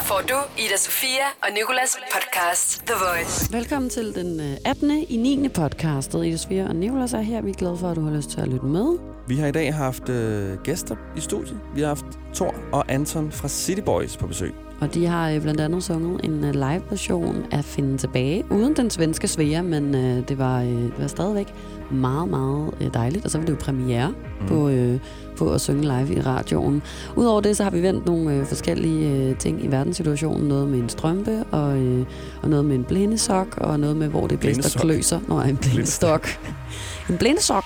Her 0.00 0.06
får 0.06 0.22
du 0.28 0.34
Ida 0.58 0.76
Sofia 0.76 1.26
og 1.42 1.48
Nikolas 1.54 1.98
podcast 2.14 2.82
The 2.86 2.94
Voice. 2.94 3.52
Velkommen 3.52 3.90
til 3.90 4.14
den 4.14 4.40
øh, 4.40 4.56
18. 4.64 4.90
i 4.90 5.16
9. 5.16 5.48
podcastet. 5.48 6.26
Ida 6.26 6.36
Sofia 6.36 6.68
og 6.68 6.76
Nicolas 6.76 7.12
er 7.12 7.20
her. 7.20 7.42
Vi 7.42 7.50
er 7.50 7.54
glade 7.54 7.76
for, 7.76 7.88
at 7.88 7.96
du 7.96 8.00
har 8.00 8.16
lyst 8.16 8.30
til 8.30 8.40
at 8.40 8.48
lytte 8.48 8.66
med. 8.66 8.98
Vi 9.28 9.36
har 9.36 9.46
i 9.46 9.52
dag 9.52 9.74
haft 9.74 10.08
øh, 10.08 10.58
gæster 10.62 10.96
i 11.16 11.20
studiet. 11.20 11.60
Vi 11.74 11.80
har 11.80 11.88
haft 11.88 12.04
Thor 12.34 12.54
og 12.72 12.84
Anton 12.88 13.32
fra 13.32 13.48
City 13.48 13.80
Boys 13.80 14.16
på 14.16 14.26
besøg. 14.26 14.54
Og 14.80 14.94
de 14.94 15.06
har 15.06 15.30
øh, 15.30 15.42
blandt 15.42 15.60
andet 15.60 15.84
sunget 15.84 16.24
en 16.24 16.44
øh, 16.44 16.52
live-version 16.52 17.46
af 17.52 17.64
Finde 17.64 17.98
Tilbage, 17.98 18.44
uden 18.50 18.76
den 18.76 18.90
svenske 18.90 19.28
svære, 19.28 19.62
men 19.62 19.94
øh, 19.94 20.28
det, 20.28 20.38
var, 20.38 20.60
øh, 20.60 20.68
det 20.68 20.98
var 20.98 21.06
stadigvæk 21.06 21.54
meget, 21.90 22.28
meget 22.28 22.74
øh, 22.80 22.94
dejligt. 22.94 23.24
Og 23.24 23.30
så 23.30 23.38
var 23.38 23.44
det 23.44 23.52
jo 23.52 23.58
premiere 23.60 24.14
mm. 24.40 24.46
på, 24.46 24.68
øh, 24.68 25.00
på 25.40 25.52
at 25.52 25.60
synge 25.60 25.82
live 25.82 26.14
i 26.16 26.20
radioen. 26.20 26.82
Udover 27.16 27.40
det, 27.40 27.56
så 27.56 27.62
har 27.62 27.70
vi 27.70 27.82
vendt 27.82 28.06
nogle 28.06 28.34
øh, 28.34 28.46
forskellige 28.46 29.10
øh, 29.10 29.38
ting 29.38 29.64
i 29.64 29.66
verdenssituationen. 29.66 30.48
Noget 30.48 30.68
med 30.68 30.78
en 30.78 30.88
strømpe, 30.88 31.44
og, 31.50 31.76
øh, 31.76 32.06
og 32.42 32.50
noget 32.50 32.64
med 32.64 32.76
en 32.76 32.84
blindesok, 32.84 33.56
og 33.56 33.80
noget 33.80 33.96
med, 33.96 34.08
hvor 34.08 34.26
det 34.26 34.40
blæster 34.40 34.80
kløser. 34.80 35.20
Nå, 35.28 35.40
en 35.40 35.56
blindestok. 35.56 36.28
en 37.10 37.18
blindesok. 37.18 37.64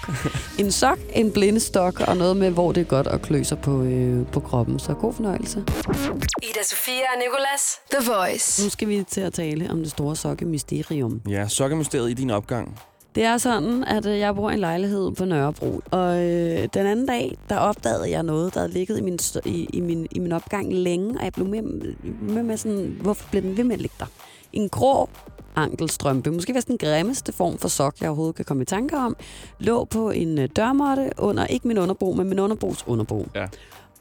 en 0.58 0.72
sok, 0.72 0.98
en 1.14 1.32
blindestok, 1.32 2.00
og 2.00 2.16
noget 2.16 2.36
med, 2.36 2.50
hvor 2.50 2.72
det 2.72 2.80
er 2.80 2.84
godt 2.84 3.06
at 3.06 3.22
kløser 3.22 3.56
på, 3.56 3.82
øh, 3.82 4.26
på 4.26 4.40
kroppen. 4.40 4.78
Så 4.78 4.94
god 4.94 5.12
fornøjelse. 5.12 5.58
Ida 6.42 6.62
Sofia 6.64 6.92
og 7.14 7.18
Nikolas 7.18 7.80
The 7.90 8.12
Voice. 8.12 8.64
Nu 8.64 8.70
skal 8.70 8.88
vi 8.88 9.04
til 9.10 9.20
at 9.20 9.32
tale 9.32 9.70
om 9.70 9.78
det 9.78 9.90
store 9.90 10.16
sokkemysterium. 10.16 11.20
Ja, 11.28 11.48
sokkemysteriet 11.48 12.10
i 12.10 12.14
din 12.14 12.30
opgang. 12.30 12.78
Det 13.14 13.24
er 13.24 13.38
sådan, 13.38 13.84
at 13.84 14.06
øh, 14.06 14.18
jeg 14.18 14.34
bor 14.34 14.50
i 14.50 14.54
en 14.54 14.60
lejlighed 14.60 15.12
på 15.12 15.24
Nørrebro, 15.24 15.80
og 15.90 16.22
øh, 16.22 16.68
den 16.74 16.86
anden 16.86 17.06
dag, 17.06 17.38
der 17.48 17.56
opdagede 17.56 18.10
jeg 18.10 18.22
noget, 18.22 18.54
der 18.54 18.60
havde 18.60 18.72
ligget 18.72 18.98
i 18.98 19.02
min, 19.02 19.18
i, 19.44 19.68
i, 19.72 19.80
min, 19.80 20.06
i 20.10 20.18
min 20.18 20.32
opgang 20.32 20.72
længe, 20.72 21.18
og 21.18 21.24
jeg 21.24 21.32
blev 21.32 21.46
med, 21.46 21.62
med, 22.22 22.42
med 22.42 22.56
sådan, 22.56 22.96
hvorfor 23.00 23.28
blev 23.30 23.42
den 23.42 23.56
ved 23.56 23.64
med 23.64 23.74
at 23.74 23.80
ligge 23.80 23.96
der? 23.98 24.06
En 24.52 24.68
grå 24.68 25.08
ankelstrømpe, 25.56 26.30
måske 26.30 26.54
vist 26.54 26.68
den 26.68 26.78
grimmeste 26.78 27.32
form 27.32 27.58
for 27.58 27.68
sok, 27.68 28.00
jeg 28.00 28.08
overhovedet 28.08 28.36
kan 28.36 28.44
komme 28.44 28.62
i 28.62 28.66
tanke 28.66 28.96
om, 28.96 29.16
lå 29.58 29.84
på 29.84 30.10
en 30.10 30.38
øh, 30.38 30.48
dørmåtte 30.56 31.10
under, 31.18 31.46
ikke 31.46 31.68
min 31.68 31.78
underbo, 31.78 32.12
men 32.12 32.28
min 32.28 32.38
underbos 32.38 32.84
underbo. 32.86 33.26
Ja. 33.34 33.46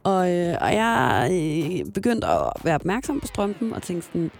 Og, 0.03 0.31
øh, 0.31 0.58
og 0.61 0.73
jeg 0.73 1.30
øh, 1.31 1.92
begyndte 1.92 2.27
at 2.27 2.52
være 2.64 2.75
opmærksom 2.75 3.20
på 3.20 3.27
strømpen 3.27 3.73
og 3.73 3.81
tænkte 3.81 4.08
sådan, 4.08 4.31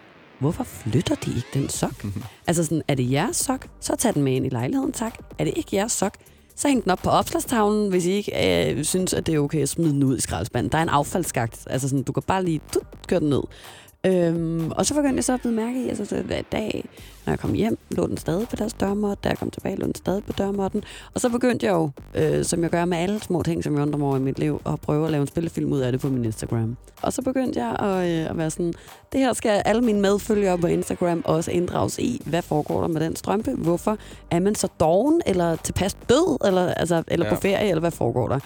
hvorfor 0.44 0.64
flytter 0.64 1.16
de 1.16 1.36
ikke 1.36 1.48
den 1.54 1.70
sok? 1.70 2.04
Mm-hmm. 2.04 2.24
Altså 2.48 2.64
sådan, 2.64 2.82
er 2.88 2.96
det 2.96 3.12
jeres 3.12 3.38
sok? 3.38 3.68
Så 3.80 3.96
tag 3.96 4.14
den 4.14 4.24
med 4.24 4.34
ind 4.34 4.46
i 4.46 4.50
lejligheden, 4.50 4.92
tak. 4.92 5.18
Er 5.40 5.44
det 5.44 5.54
ikke 5.56 5.76
jeres 5.76 5.92
sok? 5.92 6.14
Så 6.56 6.68
hæng 6.68 6.84
den 6.84 6.92
op 6.92 7.00
på 7.04 7.10
opslagstavlen, 7.10 7.90
hvis 7.90 8.06
I 8.06 8.12
ikke 8.12 8.72
øh, 8.72 8.84
synes, 8.84 9.14
at 9.14 9.26
det 9.26 9.36
er 9.36 9.40
okay 9.40 9.62
at 9.62 9.70
smide 9.70 9.90
den 9.90 10.04
ud 10.04 10.18
i 10.18 10.22
skraldespanden. 10.22 10.72
Der 10.72 10.78
er 10.78 10.82
en 10.82 10.90
affaldsskagt. 10.90 11.68
Altså 11.70 11.90
sådan, 11.90 12.04
du 12.04 12.12
kan 12.12 12.24
bare 12.28 12.44
lige 12.44 12.62
tut, 12.74 12.84
køre 13.08 13.20
den 13.20 13.30
ned. 13.30 13.42
Øhm, 14.06 14.72
og 14.72 14.86
så 14.86 14.94
begyndte 14.94 15.16
jeg 15.16 15.23
så 15.23 15.34
at 15.34 15.40
blive 15.40 15.54
mærke 15.54 15.86
i, 15.86 15.90
altså 15.90 16.06
så 16.06 16.22
hver 16.22 16.42
dag, 16.42 16.86
når 17.26 17.32
jeg 17.32 17.40
kom 17.40 17.54
hjem, 17.54 17.78
lå 17.92 18.08
den 18.08 18.18
stadig 18.18 18.48
på 18.48 18.56
deres 18.56 18.73
dørmåt. 18.73 19.23
Da 19.23 19.30
jeg 19.30 19.38
kom 19.38 19.50
tilbage, 19.50 19.76
lå 19.76 19.86
den 19.86 19.96
stadig 19.96 20.23
på 20.23 20.34
dørmåtten. 20.34 20.84
Og 21.14 21.22
så 21.22 21.30
begyndte 21.30 21.66
jeg 21.66 21.73
jo, 21.73 21.90
øh, 22.16 22.46
som 22.46 22.64
jeg 22.64 22.70
gør 22.70 22.86
med 22.86 22.98
alle 22.98 23.20
små 23.20 23.44
ting, 23.44 23.64
som 23.64 23.74
jeg 23.74 23.81
undrer 23.81 23.98
mig 23.98 24.08
over 24.08 24.18
i 24.18 24.20
mit 24.20 24.40
liv, 24.40 24.62
at 24.66 24.81
prøve 24.81 25.06
at 25.06 25.12
lave 25.12 25.22
en 25.22 25.28
spillefilm 25.28 25.74
ud 25.74 25.80
af 25.80 25.92
det 25.92 26.02
på 26.02 26.09
min 26.09 26.26
Instagram. 26.26 26.78
Og 27.02 27.14
så 27.14 27.22
begyndte 27.22 27.59
jeg 27.59 27.76
at, 27.80 28.09
øh, 28.09 28.30
at 28.30 28.38
være 28.38 28.50
sådan, 28.50 28.74
det 29.12 29.20
her 29.20 29.34
skal 29.34 29.62
alle 29.66 29.81
mine 29.81 30.02
medfølgere 30.02 30.58
på 30.58 30.68
Instagram 30.68 31.22
også 31.26 31.52
inddrages 31.52 32.00
i. 32.00 32.22
Hvad 32.26 32.42
foregår 32.42 32.81
der 32.81 32.88
med 32.88 33.02
den 33.02 33.16
strømpe? 33.16 33.52
Hvorfor 33.52 33.98
er 34.31 34.40
man 34.40 34.56
så 34.56 34.68
doven, 34.80 35.22
eller 35.26 35.56
tilpas 35.56 35.94
død, 35.94 36.48
eller, 36.48 36.74
altså, 36.74 37.04
eller 37.08 37.26
ja. 37.26 37.36
på 37.36 37.42
ferie, 37.42 37.70
eller 37.70 37.80
hvad 37.80 37.92
foregår 37.92 38.28
der? 38.28 38.40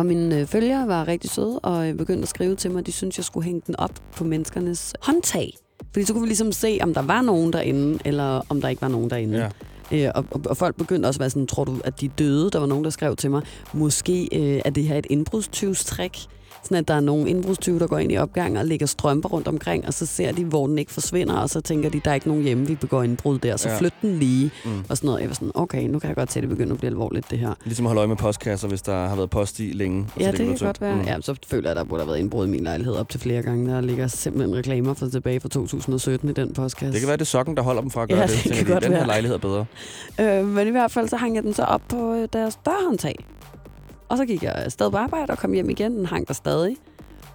Og 0.00 0.06
mine 0.06 0.40
øh, 0.40 0.46
følgere 0.46 0.88
var 0.88 1.08
rigtig 1.08 1.30
søde 1.30 1.58
og 1.58 1.88
øh, 1.88 1.94
begyndte 1.94 2.22
at 2.22 2.28
skrive 2.28 2.56
til 2.56 2.70
mig, 2.70 2.86
de 2.86 2.92
syntes, 2.92 3.18
jeg 3.18 3.24
skulle 3.24 3.44
hænge 3.44 3.62
den 3.66 3.76
op 3.76 3.90
på 4.16 4.24
menneskernes 4.24 4.94
håndtag. 5.00 5.52
Fordi 5.92 6.04
så 6.04 6.12
kunne 6.12 6.22
vi 6.22 6.28
ligesom 6.28 6.52
se, 6.52 6.78
om 6.82 6.94
der 6.94 7.02
var 7.02 7.22
nogen 7.22 7.52
derinde, 7.52 7.98
eller 8.04 8.42
om 8.48 8.60
der 8.60 8.68
ikke 8.68 8.82
var 8.82 8.88
nogen 8.88 9.10
derinde. 9.10 9.50
Ja. 9.92 10.06
Øh, 10.06 10.12
og, 10.14 10.24
og, 10.30 10.40
og 10.46 10.56
folk 10.56 10.76
begyndte 10.76 11.06
også 11.06 11.18
at 11.18 11.20
være 11.20 11.30
sådan, 11.30 11.46
tror 11.46 11.64
du, 11.64 11.80
at 11.84 12.00
de 12.00 12.08
døde? 12.08 12.50
Der 12.50 12.58
var 12.58 12.66
nogen, 12.66 12.84
der 12.84 12.90
skrev 12.90 13.16
til 13.16 13.30
mig, 13.30 13.42
måske 13.72 14.28
øh, 14.32 14.62
er 14.64 14.70
det 14.70 14.84
her 14.84 14.96
et 14.96 15.06
indbrudstyvstrik. 15.10 16.18
Sådan 16.62 16.76
at 16.76 16.88
der 16.88 16.94
er 16.94 17.00
nogle 17.00 17.30
indbrudstyve, 17.30 17.78
der 17.78 17.86
går 17.86 17.98
ind 17.98 18.12
i 18.12 18.16
opgangen 18.16 18.56
og 18.56 18.66
lægger 18.66 18.86
strømper 18.86 19.28
rundt 19.28 19.48
omkring, 19.48 19.86
og 19.86 19.94
så 19.94 20.06
ser 20.06 20.32
de, 20.32 20.44
hvor 20.44 20.66
den 20.66 20.78
ikke 20.78 20.92
forsvinder, 20.92 21.34
og 21.34 21.50
så 21.50 21.60
tænker 21.60 21.90
de, 21.90 22.00
der 22.04 22.10
er 22.10 22.14
ikke 22.14 22.28
nogen 22.28 22.42
hjemme, 22.42 22.66
vi 22.66 22.74
begår 22.74 23.02
indbrud 23.02 23.38
der, 23.38 23.56
så 23.56 23.68
ja. 23.68 23.78
flyt 23.78 23.94
den 24.02 24.18
lige. 24.18 24.50
Mm. 24.64 24.70
Og 24.88 24.96
sådan 24.96 25.08
noget. 25.08 25.20
Jeg 25.20 25.28
var 25.28 25.34
sådan, 25.34 25.50
okay, 25.54 25.82
nu 25.82 25.98
kan 25.98 26.08
jeg 26.08 26.16
godt 26.16 26.32
se, 26.32 26.38
at 26.38 26.42
det 26.42 26.50
begynder 26.50 26.72
at 26.72 26.78
blive 26.78 26.90
alvorligt, 26.90 27.30
det 27.30 27.38
her. 27.38 27.54
Ligesom 27.64 27.86
at 27.86 27.88
holde 27.88 27.98
øje 27.98 28.08
med 28.08 28.16
postkasser, 28.16 28.68
hvis 28.68 28.82
der 28.82 29.08
har 29.08 29.16
været 29.16 29.30
post 29.30 29.60
i 29.60 29.72
længe. 29.72 30.06
Ja, 30.20 30.30
det, 30.30 30.38
det 30.38 30.46
kan 30.46 30.56
godt 30.66 30.80
være. 30.80 30.94
Mm. 30.94 31.02
Ja, 31.02 31.20
så 31.20 31.34
føler 31.46 31.62
jeg, 31.62 31.70
at 31.70 31.76
der 31.76 31.84
burde 31.84 32.02
have 32.02 32.08
været 32.08 32.18
indbrud 32.18 32.46
i 32.46 32.50
min 32.50 32.62
lejlighed 32.64 32.94
op 32.94 33.08
til 33.08 33.20
flere 33.20 33.42
gange. 33.42 33.72
Der 33.72 33.80
ligger 33.80 34.06
simpelthen 34.06 34.56
reklamer 34.56 34.94
for 34.94 35.08
tilbage 35.08 35.40
fra 35.40 35.48
2017 35.48 36.28
i 36.28 36.32
den 36.32 36.54
postkasse. 36.54 36.92
Det 36.92 37.00
kan 37.00 37.08
være, 37.08 37.16
det 37.16 37.22
er 37.22 37.26
sokken, 37.26 37.56
der 37.56 37.62
holder 37.62 37.80
dem 37.80 37.90
fra 37.90 38.02
at 38.02 38.08
gøre 38.08 38.20
ja, 38.20 38.26
det. 38.26 38.44
det 38.44 38.52
kan 38.52 38.66
de, 38.66 38.72
godt 38.72 38.84
den 38.84 38.92
være. 38.92 39.00
her 39.00 39.06
lejlighed 39.06 39.34
er 39.34 39.40
bedre. 39.40 39.64
Øh, 40.20 40.46
men 40.46 40.66
i 40.68 40.70
hvert 40.70 40.90
fald, 40.90 41.08
så 41.08 41.16
hang 41.16 41.34
jeg 41.34 41.42
den 41.42 41.54
så 41.54 41.62
op 41.62 41.82
på 41.88 42.14
øh, 42.14 42.28
deres 42.32 42.58
dørhåndtag. 42.66 43.14
Og 44.10 44.16
så 44.16 44.24
gik 44.24 44.42
jeg 44.42 44.52
afsted 44.52 44.90
på 44.90 44.96
arbejde 44.96 45.30
og 45.30 45.38
kom 45.38 45.52
hjem 45.52 45.70
igen. 45.70 45.96
Den 45.96 46.06
hang 46.06 46.28
der 46.28 46.34
stadig. 46.34 46.76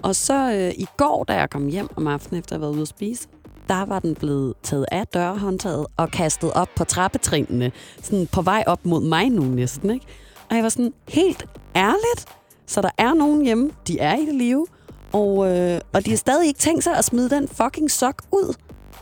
Og 0.02 0.16
så 0.16 0.52
øh, 0.54 0.72
i 0.78 0.88
går, 0.98 1.24
da 1.24 1.34
jeg 1.34 1.50
kom 1.50 1.68
hjem 1.68 1.88
om 1.96 2.08
aftenen 2.08 2.40
efter 2.40 2.56
at 2.56 2.60
have 2.60 2.62
været 2.62 2.74
ude 2.74 2.82
at 2.82 2.88
spise, 2.88 3.28
der 3.70 3.86
var 3.86 4.00
den 4.00 4.16
blevet 4.16 4.54
taget 4.64 4.86
af 4.92 5.08
dørhåndtaget 5.08 5.86
og 5.98 6.12
kastet 6.12 6.52
op 6.54 6.70
på 6.76 6.84
trappetrinene. 6.84 7.72
Sådan 8.02 8.28
på 8.32 8.42
vej 8.42 8.64
op 8.68 8.86
mod 8.86 9.02
mig 9.02 9.30
nu 9.30 9.42
næsten, 9.44 9.90
ikke? 9.90 10.06
Og 10.50 10.56
jeg 10.56 10.64
var 10.64 10.70
sådan, 10.70 10.94
helt 11.10 11.46
ærligt? 11.76 12.26
Så 12.68 12.82
der 12.82 12.90
er 12.98 13.14
nogen 13.14 13.42
hjemme, 13.46 13.72
de 13.88 14.00
er 14.00 14.16
i 14.16 14.26
det 14.26 14.36
live, 14.36 14.68
og, 15.14 15.48
øh, 15.58 15.82
og 15.94 16.06
de 16.06 16.10
har 16.10 16.18
stadig 16.18 16.48
ikke 16.48 16.60
tænkt 16.60 16.84
sig 16.84 16.98
at 16.98 17.06
smide 17.06 17.30
den 17.30 17.48
fucking 17.48 17.92
sok 17.92 18.22
ud. 18.32 18.54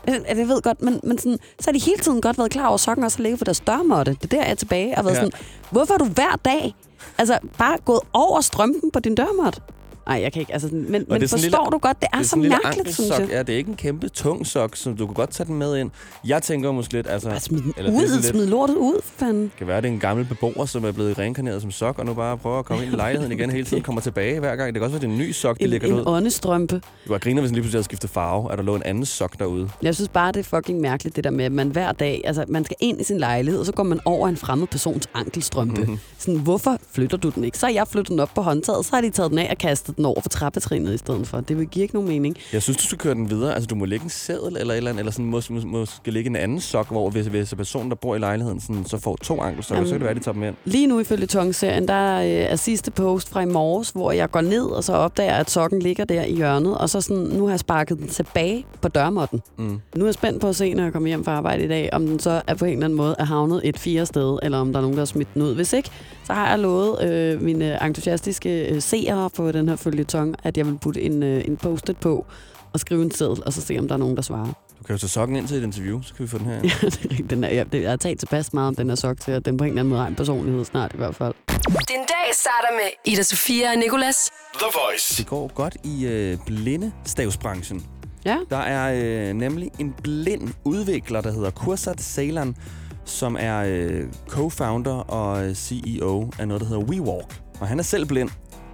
Jeg, 0.06 0.24
jeg 0.36 0.48
ved 0.48 0.62
godt, 0.62 0.82
men, 0.82 1.00
men 1.02 1.18
sådan, 1.18 1.38
så 1.60 1.66
har 1.66 1.72
de 1.72 1.78
hele 1.78 1.98
tiden 1.98 2.20
godt 2.20 2.38
været 2.38 2.50
klar 2.50 2.66
over, 2.66 2.74
at 2.74 2.80
sokken 2.80 3.04
også 3.04 3.18
har 3.18 3.22
ligget 3.22 3.38
på 3.38 3.44
deres 3.44 3.60
dørmåtte. 3.60 4.12
Det 4.12 4.24
er 4.24 4.28
der, 4.28 4.42
jeg 4.42 4.50
er 4.50 4.54
tilbage 4.54 4.98
og 4.98 5.04
været 5.04 5.14
Ja. 5.14 5.20
sådan, 5.20 5.32
hvorfor 5.70 5.94
er 5.94 5.98
du 5.98 6.04
hver 6.04 6.40
dag 6.44 6.74
altså, 7.18 7.38
bare 7.58 7.78
gået 7.84 8.00
over 8.12 8.40
strømpen 8.40 8.90
på 8.90 9.00
din 9.00 9.14
dørmåtte? 9.14 9.60
Nej, 10.06 10.20
jeg 10.22 10.32
kan 10.32 10.40
ikke. 10.40 10.52
Altså, 10.52 10.68
men, 10.72 11.04
men 11.08 11.20
det 11.20 11.30
forstår 11.30 11.36
lille- 11.38 11.56
du 11.72 11.78
godt, 11.78 12.00
det 12.00 12.08
er, 12.12 12.18
det 12.18 12.26
så 12.26 12.36
mærkeligt, 12.36 12.94
synes 12.94 13.10
jeg. 13.18 13.28
Ja, 13.30 13.38
det 13.42 13.52
er 13.52 13.56
ikke 13.56 13.70
en 13.70 13.76
kæmpe 13.76 14.08
tung 14.08 14.46
sok, 14.46 14.76
så 14.76 14.90
du 14.92 15.06
kan 15.06 15.14
godt 15.14 15.30
tage 15.30 15.46
den 15.46 15.54
med 15.54 15.76
ind. 15.76 15.90
Jeg 16.24 16.42
tænker 16.42 16.72
måske 16.72 16.92
lidt, 16.92 17.06
altså... 17.10 17.28
Bare 17.28 17.40
smid 17.40 17.62
eller 17.76 17.90
det 17.90 17.98
er 17.98 18.02
ud, 18.04 18.08
lidt- 18.16 18.24
smid 18.26 18.46
lortet 18.46 18.76
ud, 18.76 19.00
fanden. 19.04 19.42
Det 19.42 19.50
kan 19.58 19.66
være, 19.66 19.80
det 19.80 19.88
er 19.88 19.92
en 19.92 20.00
gammel 20.00 20.24
beboer, 20.24 20.66
som 20.66 20.84
er 20.84 20.92
blevet 20.92 21.18
reinkarneret 21.18 21.62
som 21.62 21.70
sok, 21.70 21.98
og 21.98 22.06
nu 22.06 22.14
bare 22.14 22.38
prøver 22.38 22.58
at 22.58 22.64
komme 22.64 22.84
ind 22.84 22.92
i 22.92 22.96
lejligheden 22.96 23.32
igen 23.38 23.50
hele 23.50 23.64
tiden, 23.64 23.82
kommer 23.82 24.00
tilbage 24.00 24.40
hver 24.40 24.56
gang. 24.56 24.74
Det 24.74 24.80
kan 24.80 24.82
også 24.82 24.92
være, 24.92 25.00
det 25.00 25.06
er 25.08 25.12
en 25.12 25.18
ny 25.28 25.32
sok, 25.32 25.58
de 25.58 25.64
En, 25.64 25.70
lægger 25.70 25.88
en 25.88 26.02
åndestrømpe. 26.06 26.74
Du 27.06 27.12
var 27.12 27.18
griner, 27.18 27.40
hvis 27.40 27.48
den 27.48 27.54
lige 27.54 27.62
pludselig 27.62 27.78
havde 27.78 27.84
skiftet 27.84 28.10
farve, 28.10 28.52
at 28.52 28.58
der 28.58 28.64
lå 28.64 28.74
en 28.76 28.82
anden 28.82 29.04
sok 29.04 29.38
derude. 29.38 29.70
Jeg 29.82 29.94
synes 29.94 30.08
bare, 30.08 30.32
det 30.32 30.40
er 30.40 30.44
fucking 30.44 30.80
mærkeligt, 30.80 31.16
det 31.16 31.24
der 31.24 31.30
med, 31.30 31.44
at 31.44 31.52
man 31.52 31.68
hver 31.68 31.92
dag, 31.92 32.20
altså 32.24 32.44
man 32.48 32.64
skal 32.64 32.76
ind 32.80 33.00
i 33.00 33.04
sin 33.04 33.18
lejlighed, 33.18 33.60
og 33.60 33.66
så 33.66 33.72
går 33.72 33.82
man 33.82 34.00
over 34.04 34.28
en 34.28 34.36
fremmed 34.36 34.66
persons 34.66 35.06
ankelstrømpe. 35.14 35.72
Mhm. 35.80 35.80
Mm-hmm. 35.80 35.98
Sådan, 36.18 36.40
hvorfor 36.40 36.78
flytter 36.92 37.16
du 37.16 37.28
den 37.28 37.44
ikke? 37.44 37.58
Så 37.58 37.66
har 37.66 37.72
jeg 37.72 37.88
flyttet 37.88 38.08
den 38.10 38.20
op 38.20 38.30
på 38.34 38.42
håndtaget, 38.42 38.84
så 38.86 38.90
har 38.94 39.00
de 39.00 39.10
taget 39.10 39.30
den 39.30 39.38
af 39.38 39.48
og 39.50 39.58
kastet 39.58 39.93
den 39.96 40.04
over 40.04 40.20
for 40.20 40.28
trappetrinet 40.28 40.94
i 40.94 40.98
stedet 40.98 41.26
for. 41.26 41.40
Det 41.40 41.58
vil 41.58 41.66
give 41.66 41.82
ikke 41.82 41.94
nogen 41.94 42.08
mening. 42.08 42.36
Jeg 42.52 42.62
synes, 42.62 42.76
du 42.76 42.82
skal 42.84 42.98
køre 42.98 43.14
den 43.14 43.30
videre. 43.30 43.54
Altså, 43.54 43.66
du 43.66 43.74
må 43.74 43.84
lægge 43.84 44.04
en 44.04 44.10
seddel 44.10 44.56
eller 44.56 44.74
eller 44.74 44.90
andet, 44.90 45.00
eller 45.00 45.12
sådan, 45.12 45.34
mås- 45.34 45.50
mås- 45.50 45.66
måske 45.66 46.10
lægge 46.10 46.30
en 46.30 46.36
anden 46.36 46.60
sok, 46.60 46.90
hvor 46.90 47.10
hvis, 47.10 47.26
hvis 47.26 47.54
personen, 47.54 47.90
der 47.90 47.96
bor 47.96 48.14
i 48.16 48.18
lejligheden, 48.18 48.60
sådan, 48.60 48.84
så 48.86 48.98
får 48.98 49.16
to 49.22 49.40
ankelsokker, 49.40 49.74
Jamen. 49.76 49.88
så 49.88 49.92
kan 49.94 50.00
det 50.00 50.06
være, 50.06 50.14
de 50.14 50.20
tager 50.20 50.32
dem 50.32 50.42
ind. 50.42 50.54
Lige 50.64 50.86
nu 50.86 51.00
ifølge 51.00 51.26
Tong-serien, 51.26 51.88
der 51.88 52.18
øh, 52.20 52.26
er 52.26 52.56
sidste 52.56 52.90
post 52.90 53.28
fra 53.30 53.40
i 53.40 53.46
morges, 53.46 53.90
hvor 53.90 54.12
jeg 54.12 54.30
går 54.30 54.40
ned, 54.40 54.64
og 54.64 54.84
så 54.84 54.92
opdager, 54.92 55.34
at 55.34 55.50
sokken 55.50 55.78
ligger 55.82 56.04
der 56.04 56.22
i 56.24 56.34
hjørnet, 56.34 56.78
og 56.78 56.90
så 56.90 57.00
sådan, 57.00 57.22
nu 57.22 57.44
har 57.44 57.52
jeg 57.52 57.60
sparket 57.60 57.98
den 57.98 58.08
tilbage 58.08 58.66
på 58.82 58.88
dørmåtten. 58.88 59.42
Mm. 59.58 59.80
Nu 59.96 60.04
er 60.04 60.06
jeg 60.06 60.14
spændt 60.14 60.40
på 60.40 60.48
at 60.48 60.56
se, 60.56 60.74
når 60.74 60.82
jeg 60.82 60.92
kommer 60.92 61.08
hjem 61.08 61.24
fra 61.24 61.32
arbejde 61.32 61.64
i 61.64 61.68
dag, 61.68 61.88
om 61.92 62.06
den 62.06 62.18
så 62.18 62.42
er 62.46 62.54
på 62.54 62.64
en 62.64 62.72
eller 62.72 62.84
anden 62.84 62.96
måde 62.96 63.14
er 63.18 63.24
havnet 63.24 63.60
et 63.64 63.78
fire 63.78 64.06
sted, 64.06 64.38
eller 64.42 64.58
om 64.58 64.72
der 64.72 64.78
er 64.78 64.82
nogen, 64.82 64.96
der 64.96 65.00
har 65.00 65.06
smidt 65.06 65.34
den 65.34 65.42
ud. 65.42 65.54
Hvis 65.54 65.72
ikke, 65.72 65.90
så 66.26 66.32
har 66.32 66.48
jeg 66.50 66.58
lovet 66.58 67.02
øh, 67.02 67.42
mine 67.42 67.84
entusiastiske 67.86 68.68
øh, 68.68 68.82
seere 68.82 69.30
på 69.30 69.52
den 69.52 69.68
her 69.68 69.76
følgetong, 69.84 70.34
at 70.42 70.56
jeg 70.56 70.66
vil 70.66 70.78
putte 70.78 71.02
en, 71.02 71.22
øh, 71.22 71.44
en 71.48 71.56
post-it 71.56 71.96
på 72.00 72.26
og 72.72 72.80
skrive 72.80 73.02
en 73.02 73.10
seddel, 73.10 73.42
og 73.46 73.52
så 73.52 73.60
se, 73.60 73.76
om 73.78 73.88
der 73.88 73.94
er 73.94 73.98
nogen, 73.98 74.16
der 74.16 74.22
svarer. 74.22 74.52
Du 74.78 74.84
kan 74.84 74.94
jo 74.94 74.98
tage 74.98 75.08
sokken 75.08 75.36
ind 75.36 75.48
til 75.48 75.56
et 75.56 75.62
interview, 75.62 76.02
så 76.02 76.14
kan 76.14 76.22
vi 76.22 76.28
få 76.28 76.38
den 76.38 76.46
her 76.46 76.62
ind. 76.62 76.64
Ja, 76.82 76.86
det 76.86 77.04
er 77.04 77.10
rigtigt. 77.10 77.30
den 77.30 77.44
er, 77.44 77.48
jeg, 77.48 77.74
jeg 77.74 77.90
har 77.90 77.96
talt 77.96 78.18
tilpas 78.18 78.52
meget 78.52 78.68
om 78.68 78.74
den 78.74 78.88
her 78.88 78.94
sok 78.96 79.20
til, 79.20 79.32
at 79.32 79.44
den 79.44 79.56
på 79.56 79.64
en 79.64 79.68
eller 79.70 79.80
anden 79.80 79.90
måde 79.90 80.00
har 80.00 80.08
en 80.08 80.14
personlighed 80.14 80.64
snart 80.64 80.94
i 80.94 80.96
hvert 80.96 81.14
fald. 81.14 81.34
Din 81.68 81.96
dag 81.98 82.34
starter 82.34 82.74
med 82.74 83.12
Ida 83.12 83.22
Sofia 83.22 83.70
og 83.72 83.76
Nikolas. 83.78 84.30
The 84.54 84.66
Voice. 84.74 85.16
Det 85.18 85.26
går 85.26 85.50
godt 85.54 85.76
i 85.84 86.06
øh, 86.06 86.38
blindestavsbranchen. 86.46 87.86
Ja, 88.24 88.38
Der 88.50 88.56
er 88.56 88.94
øh, 89.28 89.34
nemlig 89.34 89.70
en 89.78 89.94
blind 90.02 90.48
udvikler, 90.64 91.20
der 91.20 91.32
hedder 91.32 91.50
Kursat 91.50 92.00
Ceylan, 92.00 92.56
som 93.04 93.36
er 93.40 93.64
øh, 93.66 94.02
co-founder 94.28 94.90
og 95.10 95.46
øh, 95.48 95.54
CEO 95.54 96.30
af 96.38 96.48
noget, 96.48 96.60
der 96.60 96.66
hedder 96.68 96.82
WeWalk. 96.82 97.40
Og 97.60 97.68
han 97.68 97.78
er 97.78 97.82
selv 97.82 98.06
blind, 98.06 98.30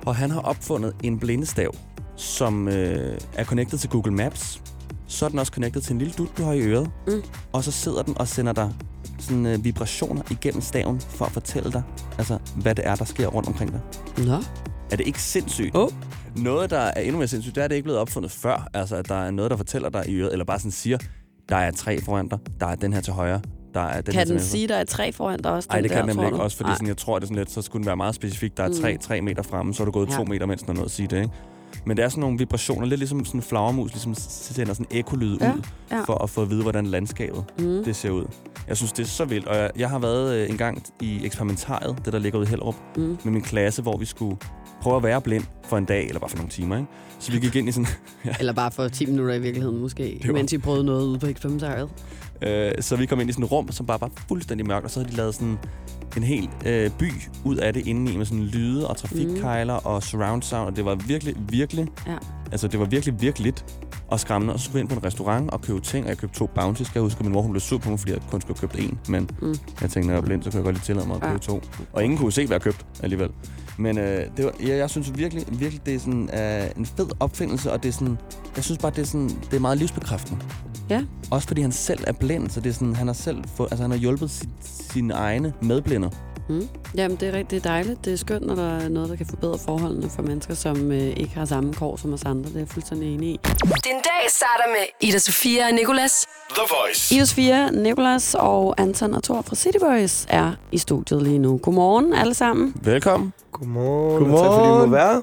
og 0.06 0.17
han 0.17 0.31
har 0.31 0.41
opfundet 0.41 0.94
en 1.02 1.19
blindestav, 1.19 1.75
som 2.17 2.69
øh, 2.69 3.19
er 3.35 3.44
connected 3.44 3.79
til 3.79 3.91
Google 3.91 4.12
Maps. 4.12 4.62
Så 5.06 5.25
er 5.25 5.29
den 5.29 5.38
også 5.38 5.52
connected 5.52 5.82
til 5.82 5.93
en 5.93 5.99
lille 5.99 6.14
dut, 6.19 6.38
du 6.38 6.43
har 6.43 6.52
i 6.52 6.61
øret. 6.61 6.91
Mm. 7.06 7.23
Og 7.52 7.64
så 7.64 7.70
sidder 7.70 8.02
den 8.02 8.19
og 8.19 8.29
sender 8.29 8.52
dig 8.52 8.73
sådan, 9.19 9.47
øh, 9.47 9.64
vibrationer 9.64 10.23
igennem 10.31 10.61
staven 10.62 11.00
for 11.00 11.25
at 11.25 11.32
fortælle 11.32 11.73
dig, 11.73 11.82
altså, 12.19 12.38
hvad 12.56 12.75
det 12.75 12.87
er, 12.87 12.94
der 12.94 13.05
sker 13.05 13.26
rundt 13.26 13.49
omkring 13.49 13.73
dig. 13.73 13.81
Nå. 14.26 14.37
Er 14.91 14.97
det 14.97 15.06
ikke 15.06 15.23
sindssygt? 15.23 15.76
Åh. 15.76 15.88
noget, 16.37 16.70
der 16.70 16.79
er 16.79 17.00
endnu 17.00 17.19
mere 17.19 17.29
sindssygt, 17.29 17.55
det 17.55 17.61
er, 17.61 17.64
at 17.64 17.70
det 17.70 17.76
ikke 17.76 17.85
blevet 17.85 18.00
opfundet 18.00 18.31
før. 18.31 18.69
Altså, 18.75 18.97
at 18.97 19.08
der 19.08 19.14
er 19.14 19.31
noget, 19.31 19.50
der 19.50 19.56
fortæller 19.56 19.88
dig 19.88 20.08
i 20.08 20.14
øret, 20.14 20.32
eller 20.32 20.44
bare 20.44 20.58
sådan 20.58 20.70
siger, 20.70 20.99
der 21.49 21.56
er 21.56 21.70
tre 21.70 22.00
foran 22.00 22.29
dig, 22.29 22.38
der 22.61 22.67
er 22.67 22.75
den 22.75 22.93
her 22.93 23.00
til 23.00 23.12
højre, 23.12 23.41
der 23.75 23.81
er 23.81 24.00
den 24.00 24.14
Kan 24.14 24.26
den 24.28 24.40
sige, 24.40 24.69
der 24.69 24.76
er 24.76 24.84
tre 24.84 25.12
foran 25.12 25.38
dig 25.43 25.52
også? 25.52 25.69
Nej, 25.72 25.81
det 25.81 25.90
kan 25.90 25.99
den 26.00 26.06
nemlig 26.06 26.26
ikke. 26.26 26.40
Også 26.43 26.56
fordi 26.56 26.69
Nej. 26.69 26.75
sådan, 26.76 26.88
jeg 26.88 26.96
tror, 26.96 27.19
det 27.19 27.22
er 27.25 27.26
sådan 27.26 27.37
lidt, 27.38 27.50
så 27.50 27.62
skulle 27.62 27.81
den 27.81 27.87
være 27.87 27.96
meget 27.96 28.14
specifik. 28.14 28.56
Der 28.56 28.62
er 28.64 28.72
tre, 28.81 28.93
Mm. 28.93 28.99
tre 28.99 29.20
meter 29.20 29.43
fremme, 29.43 29.75
så 29.75 29.82
er 29.82 29.84
du 29.84 29.90
gået 29.90 30.08
Ja. 30.11 30.17
to 30.17 30.25
meter, 30.25 30.46
mens 30.46 30.62
den 30.62 30.70
er 30.70 30.75
nået 30.75 30.84
at 30.84 30.90
sige 30.90 31.06
det, 31.06 31.17
ikke? 31.17 31.31
Men 31.87 31.96
det 31.96 32.05
er 32.05 32.08
sådan 32.08 32.20
nogle 32.20 32.38
vibrationer, 32.38 32.87
lidt 32.87 32.99
ligesom 32.99 33.25
sådan 33.25 33.38
en 33.38 33.43
flagermus, 33.43 33.90
ligesom 33.93 34.14
sender 34.19 34.75
sådan 34.75 34.87
en 34.90 34.99
ekolyd 34.99 35.38
Ja, 35.40 35.52
ud, 35.55 35.62
ja. 35.90 36.00
for 36.02 36.14
at 36.14 36.31
få 36.31 36.43
at 36.43 36.50
vide, 36.50 36.62
hvordan 36.62 36.87
landskabet 36.87 37.44
Mm. 37.58 37.84
det 37.84 37.96
ser 37.96 38.11
ud. 38.11 38.25
Jeg 38.69 38.76
synes, 38.76 38.93
det 38.93 39.02
er 39.02 39.06
så 39.06 39.25
vildt. 39.25 39.46
Og 39.49 39.56
jeg, 39.56 39.70
jeg 39.76 39.90
har 39.90 39.99
været 39.99 40.34
øh, 40.37 40.50
en 40.50 40.56
gang 40.56 40.82
i 41.00 41.25
eksperimentariet, 41.26 41.96
det 42.05 42.12
der 42.12 42.19
ligger 42.19 42.38
ude 42.38 42.46
i 42.46 42.50
Hellerup, 42.50 42.75
Mm. 42.96 43.19
med 43.25 43.32
min 43.32 43.43
klasse, 43.43 43.82
hvor 43.82 43.96
vi 43.96 44.05
skulle 44.05 44.37
prøve 44.82 44.96
at 44.96 45.02
være 45.02 45.20
blind 45.20 45.44
for 45.64 45.78
en 45.78 45.84
dag, 45.84 46.06
eller 46.06 46.20
bare 46.20 46.31
for 46.31 46.37
nogle 46.37 46.50
timer, 46.50 46.76
ikke? 46.76 46.88
Så 47.19 47.32
vi 47.32 47.38
gik 47.38 47.56
ind 47.56 47.69
i 47.69 47.73
sådan... 47.73 47.87
Eller 48.40 48.52
bare 48.52 48.70
for 48.70 48.88
10 48.88 49.06
minutter 49.06 49.34
i 49.34 49.38
virkeligheden 49.40 49.78
måske, 49.81 50.02
Det 50.23 50.28
var- 50.28 50.32
mens 50.34 50.52
I 50.52 50.58
prøvede 50.58 50.84
noget 50.84 51.06
ude 51.06 51.19
på 51.19 51.26
eksperimentariet. 51.26 51.88
Øh, 52.42 52.72
så 52.81 52.96
vi 52.96 53.06
kom 53.06 53.20
ind 53.20 53.31
i 53.31 53.32
sådan 53.32 53.44
et 53.44 53.52
rum, 53.52 53.72
som 53.72 53.87
bare 53.87 54.00
var 54.00 54.10
fuldstændig 54.28 54.66
mørkt, 54.66 54.84
og 54.84 54.90
så 54.90 55.00
havde 55.00 55.10
de 55.12 55.16
lavet 55.16 55.34
sådan 55.34 55.58
en 56.16 56.22
hel 56.22 56.48
øh, 56.66 56.90
by 56.98 57.12
ud 57.44 57.56
af 57.56 57.72
det 57.72 57.87
indeni 57.87 58.16
med 58.16 58.26
sådan 58.26 58.44
lyde 58.44 58.88
og 58.88 58.96
trafikkejler 58.96 59.78
mm. 59.78 59.87
og 59.87 60.02
surround 60.02 60.42
sound, 60.42 60.69
og 60.69 60.76
det 60.76 60.84
var 60.84 60.94
virkelig, 60.94 61.34
virkelig, 61.48 61.87
Ja. 62.06 62.16
altså 62.52 62.69
det 62.69 62.81
var 62.81 62.87
virkelig, 62.87 63.20
virkelig 63.22 63.52
og 64.08 64.20
skræmmende. 64.20 64.54
Og 64.54 64.60
så 64.60 64.64
skulle 64.64 64.76
jeg 64.78 64.82
ind 64.82 64.88
på 64.88 64.94
en 64.94 65.04
restaurant 65.04 65.50
og 65.50 65.60
købe 65.62 65.81
ting, 65.81 66.04
og 66.04 66.08
jeg 66.08 66.19
købte 66.19 66.38
to 66.38 66.46
bounties, 66.54 66.87
skal 66.88 66.98
jeg 66.98 67.02
huske, 67.02 67.22
min 67.22 67.32
mor 67.32 67.42
hun 67.42 67.50
blev 67.50 67.60
sur 67.60 67.78
på 67.78 67.90
mig, 67.90 67.98
fordi 67.98 68.12
jeg 68.12 68.20
kun 68.31 68.40
skulle 68.40 68.58
have 68.60 68.69
købt 68.69 68.84
en, 68.84 68.98
men 69.08 69.31
Mm. 69.42 69.48
jeg 69.81 69.90
tænkte, 69.90 70.00
når 70.00 70.08
jeg 70.12 70.22
var 70.22 70.26
blind, 70.26 70.42
så 70.42 70.50
kunne 70.50 70.58
jeg 70.58 70.64
godt 70.64 70.75
lige 70.76 70.84
tillade 70.84 71.06
mig 71.08 71.16
at 71.16 71.22
Ja. 71.22 71.28
købe 71.28 71.40
to. 71.44 71.62
Og 71.92 72.04
ingen 72.04 72.19
kunne 72.19 72.32
se, 72.32 72.46
hvad 72.46 72.54
jeg 72.54 72.62
købte 72.62 72.84
alligevel. 73.02 73.31
Men 73.78 73.98
øh, 73.98 74.25
det 74.37 74.44
var, 74.44 74.52
ja, 74.66 74.76
jeg 74.76 74.90
synes 74.90 75.12
virkelig, 75.19 75.44
virkelig, 75.50 75.87
det 75.87 75.94
er 75.94 75.98
sådan 75.98 76.31
øh, 76.34 76.70
en 76.76 76.87
fed 76.87 77.06
opfindelse, 77.20 77.72
og 77.72 77.82
det 77.82 77.88
er 77.88 77.92
sådan, 77.92 78.19
jeg 78.56 78.64
synes 78.64 78.78
bare, 78.78 78.90
det 78.90 78.98
er, 78.98 79.04
sådan, 79.06 79.28
det 79.28 79.54
er 79.56 79.60
meget 79.60 79.78
livsbekræftende. 79.78 80.40
Ja. 80.90 81.02
Også 81.31 81.48
fordi 81.48 81.62
han 81.62 81.72
selv 81.72 82.04
er 82.06 82.12
blind, 82.12 82.29
så 82.48 82.60
det 82.60 82.70
er 82.70 82.74
sådan, 82.74 82.96
han 82.96 83.06
har 83.06 83.14
selv 83.14 83.44
få, 83.56 83.64
altså 83.64 83.82
han 83.82 83.90
har 83.90 83.98
hjulpet 83.98 84.30
sin, 84.30 84.50
sine 84.92 85.14
egne 85.14 85.52
medblinder. 85.62 86.10
Mm. 86.48 86.68
Jamen, 86.94 87.16
det 87.16 87.28
er, 87.28 87.32
rigtig, 87.32 87.50
det 87.50 87.66
er 87.66 87.70
dejligt. 87.70 88.04
Det 88.04 88.12
er 88.12 88.16
skønt, 88.16 88.46
når 88.46 88.54
der 88.54 88.78
er 88.78 88.88
noget, 88.88 89.08
der 89.10 89.16
kan 89.16 89.26
forbedre 89.26 89.58
forholdene 89.58 90.10
for 90.10 90.22
mennesker, 90.22 90.54
som 90.54 90.92
øh, 90.92 90.98
ikke 90.98 91.34
har 91.34 91.44
samme 91.44 91.74
kår 91.74 91.96
som 91.96 92.12
os 92.12 92.24
andre. 92.24 92.48
Det 92.48 92.56
er 92.56 92.60
jeg 92.60 92.68
fuldstændig 92.68 93.14
enig 93.14 93.28
i. 93.28 93.40
Den 93.62 93.96
dag 94.04 94.22
starter 94.28 94.70
med 94.70 95.08
Ida 95.08 95.18
Sofia 95.18 95.66
og 95.66 95.72
Nicolas. 95.74 96.26
The 96.50 96.62
Voice. 96.70 97.14
Ida 97.14 97.24
Sofia, 97.24 97.70
Nicolas 97.70 98.36
og 98.38 98.80
Anton 98.80 99.14
og 99.14 99.22
Thor 99.22 99.42
fra 99.42 99.56
City 99.56 99.78
Boys 99.80 100.26
er 100.28 100.52
i 100.72 100.78
studiet 100.78 101.22
lige 101.22 101.38
nu. 101.38 101.58
Godmorgen 101.58 102.12
alle 102.12 102.34
sammen. 102.34 102.74
Velkommen. 102.82 103.32
Godmorgen. 103.60 104.18
Godmorgen. 104.18 104.44
Tak 104.44 104.52
fordi 104.52 104.66
I 104.66 104.78
må 104.78 104.86
være. 104.86 105.22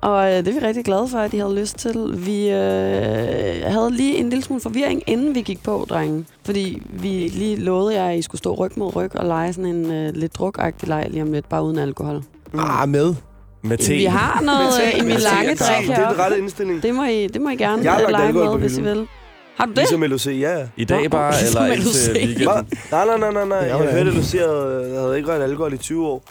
Og 0.10 0.32
øh, 0.32 0.44
det 0.44 0.48
er 0.48 0.60
vi 0.60 0.66
rigtig 0.66 0.84
glade 0.84 1.08
for, 1.08 1.18
at 1.18 1.34
I 1.34 1.38
havde 1.38 1.60
lyst 1.60 1.76
til. 1.78 2.26
Vi 2.26 2.48
øh, 2.48 3.72
havde 3.72 3.90
lige 3.90 4.16
en 4.16 4.28
lille 4.30 4.44
smule 4.44 4.60
forvirring, 4.62 5.02
inden 5.06 5.34
vi 5.34 5.40
gik 5.40 5.62
på, 5.62 5.86
drenge. 5.88 6.24
Fordi 6.44 6.82
vi 6.90 7.08
lige 7.08 7.56
lovede 7.56 7.94
jer, 7.94 8.08
at 8.08 8.18
I 8.18 8.22
skulle 8.22 8.38
stå 8.38 8.54
ryg 8.54 8.70
mod 8.76 8.96
ryg 8.96 9.16
og 9.16 9.26
lege 9.26 9.52
sådan 9.52 9.70
en 9.70 9.92
øh, 9.92 10.14
lidt 10.14 10.38
drukagtig 10.38 10.88
leg 10.88 11.06
lige 11.10 11.22
om 11.22 11.32
lidt, 11.32 11.48
bare 11.48 11.64
uden 11.64 11.78
alkohol. 11.78 12.22
Ah, 12.58 12.88
med. 12.88 13.14
Med 13.62 13.78
te. 13.78 13.94
Vi 13.94 14.04
har 14.04 14.40
noget 14.42 14.72
øh, 14.94 15.00
Emil 15.00 15.20
Lange 15.20 15.50
Det 15.50 15.60
drik 15.60 15.90
er 15.90 16.08
den 16.08 16.18
rette 16.18 16.38
indstilling. 16.38 16.82
Det 16.82 16.94
må 16.94 17.04
I, 17.04 17.26
det 17.26 17.42
må 17.42 17.48
I 17.48 17.56
gerne 17.56 17.92
Jeg 17.92 18.06
lege 18.10 18.32
med, 18.32 18.58
hvis 18.58 18.78
I 18.78 18.82
vil. 18.82 19.08
Har 19.56 19.66
du 19.66 19.70
det? 19.70 19.78
Ligesom 19.78 20.02
LOC, 20.02 20.26
ja. 20.26 20.32
ja. 20.32 20.66
I 20.76 20.84
dag 20.84 21.02
Nå, 21.02 21.08
bare, 21.08 21.34
så 21.34 21.58
eller 21.58 21.60
må 21.60 21.66
du 21.68 21.88
indtil 21.88 22.12
weekenden? 22.12 22.66
Nej, 22.90 23.06
nej, 23.06 23.18
nej, 23.18 23.32
nej, 23.32 23.44
nej. 23.44 23.58
Jeg 23.58 23.76
hørte, 23.76 24.10
at 24.10 24.16
Lucia 24.16 24.46
havde, 24.46 24.94
havde 24.98 25.16
ikke 25.16 25.28
røget 25.28 25.42
alkohol 25.42 25.72
i 25.72 25.76
20 25.76 26.06
år. 26.06 26.22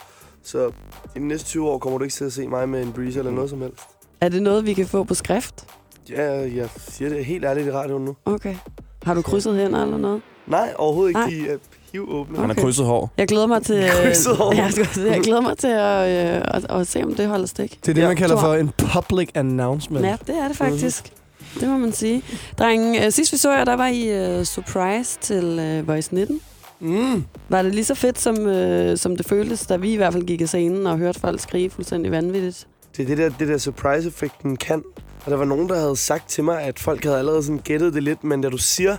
Så 0.46 0.68
i 1.16 1.18
de 1.18 1.28
næste 1.28 1.46
20 1.46 1.68
år 1.68 1.78
kommer 1.78 1.98
du 1.98 2.04
ikke 2.04 2.14
til 2.14 2.24
at 2.24 2.32
se 2.32 2.48
mig 2.48 2.68
med 2.68 2.82
en 2.82 2.92
breeze 2.92 3.18
eller 3.18 3.32
noget 3.32 3.50
som 3.50 3.60
helst. 3.60 3.80
Er 4.20 4.28
det 4.28 4.42
noget, 4.42 4.66
vi 4.66 4.74
kan 4.74 4.86
få 4.86 5.04
på 5.04 5.14
skrift? 5.14 5.66
Ja, 6.10 6.32
jeg 6.32 6.68
siger 6.88 7.08
det 7.08 7.24
helt 7.24 7.44
ærligt 7.44 7.66
i 7.66 7.72
radioen 7.72 8.04
nu. 8.04 8.16
Okay. 8.24 8.56
Har 9.02 9.14
du 9.14 9.22
krydset 9.22 9.56
hænder 9.56 9.82
eller 9.82 9.98
noget? 9.98 10.22
Nej, 10.46 10.74
overhovedet 10.78 11.10
ikke. 11.10 11.20
Nej. 11.20 11.30
De 11.30 11.48
er 11.50 11.56
pivåbne. 11.92 12.38
Han 12.38 12.48
har 12.48 12.54
krydset 12.54 12.86
hår. 12.86 13.12
Jeg 13.16 13.28
glæder 13.28 13.46
mig 13.46 13.62
til, 13.66 13.90
Krydset 13.90 14.36
hår. 14.36 14.54
ja, 14.60 14.70
jeg, 14.96 15.20
glæder 15.22 15.40
mig 15.40 15.58
til 15.58 15.68
at, 15.68 16.36
øh, 16.36 16.42
at, 16.54 16.70
at, 16.70 16.86
se, 16.86 17.02
om 17.04 17.14
det 17.14 17.26
holder 17.26 17.46
stik. 17.46 17.78
Det 17.80 17.88
er 17.88 17.94
det, 17.94 18.02
Ja, 18.02 18.06
man 18.06 18.16
kalder 18.16 18.36
for 18.36 18.54
en 18.54 18.70
public 18.94 19.28
announcement. 19.34 20.06
Ja, 20.06 20.16
det 20.26 20.38
er 20.38 20.48
det 20.48 20.56
faktisk. 20.56 21.12
Det 21.60 21.68
må 21.68 21.78
man 21.78 21.92
sige. 21.92 22.22
Drenge, 22.58 23.06
øh, 23.06 23.12
sidst 23.12 23.32
vi 23.32 23.38
så 23.38 23.52
jer, 23.52 23.64
der 23.64 23.76
var 23.76 23.86
I 23.86 24.38
uh, 24.38 24.44
surprise 24.44 25.18
til 25.20 25.78
uh, 25.80 25.88
Voice 25.88 26.14
19. 26.14 26.40
Mm. 26.80 27.24
Var 27.48 27.62
det 27.62 27.74
lige 27.74 27.84
så 27.84 27.94
fedt, 27.94 28.18
som, 28.18 28.36
uh, 28.38 28.96
som 28.96 29.16
det 29.16 29.26
føltes, 29.26 29.66
da 29.66 29.76
vi 29.76 29.92
i 29.92 29.96
hvert 29.96 30.12
fald 30.12 30.24
gik 30.24 30.40
af 30.40 30.48
scenen 30.48 30.86
og 30.86 30.98
hørte 30.98 31.20
folk 31.20 31.40
skrige 31.40 31.70
fuldstændig 31.70 32.12
vanvittigt? 32.12 32.66
Det 32.96 33.02
er 33.02 33.06
det 33.06 33.18
der, 33.18 33.28
det 33.38 33.48
der 33.48 33.58
surprise-effekten 33.58 34.56
kan. 34.56 34.82
Og 35.24 35.30
der 35.30 35.36
var 35.36 35.44
nogen, 35.44 35.68
der 35.68 35.78
havde 35.80 35.96
sagt 35.96 36.28
til 36.28 36.44
mig, 36.44 36.60
at 36.62 36.78
folk 36.78 37.04
havde 37.04 37.18
allerede 37.18 37.42
sådan 37.42 37.58
gættet 37.64 37.94
det 37.94 38.02
lidt, 38.02 38.24
men 38.24 38.40
da 38.40 38.48
du 38.48 38.56
siger, 38.58 38.96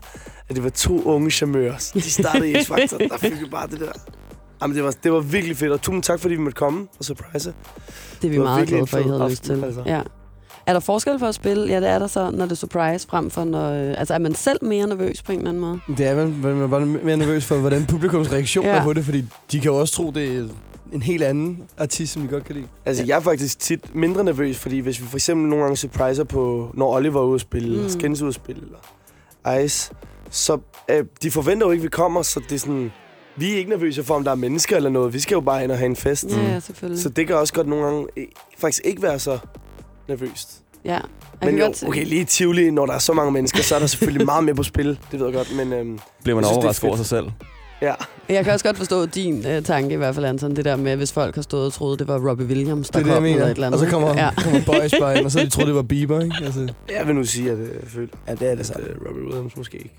at 0.50 0.56
det 0.56 0.64
var 0.64 0.70
to 0.70 1.02
unge 1.04 1.32
charmeurs, 1.32 1.92
de 1.92 2.02
startede 2.02 2.52
i 2.52 2.56
X-Factor, 2.62 2.98
der 2.98 3.18
fik 3.18 3.32
vi 3.42 3.46
bare 3.52 3.68
det 3.68 3.80
der. 3.80 3.92
Jamen, 4.62 4.76
det 4.76 4.84
var, 4.84 4.92
det 5.04 5.12
var 5.12 5.20
virkelig 5.20 5.58
fedt, 5.58 5.72
og 5.72 5.82
tusind 5.82 6.04
tak, 6.04 6.20
fordi 6.20 6.36
vi 6.36 6.42
måtte 6.42 6.56
komme 6.56 6.88
og 7.00 7.06
surprise. 7.06 7.54
Det 8.22 8.28
er 8.28 8.30
vi 8.30 8.30
Det 8.30 8.40
var 8.40 8.44
meget 8.44 8.60
virkelig 8.60 8.78
glade 8.78 8.88
for, 8.88 8.98
at 8.98 9.06
I 9.06 9.08
havde 9.08 9.30
lyst 9.30 9.44
til. 9.44 9.64
altså. 9.64 9.84
Ja. 9.86 10.02
Er 10.68 10.74
der 10.74 10.80
forskel 10.80 11.20
for 11.20 11.26
at 11.28 11.36
spille? 11.36 11.68
Ja, 11.74 11.80
det 11.80 11.90
er 11.90 12.00
der 12.00 12.08
så, 12.08 12.32
når 12.32 12.46
det 12.46 12.52
er 12.52 12.56
surprise 12.56 13.08
frem 13.08 13.30
for, 13.30 13.44
når... 13.44 13.72
øh, 13.72 13.96
Altså, 13.98 14.14
er 14.14 14.18
man 14.18 14.36
selv 14.36 14.66
mere 14.66 14.88
nervøs 14.88 15.22
på 15.22 15.32
en 15.32 15.38
eller 15.38 15.50
anden 15.50 15.62
måde? 15.62 15.80
Det 15.98 16.08
er 16.08 16.16
man, 16.16 16.36
man 16.44 16.62
er 16.62 16.68
bare 16.68 16.86
mere 16.86 17.18
nervøs 17.18 17.46
for, 17.46 17.56
hvordan 17.58 17.86
publikums 17.86 18.32
reaktion 18.32 18.66
Ja. 18.66 18.72
er 18.72 18.84
på 18.84 18.94
det, 18.94 19.06
fordi 19.06 19.26
de 19.52 19.60
kan 19.60 19.72
jo 19.72 19.78
også 19.78 19.94
tro, 19.94 20.12
det 20.12 20.38
er 20.38 20.44
en 20.94 21.02
helt 21.02 21.24
anden 21.24 21.64
artist, 21.78 22.14
som 22.14 22.22
de 22.22 22.28
godt 22.28 22.46
kan 22.46 22.56
lide. 22.56 22.68
Altså, 22.86 23.04
jeg 23.08 23.16
er 23.16 23.20
faktisk 23.20 23.60
tit 23.60 23.96
mindre 23.96 24.24
nervøs, 24.24 24.58
fordi 24.58 24.80
hvis 24.80 25.02
vi 25.02 25.06
for 25.08 25.18
eksempel 25.18 25.48
nogle 25.50 25.64
gange 25.64 25.78
surpriser 25.78 26.24
på, 26.24 26.72
når 26.74 26.96
Oliver 26.96 27.22
er 27.22 27.26
ude 27.26 27.36
at 27.36 27.42
spille, 27.42 27.78
Mm. 27.78 27.84
mm. 27.84 27.90
Skins 27.90 28.22
ude 28.22 28.28
at 28.30 28.36
spille, 28.36 28.62
eller 28.62 29.58
Ice, 29.64 29.92
så 30.30 30.58
øh, 30.90 31.06
de 31.24 31.32
forventer 31.32 31.68
jo 31.68 31.72
ikke, 31.72 31.82
at 31.82 31.84
vi 31.84 31.90
kommer, 31.90 32.22
så 32.22 32.42
det 32.50 32.56
er 32.56 32.60
sådan... 32.60 32.92
Vi 33.36 33.54
er 33.54 33.58
ikke 33.58 33.70
nervøse 33.70 34.04
for, 34.04 34.16
om 34.16 34.24
der 34.24 34.32
er 34.32 34.36
mennesker 34.36 34.76
eller 34.76 34.90
noget. 34.90 35.14
Vi 35.14 35.20
skal 35.20 35.36
jo 35.36 35.42
bare 35.42 35.64
ind 35.64 35.72
og 35.72 35.78
have 35.78 35.86
en 35.86 35.96
fest. 35.96 36.26
Ja, 36.30 36.42
ja, 36.54 36.60
selvfølgelig. 36.60 37.04
Så 37.04 37.10
det 37.10 37.28
kan 37.28 37.36
også 37.36 37.54
godt 37.54 37.68
nogle 37.68 37.86
gange 37.86 38.08
eh, 38.18 38.26
faktisk 38.58 38.82
ikke 38.86 39.02
være 39.02 39.20
så 39.20 39.38
nervøst. 40.08 40.62
ja. 40.86 41.00
Men 41.42 41.58
jo, 41.58 41.64
godt 41.64 41.84
okay, 41.88 42.06
lige 42.06 42.22
i 42.22 42.24
Tivoli, 42.24 42.72
når 42.72 42.86
der 42.86 42.94
er 42.94 43.00
så 43.00 43.14
mange 43.14 43.32
mennesker, 43.32 43.64
så 43.64 43.76
er 43.76 43.80
der 43.80 43.88
selvfølgelig 43.88 44.26
meget 44.26 44.44
mere 44.44 44.56
på 44.56 44.64
spil. 44.64 45.00
Det 45.12 45.20
ved 45.20 45.28
jeg 45.28 45.36
godt, 45.36 45.56
men 45.56 45.74
øhm, 45.74 46.00
Bliver 46.24 46.36
man 46.36 46.44
er 46.44 46.48
overrasket 46.48 46.88
over 46.88 46.98
sig 46.98 47.06
selv. 47.06 47.26
ja. 47.82 47.94
Jeg 48.30 48.44
kan 48.44 48.54
også 48.54 48.66
godt 48.66 48.78
forstå 48.78 49.06
din 49.06 49.46
øh, 49.48 49.64
tanke, 49.64 49.94
i 49.94 49.98
hvert 49.98 50.16
fald, 50.16 50.26
Anton, 50.26 50.56
det 50.56 50.66
der 50.66 50.76
med, 50.76 50.96
hvis 50.96 51.12
folk 51.14 51.36
har 51.36 51.42
stået 51.42 51.66
og 51.66 51.74
troet, 51.74 52.00
det 52.00 52.08
var 52.08 52.30
Robbie 52.30 52.46
Williams, 52.48 52.90
der 52.90 53.00
Det 53.00 53.10
er 53.10 53.14
kom 53.16 53.26
eller 53.26 53.46
et 53.46 53.52
eller 53.52 53.68
andet. 53.68 53.82
Og 53.82 53.86
så 53.88 53.92
kommer, 53.92 54.10
Ja. 54.24 54.30
kommer 54.44 54.62
Boys 54.66 54.94
ind, 54.94 55.26
og 55.26 55.32
så 55.32 55.40
de 55.40 55.50
troet, 55.50 55.68
det 55.68 55.76
var 55.76 55.82
Bieber, 55.82 56.22
ikke? 56.22 56.36
Altså, 56.44 56.74
Jeg 56.90 57.08
vil 57.08 57.16
nu 57.16 57.24
sige, 57.24 57.52
at 57.52 57.58
øh, 57.58 57.68
jeg 57.82 57.88
føler, 57.88 58.08
ja, 58.28 58.32
det 58.36 58.42
er 58.42 58.52
det 58.52 58.60
at 58.60 58.66
så. 58.66 58.74
øh, 58.80 58.96
Robbie 59.08 59.24
Williams 59.24 59.58
måske 59.58 59.78
ikke. 59.78 59.94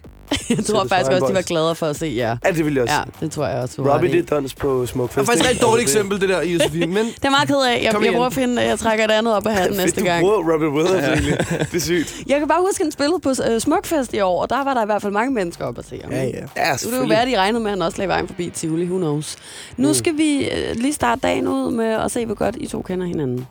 jeg 0.56 0.64
tror 0.64 0.86
faktisk 0.88 1.12
også, 1.12 1.26
de 1.28 1.34
var 1.34 1.42
glade 1.42 1.74
for 1.74 1.86
at 1.86 1.96
se 1.96 2.14
jer. 2.16 2.36
Ja, 2.44 2.50
det 2.50 2.64
vil 2.64 2.74
jeg 2.74 2.82
også. 2.82 2.94
Ja, 2.94 3.00
det 3.20 3.30
tror 3.32 3.46
jeg 3.46 3.62
også. 3.62 3.82
du 3.82 3.90
Robbie, 3.90 4.12
det 4.12 4.30
dans 4.30 4.54
på 4.54 4.86
Smukfest. 4.86 5.16
Det 5.16 5.22
er 5.22 5.26
faktisk 5.36 5.56
et 5.56 5.62
dårligt 5.62 5.82
eksempel, 5.82 6.20
det 6.20 6.28
der, 6.28 6.40
i 6.40 6.52
Josefine. 6.52 6.86
Men 6.86 7.06
Det 7.06 7.24
er 7.24 7.30
meget 7.30 7.48
ked 7.48 7.56
af. 7.56 7.80
Jeg, 7.84 7.92
Kom 7.92 8.04
jeg 8.04 8.12
prøver 8.12 8.26
at 8.26 8.32
finde, 8.32 8.62
jeg 8.62 8.78
trækker 8.78 9.04
et 9.04 9.10
andet 9.10 9.34
op 9.36 9.46
af 9.46 9.54
hatten 9.54 9.76
næste 9.76 10.00
du 10.00 10.04
gang. 10.06 10.20
bruger 10.20 10.52
Robbie 10.52 10.68
Williams 10.70 11.04
egentlig. 11.08 11.38
Det 11.48 11.74
er 11.74 11.80
sygt. 11.80 12.14
Jeg 12.26 12.38
kan 12.38 12.48
bare 12.48 12.60
huske, 12.60 12.80
at 12.80 12.84
han 12.84 12.92
spillede 12.92 13.20
på 13.20 13.28
uh, 13.28 13.58
Smukfest 13.58 14.14
i 14.14 14.20
år, 14.20 14.42
og 14.42 14.50
der 14.50 14.64
var 14.64 14.74
der 14.74 14.82
i 14.82 14.86
hvert 14.86 15.02
fald 15.02 15.12
mange 15.12 15.32
mennesker 15.34 15.64
op 15.64 15.78
at 15.78 15.84
se 15.90 16.00
ham. 16.04 16.12
ja, 16.12 16.24
ja. 16.24 16.30
Ja, 16.56 16.72
det 16.72 16.92
er 16.92 16.96
jo 17.00 17.04
være, 17.04 17.22
at 17.22 17.28
de 17.28 17.38
regnede 17.38 17.62
med, 17.62 17.70
at 17.70 17.76
han 17.78 17.82
også 17.82 17.98
lagde 17.98 18.08
vejen 18.08 18.26
forbi 18.28 18.50
Tivoli. 18.54 18.84
Who 18.84 18.96
knows? 18.98 19.36
Nu 19.76 19.88
Mm. 19.88 19.94
skal 19.94 20.16
vi 20.16 20.48
uh, 20.70 20.80
lige 20.80 20.92
starte 20.92 21.20
dagen 21.20 21.48
ud 21.48 21.70
med 21.70 21.86
at 21.86 22.10
se, 22.10 22.26
hvor 22.26 22.34
godt 22.34 22.56
I 22.60 22.66
to 22.66 22.82
kender 22.82 23.06
hinanden. 23.06 23.46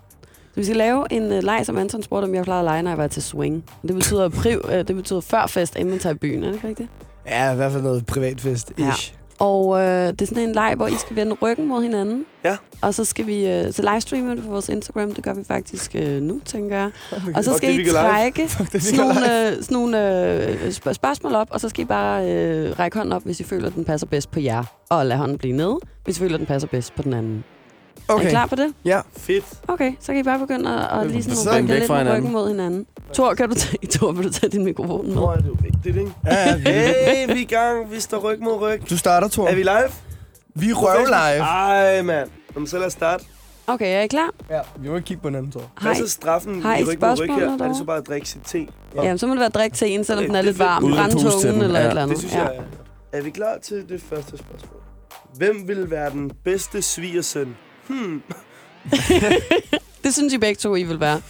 Så 0.57 0.61
vi 0.61 0.65
skal 0.65 0.77
lave 0.77 1.05
en 1.13 1.23
uh, 1.31 1.43
leg, 1.43 1.61
som 1.65 1.77
Anton 1.77 2.03
spurgte, 2.03 2.25
om 2.25 2.35
jeg 2.35 2.43
plejede 2.43 2.59
at 2.61 2.65
lege, 2.65 2.81
når 2.83 2.91
jeg 2.91 2.97
var 2.97 3.07
til 3.07 3.23
swing. 3.23 3.63
Det 3.87 3.95
betyder, 3.95 4.29
priv, 4.41 4.61
uh, 4.63 4.71
det 4.73 4.95
betyder 4.95 5.21
før 5.21 5.47
fest, 5.47 5.75
inden 5.75 5.89
man 5.89 5.99
tager 5.99 6.13
i 6.13 6.17
byen. 6.17 6.43
Er 6.43 6.47
det 6.47 6.55
ikke 6.55 6.67
rigtigt? 6.67 6.89
Ja, 7.27 7.51
i 7.53 7.55
hvert 7.55 7.71
fald 7.71 7.83
noget 7.83 8.05
privatfest. 8.05 8.71
Ja. 8.79 8.91
Og 9.39 9.79
øh, 9.81 10.07
det 10.07 10.21
er 10.21 10.25
sådan 10.25 10.43
en 10.43 10.53
leg, 10.55 10.73
hvor 10.75 10.87
I 10.87 10.95
skal 10.95 11.15
vende 11.15 11.35
ryggen 11.41 11.67
mod 11.67 11.81
hinanden. 11.81 12.25
Ja. 12.43 12.57
Og 12.81 12.93
så 12.93 13.05
skal 13.05 13.27
vi 13.27 13.47
øh, 13.47 13.73
så 13.73 13.81
livestreame 13.91 14.35
det 14.35 14.43
på 14.43 14.49
vores 14.51 14.69
Instagram. 14.69 15.13
Det 15.13 15.23
gør 15.23 15.33
vi 15.33 15.43
faktisk 15.43 15.95
øh, 15.95 16.21
nu, 16.21 16.39
tænker 16.45 16.77
jeg. 16.77 16.89
Og 17.35 17.43
så 17.43 17.53
skal 17.57 17.79
I 17.79 17.85
trække 17.85 18.47
Fuck, 18.47 18.81
sådan 18.81 18.99
nogle, 18.99 19.47
øh, 19.47 19.53
sådan 19.63 19.65
nogle 19.77 20.31
øh, 20.63 20.71
spørg- 20.71 20.93
spørgsmål 20.95 21.35
op, 21.35 21.47
og 21.51 21.61
så 21.61 21.69
skal 21.69 21.81
I 21.83 21.85
bare 21.85 22.31
øh, 22.31 22.79
række 22.79 22.97
hånden 22.97 23.13
op, 23.13 23.23
hvis 23.23 23.39
I 23.39 23.43
føler, 23.43 23.67
at 23.67 23.75
den 23.75 23.85
passer 23.85 24.07
bedst 24.07 24.31
på 24.31 24.39
jer. 24.39 24.63
Og 24.89 25.05
lad 25.05 25.17
hånden 25.17 25.37
blive 25.37 25.53
nede, 25.57 25.77
hvis 26.05 26.17
I 26.17 26.19
føler, 26.19 26.33
at 26.33 26.39
den 26.39 26.47
passer 26.47 26.67
bedst 26.67 26.95
på 26.95 27.01
den 27.01 27.13
anden. 27.13 27.43
Er 28.09 28.13
I 28.13 28.15
Okay. 28.15 28.29
klar 28.29 28.45
på 28.45 28.55
det? 28.55 28.73
Ja. 28.85 29.01
Fedt. 29.17 29.45
Okay, 29.67 29.93
så 29.99 30.05
kan 30.11 30.17
I 30.19 30.23
bare 30.23 30.39
begynde 30.39 30.69
at, 30.91 30.99
at 31.01 31.11
lige 31.11 31.23
Så 31.23 31.35
sådan 31.43 31.59
rykke 31.63 31.73
lidt 31.73 31.87
fra 31.87 32.15
ryggen 32.15 32.31
mod 32.31 32.47
hinanden. 32.49 32.85
Tor, 33.13 33.33
kan 33.33 33.49
du 33.49 33.55
tage, 33.55 33.87
Tor, 33.99 34.11
vil 34.11 34.25
du 34.25 34.29
tage 34.31 34.49
din 34.49 34.63
mikrofon 34.63 35.07
med? 35.07 35.15
Nå, 35.15 35.25
er 35.29 35.35
det 35.35 35.47
jo 35.47 35.55
vigtigt, 35.61 35.97
ikke? 35.97 36.11
Ja, 36.25 36.55
vi, 36.57 36.63
Hey, 36.63 37.25
vi 37.25 37.31
er 37.31 37.35
i 37.35 37.43
gang. 37.43 37.91
Vi 37.91 37.99
står 37.99 38.17
ryg 38.19 38.39
mod 38.41 38.61
ryg. 38.61 38.89
du 38.89 38.97
starter, 38.97 39.27
Thor. 39.27 39.47
Er 39.47 39.55
vi 39.55 39.63
live? 39.63 39.89
vi 40.55 40.69
er 40.69 40.73
røv 40.73 41.05
live. 41.05 41.43
Ej, 41.43 42.01
mand. 42.01 42.29
Jamen, 42.55 42.67
så 42.67 42.77
lad 42.77 42.85
os 42.85 42.93
starte. 42.93 43.23
Okay, 43.67 43.97
er 43.97 44.01
I 44.01 44.07
klar? 44.07 44.29
Ja, 44.49 44.59
vi 44.79 44.89
må 44.89 44.95
ikke 44.95 45.05
kigge 45.05 45.21
på 45.21 45.27
hinanden, 45.27 45.51
Thor. 45.51 45.61
Hvad 45.61 45.81
Hej. 45.81 45.91
er 46.01 46.05
så 46.05 46.09
straffen 46.11 46.61
Har 46.61 46.77
I 46.77 46.83
ryg 46.83 46.97
mod 47.01 47.19
ryg 47.19 47.29
her? 47.35 47.49
Er 47.63 47.67
det 47.67 47.77
så 47.77 47.83
bare 47.83 47.97
at 47.97 48.07
drikke 48.07 48.29
sit 48.29 48.41
te? 48.45 48.67
Ja. 48.95 49.03
Jamen, 49.03 49.17
så 49.17 49.27
må 49.27 49.33
det 49.33 49.39
være 49.39 49.49
drik 49.49 49.73
til 49.73 49.91
en, 49.91 50.03
selvom 50.03 50.19
Okay, 50.23 50.27
den 50.27 50.35
er 50.35 50.39
det 50.41 50.45
lidt 50.45 50.59
varm. 50.59 50.83
Uden 50.83 50.93
at 50.93 50.99
Brænd 50.99 51.11
puste 51.13 51.29
til 51.29 51.31
tungen 51.49 51.53
den. 51.53 51.61
eller 51.63 51.79
Ja, 51.79 51.85
et 51.85 51.89
eller 51.89 52.01
andet. 52.03 52.15
Det 52.15 52.19
synes 52.19 52.35
jeg 52.35 52.55
er... 53.11 53.17
Er 53.17 53.21
vi 53.21 53.29
klar 53.29 53.57
til 53.63 53.89
det 53.89 54.01
første 54.09 54.37
spørgsmål? 54.37 54.81
Hvem 55.35 55.67
vil 55.67 55.91
være 55.91 56.09
den 56.09 56.31
bedste 56.43 56.81
svigersøn? 56.81 57.55
Hmm. 57.87 58.21
Det 60.03 60.13
synes 60.13 60.33
I 60.33 60.37
begge 60.37 60.55
to, 60.55 60.75
I 60.75 60.83
vil 60.83 60.99
være. 60.99 61.21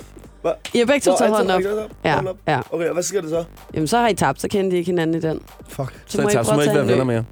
Hvad? 0.42 0.52
I 0.74 0.78
har 0.78 0.86
begge 0.86 1.00
to 1.00 1.12
Nå, 1.12 1.18
taget 1.18 1.32
hånden 1.36 1.52
op. 1.52 1.62
Ja, 2.06 2.14
Hånden 2.16 2.28
op. 2.28 2.38
ja. 2.48 2.60
Okay, 2.72 2.88
og 2.88 2.94
hvad 2.94 3.04
sker 3.04 3.22
det 3.22 3.30
så? 3.30 3.44
Jamen, 3.74 3.88
så 3.88 3.98
har 3.98 4.08
I 4.08 4.14
tabt, 4.14 4.42
så 4.42 4.48
kender 4.48 4.72
de 4.72 4.78
ikke 4.78 4.92
hinanden 4.92 5.16
i 5.18 5.20
den. 5.22 5.42
Fuck. 5.70 6.02
Så, 6.06 6.22
må 6.22 6.30
så, 6.30 6.40
I 6.42 6.44
så 6.44 6.52
må 6.52 6.56
prøve 6.56 6.62
I 6.62 6.64
ikke 6.64 6.74
være 6.76 6.84
en 6.84 6.90
venner 6.90 7.04
mere. 7.04 7.26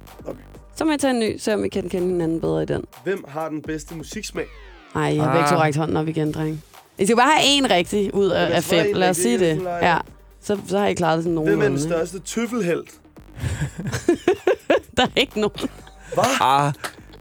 Så 0.76 0.84
må 0.84 0.92
I 0.92 0.96
tage 0.98 1.10
en 1.14 1.20
ny, 1.20 1.38
så 1.38 1.52
om 1.54 1.64
I 1.64 1.68
kan 1.68 1.88
kende 1.88 2.06
hinanden 2.08 2.40
bedre 2.40 2.62
i 2.62 2.66
den. 2.66 2.84
Hvem 3.04 3.24
har 3.28 3.48
den 3.48 3.62
bedste 3.62 3.94
musiksmag? 3.94 4.46
Nej, 4.94 5.08
I 5.10 5.16
har 5.16 5.32
begge 5.32 5.48
to 5.48 5.54
Ah. 5.54 5.60
rækket 5.60 5.76
hånden 5.78 5.96
op 5.96 6.08
igen, 6.08 6.32
dreng. 6.32 6.62
I 6.98 7.04
skal 7.06 7.16
bare 7.16 7.30
have 7.36 7.46
en 7.58 7.70
rigtig 7.70 8.14
ud 8.14 8.30
Jeg 8.32 8.48
af, 8.48 8.56
af 8.56 8.62
skal 8.62 8.76
bare 8.78 8.84
fem. 8.86 8.96
Lad 8.96 9.10
os 9.10 9.16
sige 9.16 9.38
det. 9.38 9.62
Ja. 9.82 9.98
Så, 10.42 10.58
så 10.68 10.78
har 10.78 10.86
I 10.86 10.94
klaret 10.94 11.16
det 11.16 11.24
sådan 11.24 11.36
Hvem 11.38 11.46
er 11.48 11.50
den 11.52 11.58
nogenlunde. 11.72 11.82
største 11.82 12.18
tøffelhelt? 12.18 12.90
Der 14.96 15.02
er 15.02 15.06
ikke 15.16 15.40
nogen. 15.40 15.68
Ah, 16.40 16.72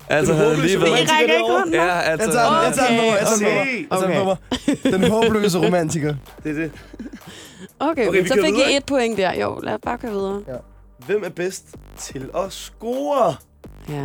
altså 0.09 0.33
havde 0.33 0.55
lige 0.62 0.74
I 0.74 0.79
været... 0.81 0.89
romantiker 0.91 1.19
rækker 1.19 1.35
ikke 1.35 1.51
hånden. 1.51 1.74
Ja, 1.74 2.00
altså... 2.01 2.25
Jeg 2.25 2.33
tager 2.33 2.50
den, 2.55 2.65
jeg 2.65 2.74
tager 2.74 2.88
den 2.88 2.97
mig, 2.97 3.05
jeg 3.19 3.27
tager 3.27 4.07
den 4.07 4.17
på 4.17 4.24
mig. 4.24 4.38
Se. 4.47 4.67
Jeg 4.71 4.77
tager 4.77 4.77
den 4.77 4.83
på 4.83 4.93
mig. 4.93 5.01
Den 5.01 5.12
håbløse 5.12 5.59
romantiker. 5.65 6.15
Det 6.43 6.51
er 6.51 6.55
det. 6.55 6.71
Okay, 7.79 8.07
Okay, 8.07 8.25
så 8.27 8.33
fik 8.33 8.43
videre, 8.53 8.71
I 8.71 8.75
et 8.75 8.85
point 8.85 9.17
der. 9.17 9.33
Jo, 9.41 9.59
lad 9.63 9.74
os 9.74 9.79
bare 9.83 9.97
køre 9.97 10.12
videre. 10.12 10.41
Hvem 11.05 11.24
er 11.25 11.29
bedst 11.29 11.65
til 12.00 12.29
at 12.38 12.51
score? 12.53 13.35
Ja. 13.89 14.03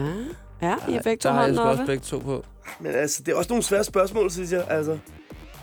Ja, 0.63 0.75
I 0.89 0.93
har 0.93 1.01
begge 1.03 1.17
to 1.21 1.29
Der 1.29 1.35
har 1.35 1.41
jeg 1.41 1.49
hånden 1.49 1.59
også 1.59 1.81
oppe. 1.83 1.87
begge 1.93 2.03
to 2.05 2.19
på. 2.19 2.45
Men 2.81 2.93
altså, 2.95 3.23
det 3.27 3.33
er 3.33 3.37
også 3.37 3.49
nogle 3.51 3.63
svære 3.63 3.85
spørgsmål, 3.85 4.31
synes 4.31 4.53
jeg. 4.53 4.65
Altså, 4.71 4.99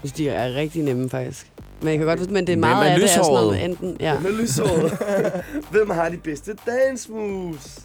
Hvis 0.02 0.12
de 0.12 0.30
er 0.30 0.54
rigtig 0.56 0.84
nemme, 0.84 1.10
faktisk. 1.10 1.52
Men 1.82 1.90
jeg 1.90 1.98
kan 1.98 2.08
godt 2.08 2.32
men 2.32 2.48
det 2.48 2.54
er 2.54 2.56
Hvem 2.56 2.60
meget 2.60 2.90
er 2.90 2.94
af 2.94 3.00
det 3.00 3.10
er 3.10 3.14
sådan 3.14 3.32
noget 3.34 3.64
enten... 3.66 3.98
Ja. 4.00 4.20
med 4.20 4.32
lyshåret. 4.32 4.98
Hvem 5.72 5.90
har 5.90 6.10
de 6.10 6.18
bedste 6.18 6.56
dance 6.66 7.12
moves? 7.12 7.80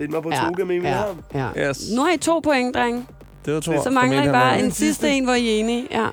Find 0.00 0.10
mig 0.12 0.22
på 0.22 0.30
Ja, 0.30 0.44
toga 0.48 0.64
med 0.64 0.76
ja, 0.82 1.04
arm. 1.04 1.16
ja. 1.34 1.68
Yes. 1.68 1.90
Nu 1.96 2.00
har 2.00 2.12
I 2.12 2.16
to 2.16 2.40
point, 2.40 2.74
dreng. 2.74 3.08
Det 3.46 3.54
var 3.54 3.60
to. 3.60 3.82
Så 3.82 3.90
mangler 3.90 4.22
I 4.22 4.26
bare 4.28 4.60
en 4.60 4.70
sidste 4.70 5.08
en, 5.10 5.24
hvor 5.24 5.34
I 5.34 5.48
er 5.56 5.60
enige. 5.60 5.86
Ja. 5.90 6.06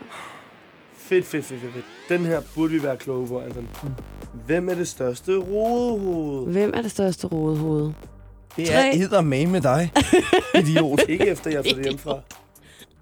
Fedt, 0.97 1.25
fedt, 1.25 1.45
fedt, 1.45 1.61
fedt. 1.61 1.85
Den 2.09 2.25
her 2.25 2.41
burde 2.55 2.71
vi 2.73 2.83
være 2.83 2.97
kloge 2.97 3.27
på, 3.27 3.39
Anton. 3.39 3.67
Hvem 4.45 4.69
er 4.69 4.73
det 4.73 4.87
største 4.87 5.31
rodehoved? 5.37 6.51
Hvem 6.51 6.71
er 6.75 6.81
det 6.81 6.91
største 6.91 7.27
rodehoved? 7.27 7.91
Det 8.57 8.67
Tre. 8.67 8.73
er 8.73 8.91
edder 9.03 9.21
med 9.21 9.47
med 9.47 9.61
dig. 9.61 9.91
Idiot. 10.61 10.99
Ikke 11.09 11.27
efter, 11.27 11.51
jeg 11.51 11.63
det 11.63 11.83
hjemmefra. 11.83 12.19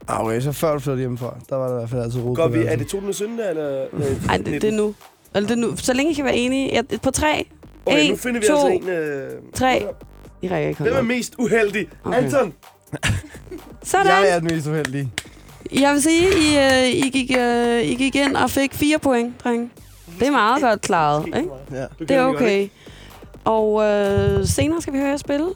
Ah, 0.08 0.26
Okay, 0.26 0.42
så 0.42 0.52
før 0.52 0.74
du 0.74 0.80
flyttede 0.80 1.00
hjemmefra, 1.00 1.36
der 1.50 1.56
var 1.56 1.68
der 1.68 1.76
i 1.76 1.78
hvert 1.78 1.90
fald 1.90 2.02
altid 2.02 2.22
ro 2.22 2.34
Går 2.34 2.48
på 2.48 2.54
vi, 2.54 2.60
er 2.66 2.76
det 2.76 2.88
2017 2.88 3.40
eller? 3.40 3.86
Ej, 4.30 4.38
det, 4.38 4.46
det 4.46 4.64
er 4.64 4.72
nu. 4.72 4.96
Eller 5.36 5.48
det 5.48 5.56
er 5.58 5.62
nu. 5.62 5.76
Så 5.76 5.94
længe 5.94 6.12
I 6.12 6.16
kan 6.16 6.26
være 6.26 6.36
enige. 6.36 6.74
Ja, 6.74 6.82
på 7.04 7.12
tre. 7.12 7.48
Okay, 7.86 8.08
nu 8.08 8.12
En, 8.14 8.18
finder 8.18 8.40
vi 8.42 8.48
to, 8.48 8.54
altså 8.54 8.68
en... 8.68 8.90
Øh, 8.90 9.30
tre. 9.54 9.86
I 10.46 10.50
rækker 10.50 10.70
ikke 10.70 10.82
Hvem 10.82 10.94
er 10.94 10.96
hånden 10.96 11.12
op. 11.12 11.16
mest 11.18 11.36
uheldig? 11.38 11.88
Okay. 12.04 12.18
Anton! 12.24 12.54
Sådan. 13.84 14.08
Jeg 14.08 14.30
er 14.30 14.40
den 14.40 14.48
mest 14.56 14.68
uheldige. 14.68 15.12
Jeg 15.74 15.94
vil 15.94 16.02
sige, 16.02 16.28
I, 16.28 16.58
øh, 16.58 17.06
I, 17.06 17.10
gik, 17.10 17.38
øh, 17.38 17.82
I 17.86 17.96
gik 17.96 18.16
ind 18.16 18.36
og 18.36 18.50
fik 18.50 18.74
fire 18.74 19.00
point, 19.00 19.44
dreng. 19.44 19.72
Det 20.20 20.28
er 20.28 20.32
meget 20.32 20.62
godt 20.62 20.82
klaret, 20.82 21.26
ikke? 21.28 21.50
Ja. 21.72 21.86
Det 22.00 22.12
er 22.12 22.24
okay. 22.24 22.68
Og 23.46 23.84
øh, 23.84 24.46
senere 24.48 24.82
skal 24.82 24.94
vi 24.94 24.98
høre 25.00 25.10
jer 25.10 25.18
spille. 25.18 25.48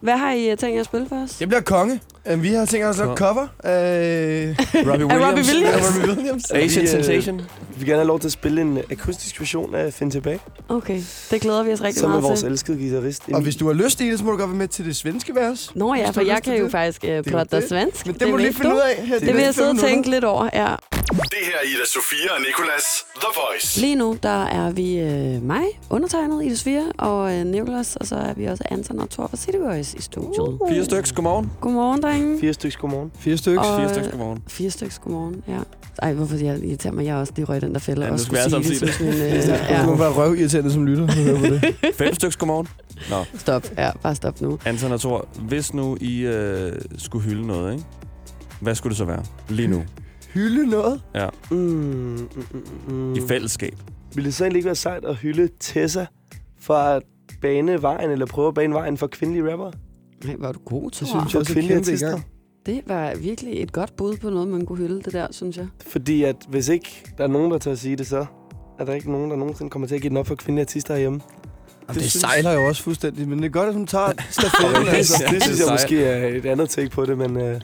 Hvad 0.00 0.16
har 0.16 0.32
I 0.32 0.50
øh, 0.50 0.56
tænkt 0.56 0.74
jer 0.74 0.80
at 0.80 0.86
spille 0.86 1.08
for 1.08 1.22
os? 1.22 1.30
Det 1.30 1.48
bliver 1.48 1.60
konge. 1.60 2.00
Øh, 2.30 2.42
Vi 2.42 2.48
har 2.48 2.64
tænkt 2.64 2.86
os 2.86 3.00
at 3.00 3.06
lave 3.06 3.16
cover 3.16 3.46
af 3.64 4.54
Robbie 4.74 5.06
Er 5.06 5.28
Robbie 5.28 5.44
Williams? 5.44 5.74
af 5.74 5.86
Robbie 5.98 6.14
Williams. 6.16 6.50
Asian 6.54 6.82
Vi, 6.82 6.88
øh, 6.88 6.88
Sensation. 7.04 7.38
Vi 7.38 7.44
vil 7.78 7.86
gerne 7.86 7.98
have 7.98 8.06
lov 8.08 8.20
til 8.20 8.28
at 8.28 8.32
spille 8.32 8.60
en 8.60 8.78
akustisk 8.90 9.40
version 9.40 9.74
af 9.74 9.92
Find 9.92 10.10
Tilbage, 10.12 10.38
Okay, 10.68 11.00
det 11.30 11.40
glæder 11.40 11.62
vi 11.62 11.72
os 11.72 11.82
rigtig 11.82 12.00
som 12.00 12.06
er 12.10 12.14
meget 12.14 12.22
vores 12.24 12.40
til. 12.40 12.48
elskede 12.48 12.78
guitarist. 12.78 13.22
Og 13.32 13.40
hvis 13.40 13.56
du 13.56 13.66
har 13.66 13.72
lyst 13.74 14.00
i 14.00 14.10
det, 14.10 14.18
så 14.18 14.24
må 14.24 14.30
du 14.30 14.36
godt 14.36 14.50
være 14.50 14.58
med 14.58 14.68
til 14.68 14.84
det 14.84 14.96
svenske 14.96 15.34
vers. 15.34 15.70
Nå 15.74 15.94
ja, 15.94 16.10
for 16.10 16.20
jeg 16.20 16.36
til 16.36 16.44
kan 16.44 16.56
jo 16.58 16.64
det. 16.64 16.72
faktisk 16.72 17.04
øh, 17.04 17.16
jo 17.16 17.22
plotte 17.22 17.56
det. 17.56 17.68
svensk. 17.68 18.06
Men 18.06 18.14
det, 18.14 18.28
må 18.28 18.32
du 18.32 18.36
lige 18.42 18.54
finde 18.54 18.74
ud 18.74 18.80
af. 18.80 19.06
Her, 19.06 19.18
Det 19.18 19.34
vil 19.34 19.42
jeg 19.42 19.54
sidde 19.54 19.70
og 19.70 19.78
tænke 19.78 20.10
lidt 20.10 20.24
over, 20.24 20.48
ja. 20.54 20.74
Det 21.22 21.38
her 21.44 21.52
er 21.62 21.66
Ida 21.66 21.84
Sofia 21.94 22.32
og 22.36 22.40
Nicolas 22.40 22.84
The 23.16 23.28
Voice. 23.36 23.80
Lige 23.80 23.94
nu, 23.94 24.18
der 24.22 24.44
er 24.44 24.70
vi 24.70 24.98
øh, 24.98 25.42
mig, 25.42 25.62
undertegnet 25.90 26.44
i 26.44 26.48
det 26.48 26.58
svire, 26.58 26.92
og 26.98 27.34
øh, 27.34 27.44
Nicholas, 27.46 27.96
og 27.96 28.06
så 28.06 28.16
er 28.16 28.34
vi 28.34 28.44
også 28.44 28.64
Anton 28.70 28.98
og 28.98 29.10
Thor 29.10 29.26
fra 29.26 29.36
City 29.36 29.56
Boys 29.58 29.94
i 29.94 30.02
studiet. 30.02 30.58
Fire 30.70 30.84
stykker, 30.84 31.12
godmorgen. 31.14 31.50
Godmorgen, 31.60 32.02
drenge. 32.02 32.40
Fire 32.40 32.52
stykker 32.52 32.78
godmorgen. 32.78 33.12
Fire 33.18 33.36
stykker. 33.36 33.60
Og- 33.60 33.80
Fire 33.80 33.88
stykker, 33.94 34.10
godmorgen. 34.10 34.42
Fire 34.48 34.70
stykker, 34.70 34.96
godmorgen, 35.04 35.42
ja. 35.48 35.58
Ej, 36.02 36.12
hvorfor 36.12 36.36
jeg 36.36 36.64
irriterer 36.64 36.92
mig, 36.94 37.04
jeg 37.04 37.16
er 37.16 37.20
også 37.20 37.32
lige 37.36 37.44
røg 37.46 37.56
i 37.56 37.60
den 37.60 37.72
der 37.72 37.78
fælde 37.78 38.00
Ja, 38.02 38.06
og 38.06 38.12
nu 38.12 38.18
skulle 38.24 38.40
skal 38.42 38.58
vi 38.58 38.64
sige 38.64 38.86
det. 38.86 38.94
Synes, 38.94 39.00
men, 39.00 39.22
øh, 39.54 39.68
Ja. 39.70 39.82
Du 39.82 39.86
må 39.86 39.96
være 39.96 40.12
røvirriterende 40.12 40.72
som 40.72 40.86
lytter. 40.86 41.06
det. 41.06 41.74
Fem 41.98 42.14
stykker, 42.14 42.36
godmorgen. 42.38 42.68
Nå, 43.10 43.24
Stop, 43.38 43.66
ja, 43.78 43.90
bare 44.02 44.14
stop 44.14 44.40
nu. 44.40 44.58
Anton 44.64 44.92
og 44.92 45.00
Thor, 45.00 45.28
hvis 45.40 45.74
nu 45.74 45.96
I 46.00 46.20
øh, 46.20 46.72
skulle 46.98 47.24
hylde 47.24 47.46
noget, 47.46 47.72
ikke? 47.72 47.84
Hvad 48.60 48.74
skulle 48.74 48.90
det 48.90 48.98
så 48.98 49.04
være? 49.04 49.22
Lige 49.48 49.68
nu. 49.68 49.84
Hylde 50.36 50.66
noget. 50.70 51.00
Ja, 51.14 51.28
Mm, 51.50 51.56
mm, 51.56 52.28
mm, 52.88 52.94
mm. 52.94 53.14
i 53.14 53.20
fællesskab. 53.28 53.74
Ville 54.14 54.26
det 54.26 54.34
så 54.34 54.44
egentlig 54.44 54.58
ikke 54.58 54.66
være 54.66 54.74
sejt 54.74 55.04
at 55.04 55.16
hylde 55.16 55.48
Tessa 55.60 56.06
for 56.60 56.74
at 56.74 57.02
bane 57.42 57.82
vejen, 57.82 58.10
eller 58.10 58.26
prøve 58.26 58.48
at 58.48 58.54
bane 58.54 58.74
vejen 58.74 58.96
for 58.96 59.06
kvindelige 59.06 59.50
rapper? 59.52 59.70
Nej, 60.24 60.48
er 60.48 60.52
du 60.52 60.58
god, 60.64 60.82
Det 60.90 60.92
Thor. 60.92 61.06
synes 61.06 61.32
jeg 61.34 61.40
også 61.40 61.52
kvindelige 61.52 61.78
artister? 61.78 62.18
Det 62.66 62.82
var 62.86 63.14
virkelig 63.14 63.62
et 63.62 63.72
godt 63.72 63.96
bud 63.96 64.16
på 64.16 64.30
noget, 64.30 64.48
man 64.48 64.66
kunne 64.66 64.78
hylde, 64.78 65.02
det 65.02 65.12
der, 65.12 65.26
synes 65.30 65.56
jeg. 65.56 65.66
Fordi 65.86 66.22
at 66.22 66.36
hvis 66.48 66.68
ikke 66.68 67.12
der 67.18 67.24
er 67.24 67.28
nogen, 67.28 67.50
der 67.52 67.58
tør 67.58 67.72
at 67.72 67.78
sige 67.78 67.96
det, 67.96 68.06
så 68.06 68.26
er 68.78 68.84
der 68.84 68.92
ikke 68.94 69.12
nogen, 69.12 69.30
der 69.30 69.36
nogensinde 69.36 69.70
kommer 69.70 69.88
til 69.88 69.94
at 69.94 70.00
give 70.00 70.08
den 70.08 70.16
op 70.16 70.26
for 70.26 70.34
kvindelige 70.34 70.62
artister 70.64 70.94
herhjemme. 70.94 71.20
Jamen, 71.88 71.94
det, 72.02 72.10
synes- 72.10 72.12
sejler 72.20 72.52
jo 72.52 72.66
også 72.68 72.82
fuldstændig, 72.82 73.28
men 73.28 73.38
det 73.38 73.44
er 73.44 73.48
godt, 73.50 73.68
at 73.68 73.74
hun 73.74 73.86
tager 73.86 74.12
stafetten. 74.30 74.82
Det, 74.86 74.88
altså. 74.92 75.24
det, 75.24 75.34
det 75.34 75.42
synes 75.42 75.58
det 75.58 75.64
er 75.64 75.70
jeg 75.70 75.74
måske 75.74 76.04
er 76.04 76.38
et 76.38 76.46
andet 76.46 76.70
take 76.70 76.90
på 76.90 77.04
det, 77.06 77.18
men 77.18 77.36
øh, 77.36 77.60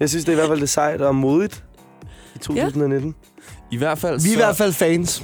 jeg 0.00 0.08
synes, 0.08 0.24
det 0.24 0.32
er 0.32 0.36
i 0.36 0.40
hvert 0.40 0.48
fald 0.48 0.60
det 0.60 0.68
sejt 0.68 1.00
og 1.00 1.14
modigt 1.14 1.64
i 2.36 2.38
2019. 2.38 3.14
I 3.70 3.76
hvert 3.76 3.98
fald 3.98 4.20
Vi 4.20 4.28
er 4.28 4.32
i 4.32 4.36
hvert 4.36 4.56
fald 4.56 4.72
fans. 4.72 5.22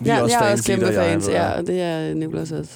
vi 0.00 0.08
er 0.08 0.14
ja, 0.14 0.22
også 0.22 0.36
jeg 0.36 0.44
er 0.44 0.48
fans, 0.48 0.60
også 0.60 0.72
kæmpe 0.72 0.86
fans, 0.94 1.28
jeg. 1.28 1.34
ja, 1.34 1.50
og 1.50 1.66
det 1.66 1.80
er 1.80 2.14
Nicolas 2.14 2.52
også. 2.52 2.70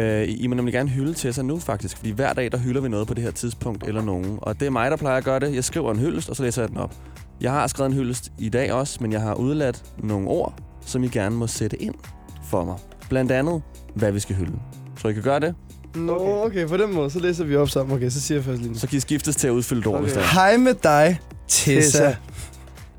Øh, 0.00 0.24
I 0.28 0.46
må 0.46 0.54
nemlig 0.54 0.74
gerne 0.74 0.88
hylde 0.90 1.14
Tessa 1.14 1.42
nu, 1.42 1.58
faktisk. 1.58 1.96
Fordi 1.96 2.10
hver 2.10 2.32
dag, 2.32 2.52
der 2.52 2.58
hylder 2.58 2.80
vi 2.80 2.88
noget 2.88 3.06
på 3.08 3.14
det 3.14 3.22
her 3.24 3.30
tidspunkt, 3.30 3.84
eller 3.88 4.02
nogen. 4.02 4.38
Og 4.42 4.60
det 4.60 4.66
er 4.66 4.70
mig, 4.70 4.90
der 4.90 4.96
plejer 4.96 5.16
at 5.16 5.24
gøre 5.24 5.40
det. 5.40 5.54
Jeg 5.54 5.64
skriver 5.64 5.90
en 5.92 5.98
hyldest, 5.98 6.30
og 6.30 6.36
så 6.36 6.42
læser 6.42 6.62
jeg 6.62 6.68
den 6.68 6.76
op. 6.78 6.94
Jeg 7.40 7.52
har 7.52 7.66
skrevet 7.66 7.90
en 7.90 7.96
hyldest 7.96 8.32
i 8.38 8.48
dag 8.48 8.72
også, 8.72 8.98
men 9.00 9.12
jeg 9.12 9.20
har 9.20 9.34
udladt 9.34 9.82
nogle 9.98 10.28
ord, 10.28 10.54
som 10.86 11.04
I 11.04 11.08
gerne 11.08 11.36
må 11.36 11.46
sætte 11.46 11.82
ind 11.82 11.94
for 12.50 12.64
mig. 12.64 12.76
Blandt 13.08 13.32
andet, 13.32 13.62
hvad 13.94 14.12
vi 14.12 14.20
skal 14.20 14.36
hylde. 14.36 14.52
Så 14.98 15.08
I 15.08 15.12
kan 15.12 15.22
gøre 15.22 15.40
det, 15.40 15.54
Nå, 15.94 16.42
okay, 16.44 16.66
på 16.66 16.76
den 16.76 16.94
måde, 16.94 17.10
så 17.10 17.18
læser 17.18 17.44
vi 17.44 17.56
op 17.56 17.68
sammen. 17.68 17.96
Okay, 17.96 18.10
så 18.10 18.20
siger 18.20 18.38
jeg 18.38 18.44
først 18.44 18.60
lige 18.62 18.72
nu. 18.72 18.78
så 18.78 18.86
kan 18.88 18.96
I 18.96 19.00
skiftes 19.00 19.36
til 19.36 19.48
at 19.48 19.52
udfylde 19.52 19.80
et 19.80 19.86
ord, 19.86 19.94
Okay. 19.94 20.02
hvis 20.04 20.12
det 20.12 20.22
er. 20.22 20.26
Hej 20.34 20.56
med 20.56 20.74
dig, 20.82 21.20
Tessa. 21.48 22.14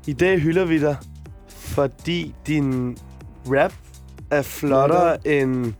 I 0.08 0.12
dag 0.12 0.40
hylder 0.40 0.64
vi 0.64 0.80
dig, 0.80 0.96
fordi 1.48 2.34
din 2.46 2.98
rap 3.46 3.72
er 4.30 4.42
flottere 4.42 5.28
end... 5.28 5.72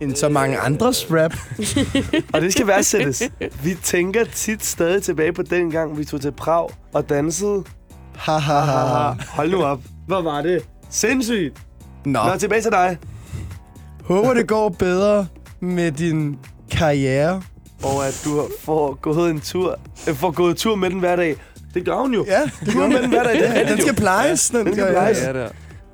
End 0.00 0.14
så 0.16 0.28
mange 0.28 0.58
andres 0.58 1.06
rap. 1.10 1.34
Og 2.34 2.40
det 2.40 2.52
skal 2.52 2.66
værdsættes. 2.66 3.22
Vi 3.64 3.74
tænker 3.82 4.24
tit 4.24 4.64
stadig 4.64 5.02
tilbage 5.02 5.32
på 5.32 5.42
den 5.42 5.70
gang, 5.70 5.98
vi 5.98 6.04
tog 6.04 6.20
til 6.20 6.32
Prag 6.32 6.70
og 6.92 7.08
dansede. 7.08 7.64
Ha, 8.16 8.32
ha, 8.32 8.58
ha, 8.58 8.86
ha. 8.86 9.12
Hold 9.28 9.50
nu 9.50 9.62
op. 9.62 9.80
Hvor 10.06 10.22
var 10.22 10.42
det? 10.42 10.62
Sindssygt. 10.90 11.58
Nå, 12.04 12.22
Nå, 12.26 12.36
tilbage 12.36 12.62
til 12.62 12.70
dig. 12.70 12.98
håber 14.04 14.34
det 14.34 14.48
går 14.48 14.68
bedre 14.68 15.26
med 15.60 15.92
din 15.92 16.38
karriere. 16.70 17.42
Og 17.82 18.06
at 18.06 18.22
du 18.24 18.48
får 18.64 18.94
gået 18.94 19.30
en 19.30 19.40
tur, 19.40 19.78
øh, 20.08 20.14
får 20.14 20.30
gået 20.30 20.56
tur 20.56 20.74
med 20.74 20.90
den 20.90 20.98
hver 20.98 21.16
dag. 21.16 21.36
Det 21.74 21.84
gør 21.84 21.94
hun 21.96 22.14
jo. 22.14 22.24
Ja, 22.28 22.40
det 22.66 22.76
med 22.76 23.02
den 23.02 23.10
hver 23.10 23.22
dag. 23.22 23.34
Det 23.34 23.48
er 23.48 23.52
Ja, 23.60 23.70
den 23.72 23.80
skal 23.80 23.94
plejes. 23.94 24.50
Den, 24.50 24.66
Den 24.66 24.74
skal 24.74 24.84
gør- 24.84 24.92
plejes. 24.92 25.18
Ja, 25.22 25.32
der. 25.32 25.48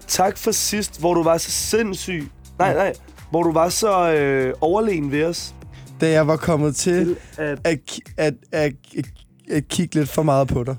Tak 0.06 0.36
for 0.38 0.50
sidst, 0.50 1.00
hvor 1.00 1.14
du 1.14 1.22
var 1.22 1.38
så 1.38 1.50
sindssyg. 1.50 2.28
Nej, 2.58 2.74
nej. 2.74 2.92
Hvor 3.30 3.42
du 3.42 3.52
var 3.52 3.68
så 3.68 4.12
øh, 4.12 4.54
overlegen 4.60 5.12
ved 5.12 5.24
os. 5.24 5.54
Da 6.00 6.10
jeg 6.10 6.26
var 6.26 6.36
kommet 6.36 6.76
til 6.76 7.06
Til 7.06 7.16
at 7.42 7.58
at, 7.64 7.78
at, 8.16 8.34
at, 8.52 8.72
at, 8.96 9.06
at 9.50 9.68
kigge 9.68 9.94
lidt 9.94 10.08
for 10.08 10.22
meget 10.22 10.48
på 10.48 10.64
dig. 10.64 10.76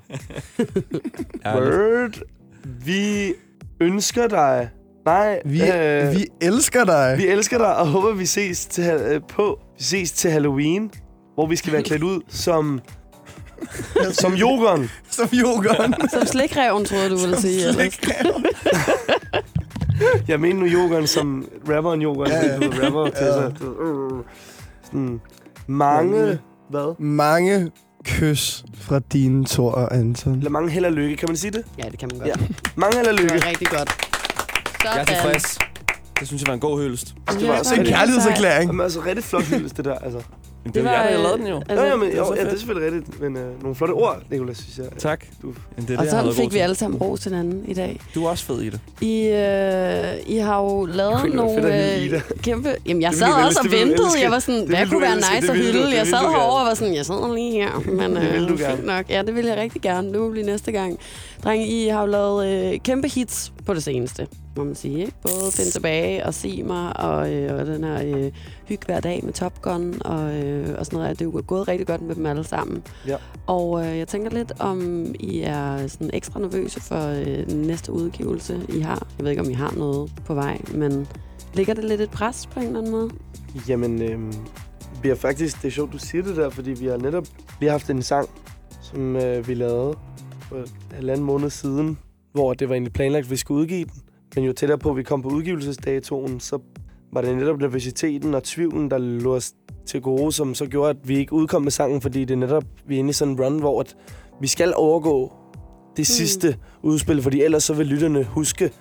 Bird, 1.43 2.19
vi 2.85 3.33
ønsker 3.81 4.27
dig... 4.27 4.69
Nej, 5.05 5.39
Vi, 5.45 5.61
øh, 5.71 6.11
vi 6.15 6.27
elsker 6.41 6.83
dig. 6.85 7.15
vi 7.17 7.27
elsker 7.27 7.57
dig 7.57 7.75
og 7.77 7.87
håber, 7.87 8.13
vi 8.13 8.25
ses 8.25 8.65
til, 8.65 8.83
øh, 8.83 9.21
på. 9.29 9.59
Vi 9.77 9.83
ses 9.83 10.11
til 10.11 10.31
Halloween, 10.31 10.91
hvor 11.33 11.47
vi 11.47 11.55
skal 11.55 11.73
være 11.73 11.83
klædt 11.83 12.03
ud 12.03 12.21
som... 12.29 12.81
som 14.21 14.33
yoghurt. 14.33 14.79
Som 15.11 15.29
yoghurt. 15.33 15.95
Som 16.13 16.25
slikreven, 16.25 16.85
troede 16.85 17.09
du 17.09 17.17
ville 17.17 17.41
sige. 17.41 17.67
ellers. 17.67 17.99
Jeg 20.27 20.39
mener 20.39 20.59
nu 20.59 20.65
yoghurt 20.67 21.09
som 21.09 21.49
rapperen 21.69 22.01
yoghurt. 22.01 22.29
Ja, 22.29 22.45
ja. 22.45 22.85
Rapper 22.85 23.09
til 23.09 23.25
Ja. 23.25 23.33
sig. 23.33 23.55
Du 23.59 23.65
ved, 23.83 24.17
øh, 24.17 24.23
Sådan 24.85 25.21
mange... 25.67 26.39
Hvad? 26.69 26.99
Mange 27.01 27.71
kys 28.05 28.65
fra 28.73 28.99
dine 29.13 29.45
Thor 29.45 29.71
og 29.71 29.95
Anton. 29.95 30.37
Eller 30.37 30.49
mange 30.49 30.69
held 30.71 30.85
og 30.85 30.91
lykke, 30.91 31.15
kan 31.15 31.29
man 31.29 31.37
sige 31.37 31.51
det? 31.51 31.63
Ja, 31.77 31.83
det 31.89 31.99
kan 31.99 32.09
man 32.11 32.19
godt. 32.19 32.29
Ja. 32.29 32.45
Mange 32.75 32.95
held 32.97 33.07
og 33.07 33.13
Det 33.13 33.21
lykke. 33.21 33.35
var 33.45 33.49
rigtig 33.49 33.67
godt. 33.67 33.89
Sådan. 34.81 34.95
Jeg 34.97 35.01
er 35.01 35.05
tilfreds. 35.05 35.59
Det 36.19 36.27
synes 36.27 36.41
jeg 36.41 36.47
var 36.47 36.53
en 36.53 36.59
god 36.59 36.81
hyldest. 36.81 37.15
Det 37.39 37.47
var 37.47 37.59
også 37.59 37.73
En 37.73 37.79
rigtig, 37.79 37.95
kærlighedserklæring. 37.95 38.69
Jamen, 38.69 38.81
altså, 38.83 38.99
rigtig 39.05 39.23
flot 39.23 39.43
hyldest, 39.43 39.77
det 39.77 39.85
der. 39.85 39.95
Altså. 39.95 40.19
Det, 40.67 40.75
det 40.75 40.83
var 40.83 40.91
jer, 40.91 41.03
der 41.09 41.17
øh, 41.17 41.24
lavede 41.24 41.38
den 41.38 41.47
jo. 41.47 41.62
Altså, 41.69 41.86
jo, 41.86 41.95
men, 41.95 42.12
det 42.12 42.17
jo, 42.17 42.25
så 42.25 42.33
ja, 42.38 42.43
det 42.43 42.53
er 42.53 42.57
selvfølgelig 42.57 42.93
rigtigt. 42.93 43.21
Men 43.21 43.38
øh, 43.38 43.62
nogle 43.62 43.75
flotte 43.75 43.93
ord, 43.93 44.21
Nicolas, 44.31 44.57
synes 44.57 44.77
jeg. 44.77 44.86
Tak. 44.97 45.25
Du- 45.41 45.47
Men 45.47 45.55
det 45.88 45.93
er 45.93 45.97
og 45.97 46.03
det, 46.05 46.12
jeg 46.12 46.19
har 46.19 46.24
sådan 46.31 46.33
fik 46.43 46.53
vi 46.53 46.59
alle 46.59 46.75
sammen 46.75 47.00
ros 47.01 47.19
til 47.19 47.31
hinanden 47.31 47.65
i 47.67 47.74
dag. 47.74 48.00
Du 48.15 48.25
er 48.25 48.29
også 48.29 48.45
fed 48.45 48.62
i 48.62 48.69
det. 48.69 48.79
I, 49.01 49.21
øh, 49.27 50.36
I 50.36 50.38
har 50.38 50.62
jo 50.62 50.86
lavet 50.86 51.21
hylde 51.21 51.36
nogle 51.36 51.95
øh, 52.03 52.21
kæmpe... 52.43 52.75
Jamen, 52.86 53.01
jeg 53.01 53.13
sad 53.13 53.27
også 53.45 53.59
og 53.65 53.71
ventede. 53.71 54.07
Jeg 54.21 54.31
var 54.31 54.39
sådan, 54.39 54.62
Det 54.62 54.69
hvad 54.69 54.88
kunne 54.88 55.01
være 55.01 55.15
nice 55.15 55.51
at 55.51 55.57
hylde? 55.57 55.95
Jeg 55.95 56.07
sad 56.07 56.17
herovre 56.19 56.62
og 56.62 56.65
var 56.67 56.74
sådan, 56.74 56.95
jeg 56.95 57.05
sidder 57.05 57.33
lige 57.36 57.51
her. 57.51 57.79
Men 58.00 58.17
øh, 58.17 58.24
gerne. 58.24 58.57
fint 58.57 58.86
nok. 58.86 59.09
Ja, 59.09 59.21
det 59.21 59.36
vil 59.36 59.45
jeg 59.45 59.57
rigtig 59.57 59.81
gerne. 59.81 60.12
Det 60.13 60.19
må 60.19 60.29
blive 60.29 60.45
næste 60.45 60.71
gang. 60.71 61.00
Drenge, 61.43 61.67
I 61.67 61.88
har 61.88 62.01
jo 62.01 62.07
lavet 62.07 62.74
øh, 62.74 62.79
kæmpe 62.79 63.07
hits 63.07 63.53
på 63.65 63.74
det 63.74 63.83
seneste, 63.83 64.27
må 64.57 64.63
man 64.63 64.75
sige. 64.75 64.99
Ikke? 64.99 65.13
Både 65.21 65.51
Find 65.51 65.71
Tilbage 65.71 66.25
og 66.25 66.33
Sig 66.33 66.65
mig, 66.65 66.99
og, 66.99 67.33
øh, 67.33 67.59
og 67.59 67.65
den 67.65 67.83
her 67.83 68.01
øh, 68.05 68.31
Hyg 68.67 68.79
hver 68.85 68.99
dag 68.99 69.21
med 69.23 69.33
Top 69.33 69.61
Gun 69.61 70.01
og, 70.05 70.35
øh, 70.35 70.75
og 70.79 70.85
sådan 70.85 70.99
noget. 70.99 71.19
Det 71.19 71.25
er 71.25 71.29
jo 71.29 71.43
gået 71.47 71.67
rigtig 71.67 71.87
godt 71.87 72.01
med 72.01 72.15
dem 72.15 72.25
alle 72.25 72.43
sammen. 72.43 72.83
Ja. 73.07 73.15
Og 73.47 73.85
øh, 73.85 73.97
jeg 73.97 74.07
tænker 74.07 74.29
lidt, 74.29 74.53
om 74.59 75.05
I 75.19 75.41
er 75.41 75.87
sådan 75.87 76.09
ekstra 76.13 76.39
nervøse 76.39 76.81
for 76.81 77.07
øh, 77.07 77.49
den 77.49 77.61
næste 77.61 77.91
udgivelse, 77.91 78.65
I 78.69 78.79
har. 78.79 79.07
Jeg 79.17 79.23
ved 79.23 79.31
ikke, 79.31 79.41
om 79.41 79.49
I 79.49 79.53
har 79.53 79.73
noget 79.77 80.11
på 80.25 80.33
vej, 80.33 80.61
men 80.73 81.07
ligger 81.53 81.73
det 81.73 81.83
lidt 81.83 82.01
et 82.01 82.09
pres 82.09 82.47
på 82.47 82.59
en 82.59 82.65
eller 82.65 82.79
anden 82.79 82.91
måde? 82.91 83.09
Jamen, 83.67 84.01
øhm, 84.01 84.33
vi 85.01 85.07
har 85.09 85.15
faktisk, 85.15 85.61
det 85.61 85.67
er 85.67 85.71
sjovt, 85.71 85.93
du 85.93 85.97
siger 85.97 86.23
det 86.23 86.35
der, 86.35 86.49
fordi 86.49 86.71
vi 86.71 86.85
har 86.85 86.97
netop 86.97 87.25
lige 87.59 87.71
haft 87.71 87.89
en 87.89 88.01
sang, 88.01 88.29
som 88.81 89.15
øh, 89.15 89.47
vi 89.47 89.53
lavede 89.53 89.97
for 90.41 90.55
en 90.55 90.67
halvanden 90.91 91.25
måned 91.25 91.49
siden, 91.49 91.97
hvor 92.31 92.53
det 92.53 92.69
var 92.69 92.75
egentlig 92.75 92.93
planlagt, 92.93 93.25
at 93.25 93.31
vi 93.31 93.35
skulle 93.35 93.61
udgive 93.61 93.85
den. 93.85 94.01
Men 94.38 94.46
jo 94.46 94.53
tættere 94.53 94.77
på, 94.77 94.89
at 94.89 94.98
vi 94.98 95.03
kom 95.03 95.22
på 95.22 95.29
udgivelsesdatoen, 95.29 96.39
så 96.39 96.60
var 97.13 97.22
det 97.22 97.38
netop 97.38 97.60
nervøsiteten 97.60 98.34
og 98.34 98.44
tvivlen, 98.44 98.91
der 98.91 98.98
lå 98.98 99.36
os 99.36 99.53
til 99.86 100.01
gode, 100.01 100.32
som 100.32 100.56
så 100.56 100.65
gjorde, 100.65 100.89
at 100.89 100.98
vi 101.03 101.17
ikke 101.17 101.34
udkom 101.34 101.62
med 101.62 101.72
sangen, 101.72 102.01
fordi 102.01 102.25
det 102.25 102.32
er 102.34 102.38
netop, 102.38 102.63
vi 102.88 102.96
er 102.96 103.00
inde 103.00 103.10
i 103.10 103.13
sådan 103.13 103.34
en 103.34 103.41
run, 103.41 103.60
hvor 103.60 103.79
at 103.79 103.96
vi 104.41 104.48
skal 104.48 104.74
overgå 104.75 105.34
det 105.98 106.00
Mm. 106.00 106.03
sidste 106.03 106.58
udspil, 106.84 107.22
fordi 107.22 107.41
ellers 107.41 107.63
så 107.63 107.74
vil 107.74 107.86
lytterne 107.86 108.24
huske, 108.24 108.72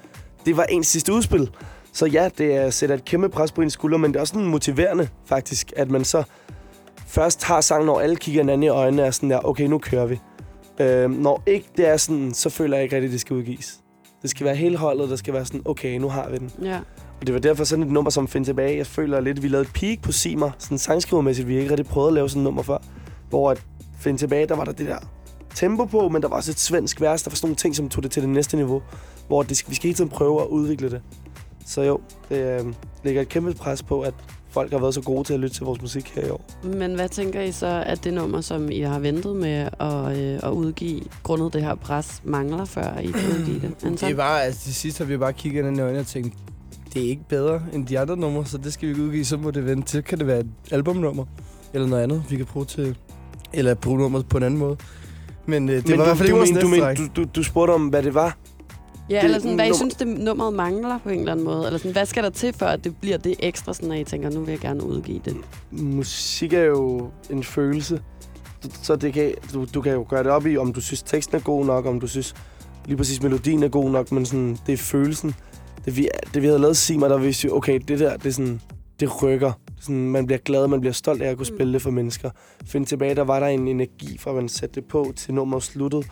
det 0.46 0.56
var 0.56 0.64
ens 0.64 0.86
sidste 0.86 1.12
udspil. 1.12 1.50
Så 1.92 2.06
ja, 2.06 2.28
det 2.38 2.54
er, 2.56 2.70
sætter 2.70 2.96
et 2.96 3.04
kæmpe 3.04 3.28
pres 3.28 3.52
på 3.52 3.62
en 3.62 3.70
skulder, 3.70 3.98
men 3.98 4.10
det 4.12 4.16
er 4.16 4.20
også 4.20 4.32
sådan 4.32 4.48
motiverende 4.48 5.08
faktisk, 5.24 5.72
at 5.76 5.90
man 5.90 6.04
så 6.04 6.22
først 7.06 7.44
har 7.44 7.60
sangen, 7.60 7.86
når 7.86 8.00
alle 8.00 8.16
kigger 8.16 8.42
hinanden 8.42 8.62
i 8.62 8.68
øjnene, 8.68 9.02
og 9.02 9.06
er 9.06 9.10
sådan 9.10 9.30
der, 9.30 9.40
okay, 9.44 9.66
nu 9.66 9.78
kører 9.78 10.06
vi. 10.06 10.20
Øh, 10.80 11.10
når 11.10 11.42
ikke 11.46 11.68
det 11.76 11.88
er 11.88 11.96
sådan, 11.96 12.34
så 12.34 12.50
føler 12.50 12.76
jeg 12.76 12.84
ikke 12.84 12.96
rigtigt, 12.96 13.10
at 13.10 13.12
det 13.12 13.20
skal 13.20 13.36
udgives. 13.36 13.80
Det 14.26 14.30
skal 14.30 14.46
være 14.46 14.56
hele 14.56 14.76
holdet, 14.76 15.10
der 15.10 15.16
skal 15.16 15.34
være 15.34 15.44
sådan, 15.44 15.62
okay, 15.64 15.98
nu 15.98 16.08
har 16.08 16.28
vi 16.30 16.38
den. 16.38 16.50
Ja. 16.62 16.78
Og 17.20 17.26
det 17.26 17.34
var 17.34 17.40
derfor 17.40 17.64
sådan 17.64 17.84
et 17.84 17.90
nummer 17.90 18.10
som 18.10 18.28
Find 18.28 18.44
Tilbage. 18.44 18.76
Jeg 18.76 18.86
føler 18.86 19.20
lidt, 19.20 19.38
at 19.38 19.42
vi 19.42 19.48
lavede 19.48 19.66
et 19.66 19.72
peak 19.72 20.02
på 20.02 20.12
Simer, 20.12 20.50
sådan 20.58 20.78
sangskrivermæssigt. 20.78 21.48
Vi 21.48 21.54
har 21.54 21.60
ikke 21.60 21.70
rigtig 21.70 21.86
prøvet 21.86 22.08
at 22.08 22.14
lave 22.14 22.28
sådan 22.28 22.40
et 22.40 22.44
nummer 22.44 22.62
før. 22.62 22.78
Hvor 23.28 23.50
at 23.50 23.62
Find 23.98 24.18
Tilbage, 24.18 24.46
der 24.46 24.56
var 24.56 24.64
der 24.64 24.72
det 24.72 24.86
der 24.86 24.98
tempo 25.54 25.84
på, 25.84 26.08
men 26.08 26.22
der 26.22 26.28
var 26.28 26.36
også 26.36 26.50
et 26.50 26.58
svensk 26.58 27.00
vers. 27.00 27.22
Der 27.22 27.30
var 27.30 27.34
sådan 27.34 27.46
nogle 27.46 27.56
ting, 27.56 27.76
som 27.76 27.88
tog 27.88 28.02
det 28.02 28.10
til 28.10 28.22
det 28.22 28.30
næste 28.30 28.56
niveau. 28.56 28.82
Hvor 29.26 29.42
det 29.42 29.64
vi 29.68 29.74
skal 29.74 29.82
hele 29.82 29.94
tiden 29.94 30.10
prøve 30.10 30.42
at 30.42 30.46
udvikle 30.46 30.90
det. 30.90 31.02
Så 31.66 31.82
jo, 31.82 32.00
det 32.28 32.60
øh, 32.60 32.74
lægger 33.04 33.22
et 33.22 33.28
kæmpe 33.28 33.54
pres 33.54 33.82
på, 33.82 34.00
at 34.00 34.14
folk 34.56 34.72
har 34.72 34.78
været 34.78 34.94
så 34.94 35.00
gode 35.00 35.24
til 35.24 35.34
at 35.34 35.40
lytte 35.40 35.56
til 35.56 35.64
vores 35.64 35.80
musik 35.80 36.12
her 36.14 36.26
i 36.26 36.30
år. 36.30 36.44
Men 36.64 36.94
hvad 36.94 37.08
tænker 37.08 37.40
I 37.40 37.52
så, 37.52 37.82
at 37.86 38.04
det 38.04 38.14
nummer, 38.14 38.40
som 38.40 38.70
I 38.70 38.80
har 38.80 38.98
ventet 38.98 39.36
med 39.36 39.68
at, 39.80 40.18
øh, 40.18 40.40
at 40.42 40.50
udgive, 40.50 41.00
grundet 41.22 41.52
det 41.52 41.62
her 41.62 41.74
pres, 41.74 42.22
mangler, 42.24 42.64
før 42.64 42.98
I 42.98 43.06
kan 43.06 43.30
udgive 43.38 43.60
det? 43.60 43.70
Anton? 43.84 43.92
Det 43.92 44.02
er 44.02 44.16
bare, 44.16 44.44
altså 44.44 44.60
til 44.60 44.74
sidst 44.74 44.98
har 44.98 45.04
vi 45.04 45.16
bare 45.16 45.32
kigget 45.32 45.66
ind 45.68 45.78
i 45.78 45.80
øjnene 45.80 46.00
og 46.00 46.06
tænkt, 46.06 46.34
det 46.94 47.04
er 47.04 47.08
ikke 47.08 47.22
bedre 47.28 47.62
end 47.72 47.86
de 47.86 47.98
andre 47.98 48.16
numre, 48.16 48.46
så 48.46 48.58
det 48.58 48.72
skal 48.72 48.88
vi 48.88 48.92
ikke 48.92 49.02
udgive, 49.02 49.24
så 49.24 49.36
må 49.36 49.50
det 49.50 49.66
vente 49.66 49.88
til. 49.88 50.02
Kan 50.02 50.18
det 50.18 50.26
være 50.26 50.40
et 50.40 50.50
albumnummer, 50.70 51.24
eller 51.74 51.88
noget 51.88 52.02
andet, 52.02 52.22
vi 52.30 52.36
kan 52.36 52.46
bruge 52.46 52.66
til, 52.66 52.96
eller 53.52 53.74
bruge 53.74 53.98
nummeret 53.98 54.28
på 54.28 54.36
en 54.36 54.42
anden 54.42 54.60
måde. 54.60 54.76
Men 55.46 55.68
øh, 55.68 55.76
det 55.76 55.88
men 55.88 55.98
var 55.98 56.04
i 56.04 56.06
hvert 56.06 56.18
fald 56.18 56.28
du, 56.28 56.34
ikke 56.34 56.38
vores 56.38 56.52
men, 56.52 56.60
du, 56.62 56.68
men, 56.68 56.96
du, 56.96 57.22
du, 57.22 57.28
du 57.34 57.42
spurgte 57.42 57.72
om, 57.72 57.88
hvad 57.88 58.02
det 58.02 58.14
var. 58.14 58.36
Ja, 59.10 59.24
eller 59.24 59.38
sådan, 59.38 59.54
hvad 59.54 59.70
I 59.70 59.74
synes, 59.74 59.94
det 59.94 60.08
nummeret 60.08 60.52
mangler 60.52 60.98
på 60.98 61.08
en 61.08 61.18
eller 61.18 61.32
anden 61.32 61.44
måde? 61.44 61.66
Eller 61.66 61.78
sådan, 61.78 61.92
hvad 61.92 62.06
skal 62.06 62.22
der 62.22 62.30
til, 62.30 62.52
for 62.52 62.66
at 62.66 62.84
det 62.84 62.96
bliver 62.96 63.16
det 63.16 63.34
ekstra, 63.38 63.74
sådan 63.74 63.92
at 63.92 64.00
I 64.00 64.04
tænker, 64.04 64.30
nu 64.30 64.40
vil 64.40 64.50
jeg 64.50 64.60
gerne 64.60 64.84
udgive 64.84 65.20
det? 65.24 65.36
musik 65.70 66.52
er 66.52 66.62
jo 66.62 67.10
en 67.30 67.44
følelse. 67.44 68.02
Så 68.82 68.96
det 68.96 69.12
kan, 69.12 69.34
du, 69.54 69.66
du 69.74 69.80
kan 69.80 69.92
jo 69.92 70.06
gøre 70.08 70.22
det 70.22 70.32
op 70.32 70.46
i, 70.46 70.56
om 70.56 70.72
du 70.72 70.80
synes, 70.80 71.02
teksten 71.02 71.36
er 71.36 71.40
god 71.40 71.66
nok, 71.66 71.86
om 71.86 72.00
du 72.00 72.06
synes 72.06 72.34
lige 72.86 72.96
præcis 72.96 73.22
melodien 73.22 73.62
er 73.62 73.68
god 73.68 73.90
nok, 73.90 74.12
men 74.12 74.26
sådan, 74.26 74.58
det 74.66 74.72
er 74.72 74.76
følelsen. 74.76 75.34
Det 75.84 75.96
vi, 75.96 76.08
det, 76.34 76.42
vi 76.42 76.46
havde 76.46 76.58
lavet 76.58 76.76
sig 76.76 76.98
mig, 76.98 77.10
der 77.10 77.18
vidste 77.18 77.48
vi, 77.48 77.52
okay, 77.52 77.80
det 77.88 77.98
der, 77.98 78.16
det 78.16 78.26
er 78.26 78.30
sådan, 78.30 78.60
det 79.00 79.22
rykker. 79.22 79.52
Sådan, 79.80 80.10
man 80.10 80.26
bliver 80.26 80.38
glad, 80.38 80.68
man 80.68 80.80
bliver 80.80 80.92
stolt 80.92 81.22
af 81.22 81.30
at 81.30 81.36
kunne 81.36 81.46
spille 81.46 81.72
det 81.72 81.82
for 81.82 81.90
mennesker. 81.90 82.30
Find 82.66 82.86
tilbage, 82.86 83.14
der 83.14 83.22
var 83.24 83.40
der 83.40 83.46
en 83.46 83.68
energi 83.68 84.18
fra, 84.18 84.30
at 84.30 84.36
man 84.36 84.48
satte 84.48 84.74
det 84.74 84.84
på 84.84 85.12
til 85.16 85.34
nummeret 85.34 85.62
sluttet. 85.62 86.06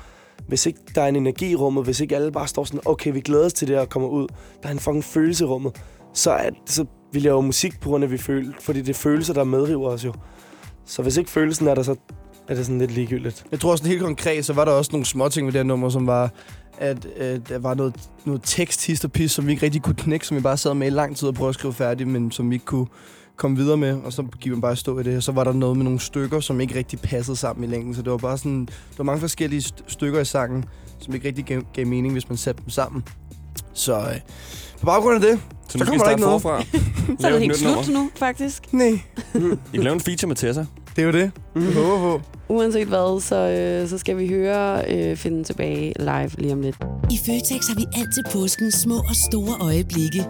Hvis 0.49 0.67
ikke 0.67 0.81
der 0.95 1.03
er 1.03 1.09
en 1.09 1.17
energi 1.17 1.51
i 1.51 1.55
rummet, 1.55 1.85
hvis 1.85 2.01
ikke 2.01 2.17
alle 2.17 2.33
bare 2.33 2.49
står 2.49 2.65
sådan, 2.65 2.81
okay, 2.85 3.13
vi 3.13 3.21
glæder 3.21 3.47
os 3.47 3.53
til 3.53 3.69
det 3.69 3.79
og 3.79 3.89
kommer 3.89 4.09
ud, 4.09 4.27
der 4.63 4.69
er 4.69 4.73
en 4.73 4.79
fucking 4.79 5.05
følelse 5.05 5.45
i 5.45 5.47
rummet, 5.47 5.83
så, 6.13 6.31
er, 6.31 6.51
så 6.67 6.85
vi 7.13 7.19
laver 7.19 7.41
musik 7.41 7.81
på 7.81 7.89
grund 7.89 8.05
af, 8.05 8.11
vi 8.11 8.19
føler, 8.19 8.53
fordi 8.61 8.81
det 8.81 8.89
er 8.89 8.95
følelser, 8.95 9.35
der 9.35 9.45
medriver 9.45 9.89
os 9.89 10.05
jo. 10.05 10.13
Så 10.87 11.03
hvis 11.03 11.17
ikke 11.17 11.31
følelsen 11.31 11.69
er 11.69 11.75
der, 11.75 11.83
så 11.83 11.97
er 12.49 12.55
det 12.55 12.67
sådan 12.67 12.79
lidt 12.79 12.91
ligegyldigt. 12.91 13.45
Jeg 13.51 13.61
tror 13.61 13.77
sådan 13.77 13.91
helt 13.91 14.03
konkret, 14.03 14.45
så 14.45 14.53
var 14.53 14.65
der 14.65 14.73
også 14.73 14.93
nogle 14.93 15.07
små 15.07 15.29
ting 15.29 15.47
ved 15.47 15.53
det 15.53 15.59
her 15.59 15.65
nummer, 15.65 15.89
som 15.89 16.07
var, 16.07 16.31
at 16.79 17.07
øh, 17.17 17.41
der 17.49 17.59
var 17.59 17.75
noget, 17.75 17.95
noget 18.25 18.41
tekst, 18.45 18.87
hist 18.87 19.05
og 19.05 19.13
pis, 19.13 19.33
som 19.33 19.47
vi 19.47 19.53
ikke 19.53 19.67
rigtig 19.67 19.83
kunne 19.83 19.95
knække, 19.95 20.27
som 20.27 20.37
vi 20.37 20.43
bare 20.43 20.57
sad 20.57 20.75
med 20.75 20.87
i 20.87 20.91
lang 20.91 21.17
tid 21.17 21.29
og 21.29 21.35
prøvede 21.35 21.49
at 21.49 21.55
skrive 21.55 21.75
færdigt, 21.75 22.09
men 22.09 22.31
som 22.31 22.51
vi 22.51 22.55
ikke 22.55 22.67
kunne 22.67 22.87
komme 23.37 23.57
videre 23.57 23.77
med, 23.77 23.97
og 24.05 24.13
så 24.13 24.23
gik 24.41 24.53
man 24.53 24.61
bare 24.61 24.77
stå 24.77 24.99
i 24.99 25.03
det. 25.03 25.17
Og 25.17 25.23
så 25.23 25.33
var 25.33 25.45
der 25.45 25.53
noget 25.53 25.77
med 25.77 25.85
nogle 25.85 26.01
stykker, 26.01 26.41
som 26.41 26.61
ikke 26.61 26.75
rigtig 26.79 26.99
passede 27.01 27.37
sammen 27.37 27.65
i 27.65 27.73
længden, 27.73 27.95
så 27.95 28.03
det 28.03 28.11
var 28.13 28.19
bare 28.19 28.39
sådan, 28.39 28.67
der 28.67 28.73
var 28.97 29.05
mange 29.05 29.21
forskellige 29.21 29.61
st- 29.61 29.85
stykker 29.89 30.21
i 30.21 30.25
sangen, 30.25 30.65
som 30.99 31.15
ikke 31.15 31.29
rigtig 31.29 31.45
gav, 31.45 31.63
gav 31.75 31.87
mening, 31.87 32.13
hvis 32.13 32.29
man 32.29 32.39
satte 32.39 32.63
dem 32.63 32.71
sammen. 32.71 33.03
Så 33.73 33.95
øh, 33.99 34.21
på 34.81 34.87
baggrund 34.87 35.15
af 35.15 35.21
det, 35.21 35.41
Så, 35.69 35.79
Så 35.79 35.85
kommer 35.85 36.05
der 36.05 36.11
ikke 36.11 36.23
noget. 36.23 36.43
forfra. 36.43 36.63
Så 37.21 37.27
er 37.27 37.31
det 37.31 37.37
et 37.37 37.41
helt 37.43 37.57
slut 37.57 37.89
nu, 37.89 38.11
faktisk. 38.17 38.73
nej, 38.73 38.89
I 39.35 39.39
kan 39.75 39.83
lave 39.83 39.95
en 39.95 40.01
feature 40.01 40.29
med 40.29 40.37
Tessa. 40.37 40.65
det 40.97 41.03
er 41.03 41.07
jo 41.07 41.13
det. 41.13 41.31
Mm. 41.55 41.65
Jeg 41.65 41.73
håber 41.75 41.99
på. 41.99 42.21
Uanset 42.49 42.89
hvad, 42.89 43.21
så, 43.21 43.37
øh, 43.37 43.89
så 43.89 43.99
skal 43.99 44.17
vi 44.19 44.29
høre 44.29 44.85
øh, 44.95 45.17
Finde 45.17 45.45
tilbage 45.45 45.93
live 45.99 46.31
lige 46.39 46.53
om 46.53 46.61
lidt. 46.61 46.77
I 47.11 47.19
Føtex 47.27 47.69
har 47.69 47.75
vi 47.75 47.85
altid 47.97 48.23
påskens 48.33 48.75
små 48.75 48.97
og 48.97 49.17
store 49.31 49.55
øjeblikke. 49.61 50.25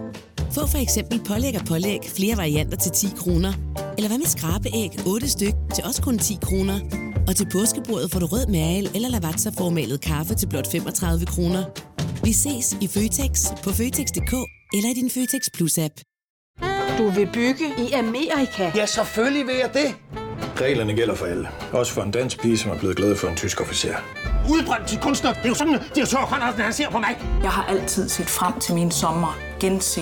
Få 0.51 0.67
for 0.67 0.77
eksempel 0.77 1.21
pålæg 1.27 1.55
og 1.59 1.65
pålæg 1.65 1.99
flere 2.17 2.37
varianter 2.37 2.77
til 2.77 2.91
10 2.91 3.07
kroner. 3.17 3.53
Eller 3.97 4.07
hvad 4.07 4.17
med 4.17 4.25
skrabeæg 4.25 4.89
8 5.07 5.29
styk 5.29 5.53
til 5.75 5.83
også 5.83 6.01
kun 6.01 6.17
10 6.17 6.37
kroner. 6.41 6.79
Og 7.27 7.35
til 7.35 7.47
påskebordet 7.51 8.11
får 8.11 8.19
du 8.19 8.25
rød 8.25 8.47
mal 8.47 8.89
eller 8.95 9.09
lavatserformalet 9.09 10.01
kaffe 10.01 10.35
til 10.35 10.47
blot 10.47 10.71
35 10.71 11.25
kroner. 11.25 11.63
Vi 12.23 12.33
ses 12.33 12.77
i 12.81 12.87
Føtex 12.87 13.45
på 13.63 13.69
Føtex.dk 13.69 14.33
eller 14.75 14.89
i 14.89 14.93
din 14.93 15.09
Føtex 15.09 15.41
Plus-app. 15.57 15.95
Du 16.97 17.09
vil 17.09 17.29
bygge 17.33 17.65
i 17.87 17.91
Amerika? 17.91 18.71
Ja, 18.75 18.85
selvfølgelig 18.85 19.47
vil 19.47 19.55
jeg 19.55 19.69
det. 19.73 19.95
Reglerne 20.61 20.93
gælder 20.93 21.15
for 21.15 21.25
alle. 21.25 21.47
Også 21.71 21.91
for 21.91 22.01
en 22.01 22.11
dansk 22.11 22.41
pige, 22.41 22.57
som 22.57 22.71
er 22.71 22.77
blevet 22.79 22.95
glad 22.95 23.15
for 23.15 23.27
en 23.27 23.35
tysk 23.35 23.61
officer. 23.61 23.95
Udbrændt 24.49 24.87
til 24.87 24.99
kunstner. 24.99 25.33
Det 25.33 25.45
er 25.45 25.49
jo 25.49 25.55
sådan, 25.55 25.73
at 25.75 25.81
direktør 25.95 26.17
Conradsen, 26.17 26.61
han 26.61 26.73
ser 26.73 26.89
på 26.89 26.99
mig. 26.99 27.17
Jeg 27.43 27.51
har 27.51 27.63
altid 27.63 28.09
set 28.09 28.25
frem 28.25 28.59
til 28.59 28.75
min 28.75 28.91
sommer. 28.91 29.37
Gense 29.59 30.01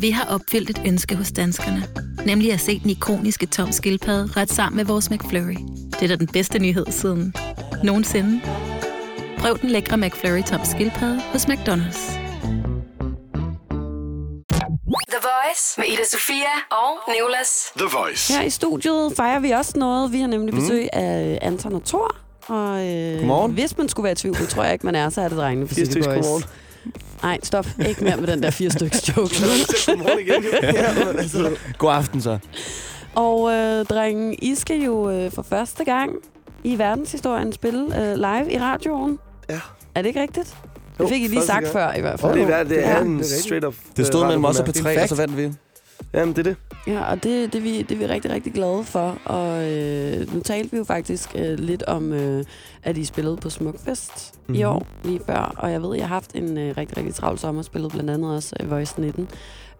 Vi 0.00 0.10
har 0.10 0.24
opfyldt 0.34 0.70
et 0.70 0.82
ønske 0.86 1.16
hos 1.16 1.32
danskerne. 1.32 1.82
Nemlig 2.26 2.52
at 2.52 2.60
se 2.60 2.80
den 2.80 2.90
ikoniske 2.90 3.46
tom 3.46 3.72
skildpadde 3.72 4.32
ret 4.40 4.50
sammen 4.52 4.76
med 4.76 4.84
vores 4.84 5.10
McFlurry. 5.10 5.56
Det 5.92 6.02
er 6.02 6.08
da 6.08 6.16
den 6.16 6.26
bedste 6.26 6.58
nyhed 6.58 6.86
siden 6.90 7.34
nogensinde. 7.84 8.40
Prøv 9.38 9.58
den 9.58 9.70
lækre 9.70 9.96
McFlurry 9.98 10.42
tom 10.42 10.60
skildpadde 10.64 11.20
hos 11.32 11.44
McDonald's. 11.44 12.10
The 15.10 15.18
Voice 15.22 15.74
med 15.78 15.86
Ida 15.86 16.04
Sofia 16.10 16.52
og 16.70 17.12
Nicolas. 17.14 17.72
The 17.76 17.86
Voice. 17.98 18.32
Her 18.32 18.42
i 18.42 18.50
studiet 18.50 19.12
fejrer 19.16 19.40
vi 19.40 19.50
også 19.50 19.72
noget. 19.78 20.12
Vi 20.12 20.20
har 20.20 20.26
nemlig 20.26 20.54
Mm. 20.54 20.60
besøg 20.60 20.88
af 20.92 21.38
Anton 21.42 21.74
og 21.74 21.84
Thor. 21.84 22.16
Og 22.46 22.86
øh, 22.88 23.18
Godmorgen. 23.18 23.52
hvis 23.52 23.78
man 23.78 23.88
skulle 23.88 24.04
være 24.04 24.12
i 24.12 24.16
tvivl, 24.16 24.36
det 24.36 24.48
tror 24.48 24.62
jeg 24.64 24.72
ikke, 24.72 24.86
man 24.86 24.94
er, 24.94 25.08
så 25.08 25.20
er 25.20 25.28
det 25.28 25.38
drengene 25.38 25.68
for 25.68 25.74
City 25.74 25.98
Boys. 25.98 26.26
Nej, 27.22 27.38
stop. 27.42 27.66
Ikke 27.88 28.04
mere 28.04 28.16
med 28.16 28.26
den 28.26 28.42
der 28.42 28.50
fire 28.50 28.70
styks 28.70 29.08
joke. 29.16 29.34
Altså. 31.18 31.56
God 31.78 31.92
aften 31.92 32.20
så. 32.20 32.38
og 33.14 33.52
øh, 33.52 33.84
drengen, 33.84 34.34
I 34.42 34.54
skal 34.54 34.82
jo 34.82 35.10
øh, 35.10 35.32
for 35.32 35.42
første 35.42 35.84
gang 35.84 36.12
i 36.64 36.78
verdenshistorien 36.78 37.52
spille 37.52 37.82
uh, 37.86 38.14
live 38.14 38.52
i 38.52 38.58
radioen. 38.58 39.18
Ja. 39.50 39.60
Er 39.94 40.02
det 40.02 40.08
ikke 40.08 40.20
rigtigt? 40.22 40.54
Jo, 41.00 41.04
Det 41.04 41.12
fik 41.12 41.22
I 41.22 41.26
lige 41.26 41.42
sagt 41.42 41.62
gang. 41.64 41.72
før, 41.72 41.92
i 41.92 42.00
hvert 42.00 42.20
fald. 42.20 42.32
Det 42.34 42.42
er, 42.54 42.62
det 42.62 42.86
er 42.86 42.90
Ja. 42.96 43.00
en 43.02 43.24
straight 43.24 43.64
up 43.64 43.74
Det 43.96 44.06
stod 44.06 44.20
øh, 44.22 44.26
mellem 44.26 44.44
os 44.44 44.60
og 44.60 44.68
radiopremiere. 44.68 44.98
P3, 44.98 45.02
og 45.02 45.08
så 45.08 45.14
vandt 45.14 45.36
vi. 45.36 45.50
Jamen, 46.14 46.36
det 46.36 46.38
er 46.38 46.42
det. 46.42 46.56
Ja, 46.86 47.10
og 47.10 47.22
det, 47.24 47.52
det, 47.52 47.58
er 47.58 47.62
vi, 47.62 47.82
det 47.82 47.92
er 47.92 47.96
vi 47.98 48.06
rigtig, 48.06 48.30
rigtig 48.30 48.52
glade 48.52 48.84
for. 48.84 49.18
Og 49.24 49.70
øh, 49.72 50.34
nu 50.34 50.40
talte 50.40 50.70
vi 50.70 50.76
jo 50.76 50.84
faktisk 50.84 51.30
øh, 51.34 51.58
lidt 51.58 51.82
om, 51.82 52.12
øh, 52.12 52.44
at 52.82 52.96
I 52.96 53.04
spillede 53.04 53.36
på 53.36 53.50
Smukfest 53.50 54.32
mm-hmm. 54.34 54.54
i 54.54 54.58
Mhm. 54.58 54.66
år, 54.68 54.86
lige 55.04 55.20
før. 55.26 55.54
Og 55.58 55.72
jeg 55.72 55.82
ved, 55.82 55.96
jeg 55.96 56.08
har 56.08 56.14
haft 56.14 56.34
en 56.34 56.58
øh, 56.58 56.74
rigtig, 56.76 56.96
rigtig 56.96 57.14
travl 57.14 57.38
sommer, 57.38 57.62
spillet 57.62 57.92
blandt 57.92 58.10
andet 58.10 58.34
også 58.34 58.56
øh, 58.60 58.70
Voice 58.70 59.00
19. 59.00 59.28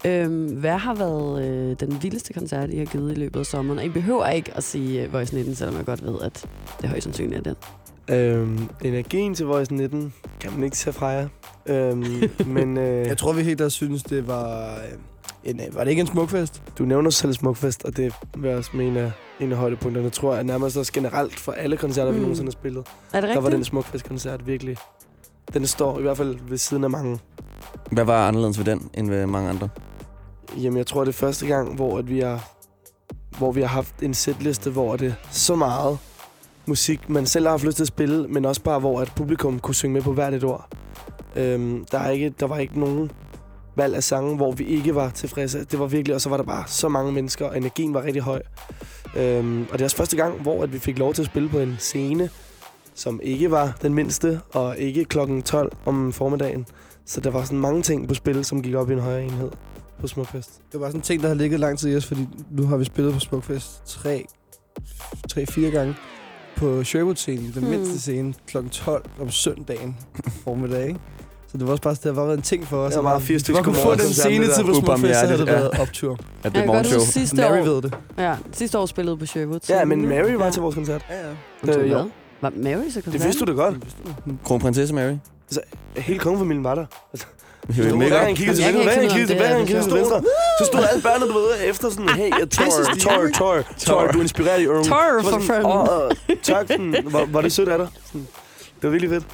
Øhm, 0.06 0.46
hvad 0.46 0.78
har 0.78 0.94
været 0.94 1.44
øh, 1.48 1.76
den 1.80 1.98
vildeste 2.02 2.32
koncert, 2.32 2.70
I 2.70 2.78
har 2.78 2.84
givet 2.84 3.12
i 3.12 3.14
løbet 3.14 3.40
af 3.40 3.46
sommeren? 3.46 3.78
Og 3.78 3.84
I 3.84 3.88
behøver 3.88 4.26
ikke 4.28 4.56
at 4.56 4.64
sige 4.64 5.02
øh, 5.02 5.12
Voice 5.12 5.34
19, 5.34 5.54
selvom 5.54 5.76
jeg 5.76 5.84
godt 5.84 6.04
ved, 6.06 6.14
at 6.22 6.46
det 6.80 6.88
højst 6.88 7.04
sandsynligt 7.04 7.46
er 7.46 7.54
den. 8.08 8.16
Øhm, 8.16 8.68
energien 8.84 9.34
til 9.34 9.46
Voice 9.46 9.74
19 9.74 10.12
kan 10.40 10.52
man 10.52 10.64
ikke 10.64 10.76
tage 10.76 10.94
fra 10.94 11.06
jer. 11.06 11.28
Øhm, 11.66 12.04
men 12.46 12.76
øh, 12.78 13.06
Jeg 13.06 13.18
tror, 13.18 13.32
vi 13.32 13.42
helt 13.42 13.58
der 13.58 13.68
synes, 13.68 14.02
det 14.02 14.26
var... 14.26 14.74
øh, 14.74 14.98
En, 15.44 15.60
øh, 15.60 15.74
var 15.74 15.84
det 15.84 15.90
ikke 15.90 16.00
en 16.00 16.06
smukfest? 16.06 16.62
du 16.78 16.84
nævner 16.84 17.10
selv 17.10 17.32
Smukfest, 17.32 17.84
og 17.84 17.96
det 17.96 18.14
vil 18.36 18.48
jeg 18.48 18.58
også 18.58 18.70
mene 18.74 19.00
er 19.00 19.10
en 19.40 19.52
af 19.52 19.58
højdepunkterne, 19.58 20.10
tror 20.10 20.34
jeg, 20.34 20.44
nærmest 20.44 20.76
også 20.76 20.92
generelt 20.92 21.40
for 21.40 21.52
alle 21.52 21.76
koncerter, 21.76 22.10
mm. 22.10 22.16
vi 22.16 22.20
nogensinde 22.20 22.46
har 22.48 22.52
spillet. 22.52 22.78
Er 22.78 23.20
det 23.20 23.22
Der 23.22 23.28
rigtigt? 23.28 23.44
var 23.44 23.50
den 23.50 23.64
Smukfest-koncert 23.64 24.46
virkelig... 24.46 24.76
Den 25.54 25.66
står 25.66 25.98
i 25.98 26.02
hvert 26.02 26.16
fald 26.16 26.38
ved 26.48 26.58
siden 26.58 26.84
af 26.84 26.90
mange. 26.90 27.18
Hvad 27.90 28.04
var 28.04 28.28
anderledes 28.28 28.58
ved 28.58 28.64
den, 28.64 28.90
end 28.94 29.08
ved 29.10 29.26
mange 29.26 29.48
andre? 29.48 29.68
Jamen, 30.56 30.76
jeg 30.76 30.86
tror, 30.86 31.00
det 31.04 31.08
er 31.08 31.12
første 31.18 31.46
gang, 31.46 31.74
hvor, 31.74 31.98
at 31.98 32.08
vi, 32.08 32.20
har, 32.20 32.50
hvor 33.38 33.52
vi 33.52 33.60
har 33.60 33.68
haft 33.68 34.02
en 34.02 34.14
setliste, 34.14 34.70
hvor 34.70 34.96
det 34.96 35.08
er 35.08 35.12
så 35.30 35.54
meget 35.54 35.98
musik, 36.66 37.08
man 37.08 37.26
selv 37.26 37.44
har 37.44 37.50
haft 37.50 37.64
lyst 37.64 37.76
til 37.76 37.84
at 37.84 37.88
spille, 37.88 38.28
men 38.28 38.44
også 38.44 38.62
bare, 38.62 38.78
hvor 38.78 39.00
at 39.00 39.12
publikum 39.16 39.58
kunne 39.58 39.74
synge 39.74 39.92
med 39.92 40.02
på 40.02 40.12
hvert 40.12 40.34
et 40.34 40.44
ord. 40.44 40.68
Øhm, 41.36 41.84
der, 41.92 41.98
er 41.98 42.10
ikke, 42.10 42.34
der 42.40 42.46
var 42.46 42.58
ikke 42.58 42.80
nogen 42.80 43.10
valg 43.76 43.94
af 43.94 44.02
sange, 44.04 44.36
hvor 44.36 44.52
vi 44.52 44.64
ikke 44.64 44.94
var 44.94 45.10
tilfredse. 45.10 45.64
Det 45.64 45.78
var 45.78 45.86
virkelig, 45.86 46.14
og 46.14 46.20
så 46.20 46.28
var 46.28 46.36
der 46.36 46.44
bare 46.44 46.64
så 46.66 46.88
mange 46.88 47.12
mennesker, 47.12 47.46
og 47.46 47.56
energien 47.56 47.94
var 47.94 48.02
rigtig 48.02 48.22
høj. 48.22 48.42
Øhm, 49.16 49.62
og 49.62 49.72
det 49.72 49.80
er 49.80 49.84
også 49.84 49.96
første 49.96 50.16
gang, 50.16 50.40
hvor 50.42 50.62
at 50.62 50.72
vi 50.72 50.78
fik 50.78 50.98
lov 50.98 51.14
til 51.14 51.22
at 51.22 51.26
spille 51.26 51.48
på 51.48 51.58
en 51.58 51.76
scene, 51.78 52.30
som 52.94 53.20
ikke 53.22 53.50
var 53.50 53.78
den 53.82 53.94
mindste, 53.94 54.40
og 54.54 54.78
ikke 54.78 55.04
klokken 55.04 55.42
12 55.42 55.72
om 55.86 56.12
formiddagen. 56.12 56.66
Så 57.06 57.20
der 57.20 57.30
var 57.30 57.44
sådan 57.44 57.58
mange 57.58 57.82
ting 57.82 58.08
på 58.08 58.14
spil, 58.14 58.44
som 58.44 58.62
gik 58.62 58.74
op 58.74 58.90
i 58.90 58.92
en 58.92 58.98
højere 59.00 59.22
enhed 59.24 59.50
på 60.00 60.06
Smukfest. 60.06 60.50
Det 60.72 60.80
var 60.80 60.86
sådan 60.86 60.98
en 60.98 61.02
ting, 61.02 61.22
der 61.22 61.28
har 61.28 61.34
ligget 61.34 61.60
lang 61.60 61.78
tid 61.78 61.92
i 61.92 61.96
os, 61.96 62.06
fordi 62.06 62.28
nu 62.50 62.66
har 62.66 62.76
vi 62.76 62.84
spillet 62.84 63.14
på 63.14 63.20
Smukfest 63.20 63.84
tre, 63.86 64.24
tre 65.30 65.46
fire 65.46 65.70
gange 65.70 65.94
på 66.56 66.84
Sherwood-scenen, 66.84 67.52
den 67.54 67.62
Hmm. 67.62 67.70
mindste 67.70 68.00
scene, 68.00 68.34
kl. 68.46 68.56
12 68.70 69.10
om 69.20 69.30
søndagen 69.30 69.96
formiddag. 70.44 70.96
Så 71.52 71.58
det 71.58 71.66
var 71.66 71.70
også 71.72 71.82
bare, 71.82 71.94
det 71.94 72.04
har 72.04 72.12
bare 72.12 72.26
været 72.26 72.36
en 72.36 72.42
ting 72.42 72.66
for 72.66 72.76
os. 72.76 72.92
Der 72.92 72.98
at 72.98 73.04
var 73.04 73.18
fire 73.18 73.34
Hvis 73.34 73.40
stykker 73.42 73.62
man 73.62 73.64
kunne 73.64 73.82
få 73.82 73.90
den 73.90 73.98
det 73.98 74.16
scenetid 74.16 74.50
der. 74.54 74.62
på 74.64 74.74
Smukfest, 74.74 75.20
så 75.20 75.26
havde 75.26 75.38
det 75.38 75.46
været 75.46 75.70
ja. 75.74 75.82
optur. 75.82 76.18
Jeg 76.44 76.52
det 76.54 76.60
huske 76.60 76.66
morgenshow. 76.66 77.00
sidste 77.00 77.36
Mary 77.36 77.58
år. 77.60 77.64
ved 77.64 77.82
det. 77.82 77.94
Ja, 78.18 78.34
sidste 78.52 78.78
år 78.78 78.86
spillede 78.86 79.16
på 79.16 79.26
Sherwood. 79.26 79.60
Ja, 79.68 79.84
men 79.84 80.08
Mary 80.08 80.30
var 80.32 80.44
ja. 80.44 80.50
til 80.50 80.62
vores 80.62 80.74
koncert. 80.74 81.04
Ja, 81.10 81.16
ja. 81.72 81.78
Øh, 81.78 81.90
jo. 81.90 81.94
hvad? 81.94 82.04
Var 82.40 82.50
Mary 82.56 82.88
så 82.90 83.00
koncert? 83.00 83.12
Det 83.12 83.24
vidste 83.24 83.44
du 83.44 83.50
da 83.52 83.56
godt. 83.56 83.74
Kronprinsesse 84.44 84.94
Mary. 84.94 85.14
Hele 85.96 86.18
kongefamilien 86.18 86.64
var 86.64 86.74
der. 86.74 86.86
Vi 87.68 87.74
har 87.74 87.82
jo 87.82 87.88
Hver 87.88 87.96
mega 87.98 88.24
gang 88.24 88.36
kiggede 88.36 88.56
til 88.56 88.64
Jeg 88.64 88.74
venstre, 88.74 88.84
hver 88.84 88.94
gang 88.94 89.10
finde 89.10 89.14
kiggede 89.14 89.32
til 89.32 89.48
gang 89.48 89.58
det, 89.58 89.66
kiggede 89.66 89.84
til 89.84 89.96
altså. 89.98 90.14
venstre. 90.14 90.30
Så 90.60 90.64
stod 90.64 90.84
alle 90.90 91.02
børnene, 91.02 91.32
du 91.32 91.38
ved, 91.38 91.70
efter 91.70 91.90
sådan, 91.90 92.08
hey, 92.08 92.30
Tor, 92.30 92.64
Tor, 93.00 93.28
Tor, 93.38 93.62
Tor, 93.78 94.06
du 94.12 94.18
er 94.18 94.22
inspireret 94.22 94.60
i. 94.62 94.64
Tor 94.64 95.22
for 95.22 95.40
fanden. 95.40 96.42
Tak, 96.42 96.70
var, 97.32 97.40
det 97.40 97.52
sødt 97.52 97.68
af 97.68 97.78
dig? 97.78 97.88
Det 98.12 98.22
var 98.82 98.90
virkelig 98.90 99.10
fedt. 99.10 99.24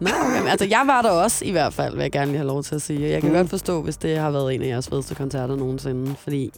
Nå, 0.00 0.08
okay. 0.08 0.38
men 0.38 0.48
altså, 0.48 0.66
jeg 0.66 0.82
var 0.86 1.02
der 1.02 1.10
også 1.10 1.44
i 1.44 1.50
hvert 1.50 1.74
fald, 1.74 1.94
vil 1.94 2.02
jeg 2.02 2.12
gerne 2.12 2.26
lige 2.26 2.38
have 2.38 2.48
lov 2.48 2.62
til 2.62 2.74
at 2.74 2.82
sige. 2.82 3.10
Jeg 3.10 3.20
kan 3.20 3.30
mm. 3.30 3.36
godt 3.36 3.50
forstå, 3.50 3.82
hvis 3.82 3.96
det 3.96 4.18
har 4.18 4.30
været 4.30 4.54
en 4.54 4.62
af 4.62 4.66
jeres 4.66 4.88
fedeste 4.88 5.14
koncerter 5.14 5.56
nogensinde, 5.56 6.14
fordi 6.18 6.52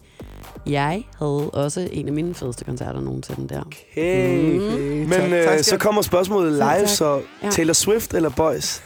jeg 0.67 1.05
havde 1.19 1.51
også 1.53 1.89
en 1.93 2.07
af 2.07 2.13
mine 2.13 2.35
fedeste 2.35 2.65
koncerter 2.65 3.01
nogensinde 3.01 3.49
der. 3.55 3.61
Okay. 3.61 4.51
Mm. 4.51 4.63
Men 4.63 5.11
Tak, 5.11 5.31
øh, 5.33 5.45
tak, 5.45 5.59
så 5.59 5.77
kommer 5.79 6.03
spørgsmålet 6.03 6.53
live, 6.53 6.87
så 6.89 7.21
Ja. 7.43 7.51
Taylor 7.51 7.73
Swift 7.73 8.15
eller 8.15 8.31
Boys? 8.31 8.83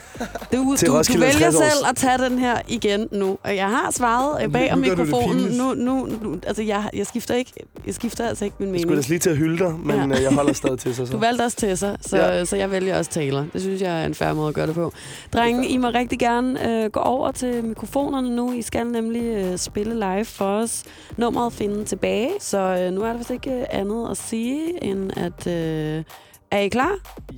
Du, 0.53 0.75
Til 0.79 0.89
du, 0.89 0.93
du 0.93 1.13
vælger 1.13 1.25
50 1.27 1.55
års. 1.57 1.63
selv 1.73 1.87
at 1.91 1.97
tage 1.97 2.19
den 2.19 2.39
her 2.39 2.57
igen 2.69 3.09
nu, 3.13 3.39
og 3.45 3.57
jeg 3.57 3.69
har 3.71 3.91
svaret 3.91 4.53
bag 4.53 4.73
om 4.73 4.79
mikrofonen. 4.79 5.43
Nu, 5.59 5.75
nu, 5.75 6.09
nu, 6.23 6.37
altså, 6.47 6.63
jeg, 6.63 6.91
jeg, 6.95 7.07
skifter 7.07 7.35
ikke, 7.35 7.53
jeg 7.87 7.95
skifter 7.95 8.29
altså 8.29 8.45
ikke 8.45 8.57
min 8.59 8.67
Jeg 8.67 8.73
mening. 8.73 8.83
skulle 8.89 9.03
da 9.03 9.09
lige 9.09 9.19
til 9.19 9.31
at 9.31 9.37
hylde 9.37 9.59
dig, 9.65 9.75
men 9.85 10.11
Ja. 10.11 10.17
øh, 10.17 10.23
jeg 10.23 10.33
holder 10.33 10.53
stadig 10.53 10.79
til 10.79 10.95
sig. 10.95 11.07
Så. 11.07 11.13
Du 11.13 11.19
valgte 11.19 11.43
også 11.43 11.57
til 11.57 11.79
sig, 11.79 11.97
så, 12.01 12.17
Ja. 12.17 12.45
så 12.45 12.57
jeg 12.57 12.71
vælger 12.71 12.99
også 12.99 13.11
Taylor. 13.11 13.45
Det 13.53 13.61
synes 13.61 13.83
jeg 13.83 14.03
er 14.03 14.07
en 14.07 14.15
fair 14.15 14.33
måde 14.33 14.49
at 14.49 14.55
gøre 14.55 14.67
det 14.67 14.75
på. 14.75 14.93
Drenge, 15.33 15.69
I 15.69 15.77
må 15.77 15.89
rigtig 15.89 16.19
gerne 16.19 16.69
øh, 16.85 16.91
gå 16.91 17.01
over 17.01 17.31
til 17.33 17.65
mikrofonerne 17.65 18.37
nu. 18.37 18.53
I 18.53 18.63
skal 18.63 18.87
nemlig 18.87 19.23
øh, 19.23 19.59
spille 19.59 19.95
live 19.95 20.25
for 20.25 20.45
os. 20.59 20.83
Nummeret 21.17 21.53
finde 21.67 21.85
tilbage, 21.85 22.31
så 22.41 22.59
øh, 22.59 22.93
nu 22.93 23.03
er 23.03 23.07
der 23.07 23.17
vist 23.17 23.31
ikke 23.31 23.51
øh, 23.51 23.65
andet 23.71 24.11
at 24.11 24.17
sige, 24.17 24.85
end 24.85 25.11
at... 25.17 25.47
Øh, 25.47 26.05
er 26.51 26.59
I 26.59 26.69
klar? 26.69 26.93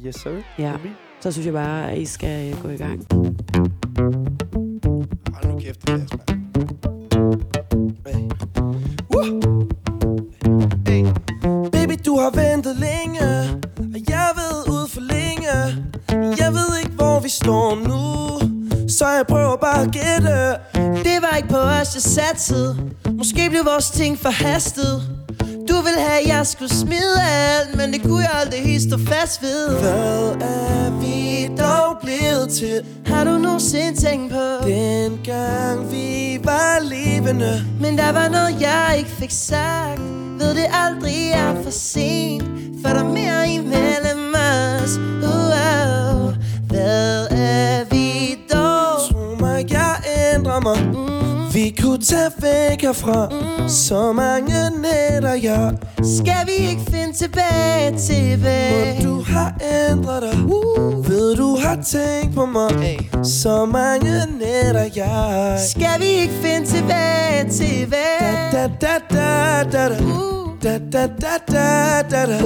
Yes, 0.07 0.15
sir. 0.15 0.31
Ja. 0.59 0.73
Så 1.21 1.33
synes 1.33 1.47
jeg 1.47 1.55
bare, 1.55 1.91
at 1.91 1.99
I 1.99 2.05
skal 2.05 2.53
øh, 2.53 2.63
gå 2.63 2.69
i 2.69 2.77
gang. 2.77 3.07
Hold 5.35 5.53
nu 5.53 5.59
kæft, 5.59 5.87
det 5.87 5.95
er 5.95 6.09
Baby, 11.73 11.95
du 12.07 12.19
har 12.19 12.31
ventet 12.31 12.77
længe, 12.77 13.21
og 13.79 14.01
jeg 14.09 14.29
ved 14.37 14.75
ud 14.75 14.89
for 14.89 15.01
længe. 15.01 15.53
Jeg 16.39 16.53
ved 16.53 16.79
ikke, 16.85 16.95
hvor 16.97 17.21
vi 17.21 17.29
står 17.29 17.75
nu, 17.75 18.09
så 18.89 19.09
jeg 19.09 19.25
prøver 19.29 19.57
bare 19.57 19.83
at 19.83 19.93
gætte. 19.93 20.37
Det 21.05 21.23
var 21.23 21.37
ikke 21.37 21.49
på 21.49 21.57
os, 21.57 21.95
jeg 21.95 22.03
satsede 22.03 22.91
Måske 23.19 23.51
blev 23.51 23.65
vores 23.65 23.91
ting 23.91 24.19
forhastet 24.19 25.03
Du 25.69 25.75
ville 25.75 26.01
have, 26.09 26.21
at 26.23 26.29
jeg 26.29 26.47
skulle 26.47 26.75
smide 26.75 27.23
alt 27.23 27.77
Men 27.77 27.93
det 27.93 28.03
kunne 28.03 28.21
jeg 28.21 28.31
aldrig 28.35 28.61
helt 28.61 28.83
stå 28.83 28.99
fast 28.99 29.43
ved 29.43 29.79
Hvad 29.81 30.49
er 30.49 30.91
vi 31.01 31.47
dog 31.57 31.97
blevet 32.03 32.51
til? 32.51 32.85
Har 33.07 33.25
du 33.25 33.39
nogensinde 33.39 34.01
tænkt 34.01 34.33
på 34.33 34.67
Dengang 34.67 35.93
vi 35.93 36.39
var 36.45 36.81
levende. 36.81 37.65
Men 37.81 37.99
der 37.99 38.13
var 38.13 38.29
noget, 38.29 38.61
jeg 38.61 38.95
ikke 38.99 39.11
fik 39.11 39.31
sagt 39.31 40.01
Ved 40.39 40.55
det 40.55 40.67
aldrig 40.73 41.31
er 41.31 41.63
for 41.63 41.71
sent 41.71 42.45
For 42.83 42.89
der 42.89 43.05
er 43.05 43.13
mere 43.13 43.49
imellem 43.49 44.35
os 44.35 44.97
uh, 44.99 46.35
Hvad 46.69 47.27
er 47.31 47.85
vi 47.91 48.39
dog? 48.53 49.11
Tro 49.11 49.35
mig, 49.41 49.73
jeg 49.73 49.97
ændrer 50.35 50.61
mig. 50.61 50.77
Mm, 50.93 51.08
Vi 51.59 51.75
kunne 51.83 51.99
tage 51.99 52.31
væk 52.39 52.83
herfra. 52.83 53.29
mm. 53.29 53.69
Så 53.69 54.13
mange 54.13 54.55
nætter, 54.83 55.35
jeg 55.43 55.73
Skal 56.19 56.47
vi 56.47 56.53
ikke 56.71 56.83
finde 56.91 57.13
tilbage 57.13 57.99
til 57.99 58.37
hvad? 58.37 59.03
Du 59.03 59.23
har 59.23 59.55
ændret 59.91 60.23
dig. 60.23 60.45
Uh. 60.45 61.09
Ved 61.09 61.37
du 61.37 61.57
har 61.57 61.83
tænkt 61.83 62.35
på 62.35 62.47
mig. 62.47 62.71
Hey. 62.71 62.99
Så 63.25 63.65
mange 63.65 64.13
nætter, 64.41 64.87
jeg 64.97 65.59
Skal 65.71 66.01
vi 66.01 66.07
ikke 66.07 66.35
finde 66.43 66.67
tilbage 66.67 67.51
til 67.51 67.87
hvad? 67.87 68.53
Da 68.53 68.71
da 68.81 68.95
da 69.11 69.63
da 69.73 69.89
da. 69.89 70.03
Uh. 70.03 70.63
Da 70.63 70.79
da 70.93 71.07
da 71.07 71.35
da 71.49 72.03
da 72.11 72.27
da. 72.27 72.39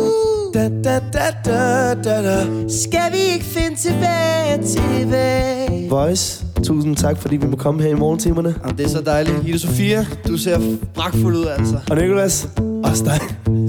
Da 0.55 0.68
da 0.85 1.01
da 1.12 1.31
da 1.44 1.94
da 1.94 2.22
da. 2.22 2.44
Skal 2.83 3.12
vi 3.12 3.18
ikke 3.35 3.44
finde 3.44 3.77
tilbage 3.77 4.62
til 4.66 5.07
hvad? 5.09 5.41
Voice, 5.89 6.45
tusind 6.65 6.97
tak, 6.97 7.19
fordi 7.19 7.37
vi 7.37 7.47
må 7.47 7.57
komme 7.57 7.83
her 7.83 7.91
i 7.91 7.95
morgentimerne. 7.95 8.55
Jamen, 8.63 8.79
det 8.79 8.87
er 8.87 8.91
så 8.91 9.01
dejligt. 9.01 9.37
Ida 9.47 9.59
Sofia, 9.59 10.07
du 10.29 10.37
ser 10.37 10.61
pragtfuld 10.95 11.37
ud, 11.37 11.47
altså. 11.47 11.79
Og 11.91 11.97
Nicolas, 11.97 12.49
også 12.85 13.05
dig. 13.05 13.21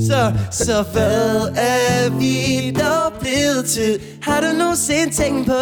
Så, 0.08 0.34
så 0.52 0.84
hvad 0.94 1.48
er 1.56 2.10
vi 2.20 2.72
dog 2.72 3.20
blevet 3.20 3.66
til? 3.66 4.00
Har 4.22 4.42
du 4.42 4.58
nogensinde 4.58 5.14
tænkt 5.14 5.48
på? 5.48 5.54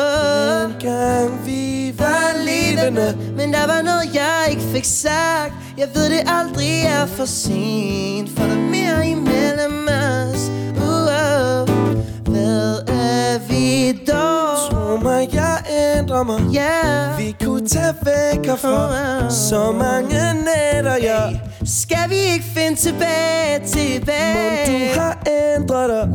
Dengang 0.62 1.46
vi 1.46 1.94
var 1.98 2.34
levende. 2.46 3.18
Men 3.38 3.54
der 3.54 3.68
var 3.68 3.82
noget, 3.82 4.16
jeg 4.16 4.48
ikke 4.50 4.62
fik 4.62 4.86
sagt 4.86 5.54
Jeg 5.78 5.88
ved, 5.94 6.10
det 6.10 6.22
aldrig 6.28 6.82
er 6.86 7.06
for 7.06 7.26
sent 7.26 8.30
For 8.30 8.44
der 8.44 8.52
er 8.52 8.70
mere 8.70 9.10
imellem 9.10 9.88
os 9.88 10.52
uh, 10.78 10.84
uh. 10.84 12.32
Hvad 12.34 12.76
er 12.88 13.40
vi 13.50 13.92
dog? 14.12 14.61
Tro 14.92 14.98
mig, 14.98 15.30
jeg 15.34 15.64
ændrer 15.98 15.98
ændre 16.00 16.26
mig. 16.26 16.40
Yeah. 16.56 17.18
Vi 17.18 17.36
kunne 17.46 17.68
tage 17.68 17.96
væk 18.02 18.46
herfra. 18.46 19.30
Så 19.30 19.72
mange 19.72 20.20
nætter, 20.34 20.96
ja 20.96 21.51
Skal 21.66 22.10
vi 22.10 22.16
ikke 22.16 22.46
finde 22.46 22.76
tilbage, 22.80 23.60
tilbage? 23.66 24.68
Men 24.68 24.94
du 24.94 25.00
har 25.00 25.18
ændret 25.56 25.90
dig? 25.90 26.10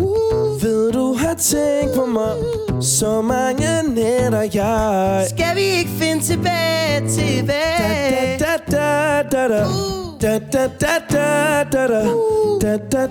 Ved 0.62 0.92
du 0.92 1.14
har 1.14 1.34
tænkt 1.34 1.94
på 1.96 2.06
mig? 2.06 2.32
Så 2.82 3.20
mange 3.22 3.66
nætter, 3.88 4.48
jeg 4.54 5.26
Skal 5.28 5.56
vi 5.56 5.60
ikke 5.60 5.90
finde 5.90 6.24
tilbage, 6.24 7.08
tilbage? 7.08 8.38
Da 8.38 8.56
da 8.70 9.22
da 9.32 9.48
da 9.48 9.48
Da 9.48 9.48
da. 9.48 9.66
Da 10.20 10.38
da 10.52 10.68
da 10.80 10.98
da 11.10 11.64
Da 11.72 11.86
da. 11.86 12.04
Da 12.60 12.76
da 12.92 13.06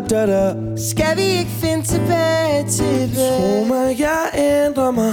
da 0.00 0.26
da 0.26 0.54
Skal 0.76 1.16
vi 1.16 1.22
ikke 1.22 1.50
finde 1.50 1.86
tilbage, 1.86 2.62
Tro 2.62 2.68
tilbage? 2.70 3.66
mig, 3.68 4.00
jeg 4.00 4.64
ændrer 4.66 4.90
mig 4.90 5.12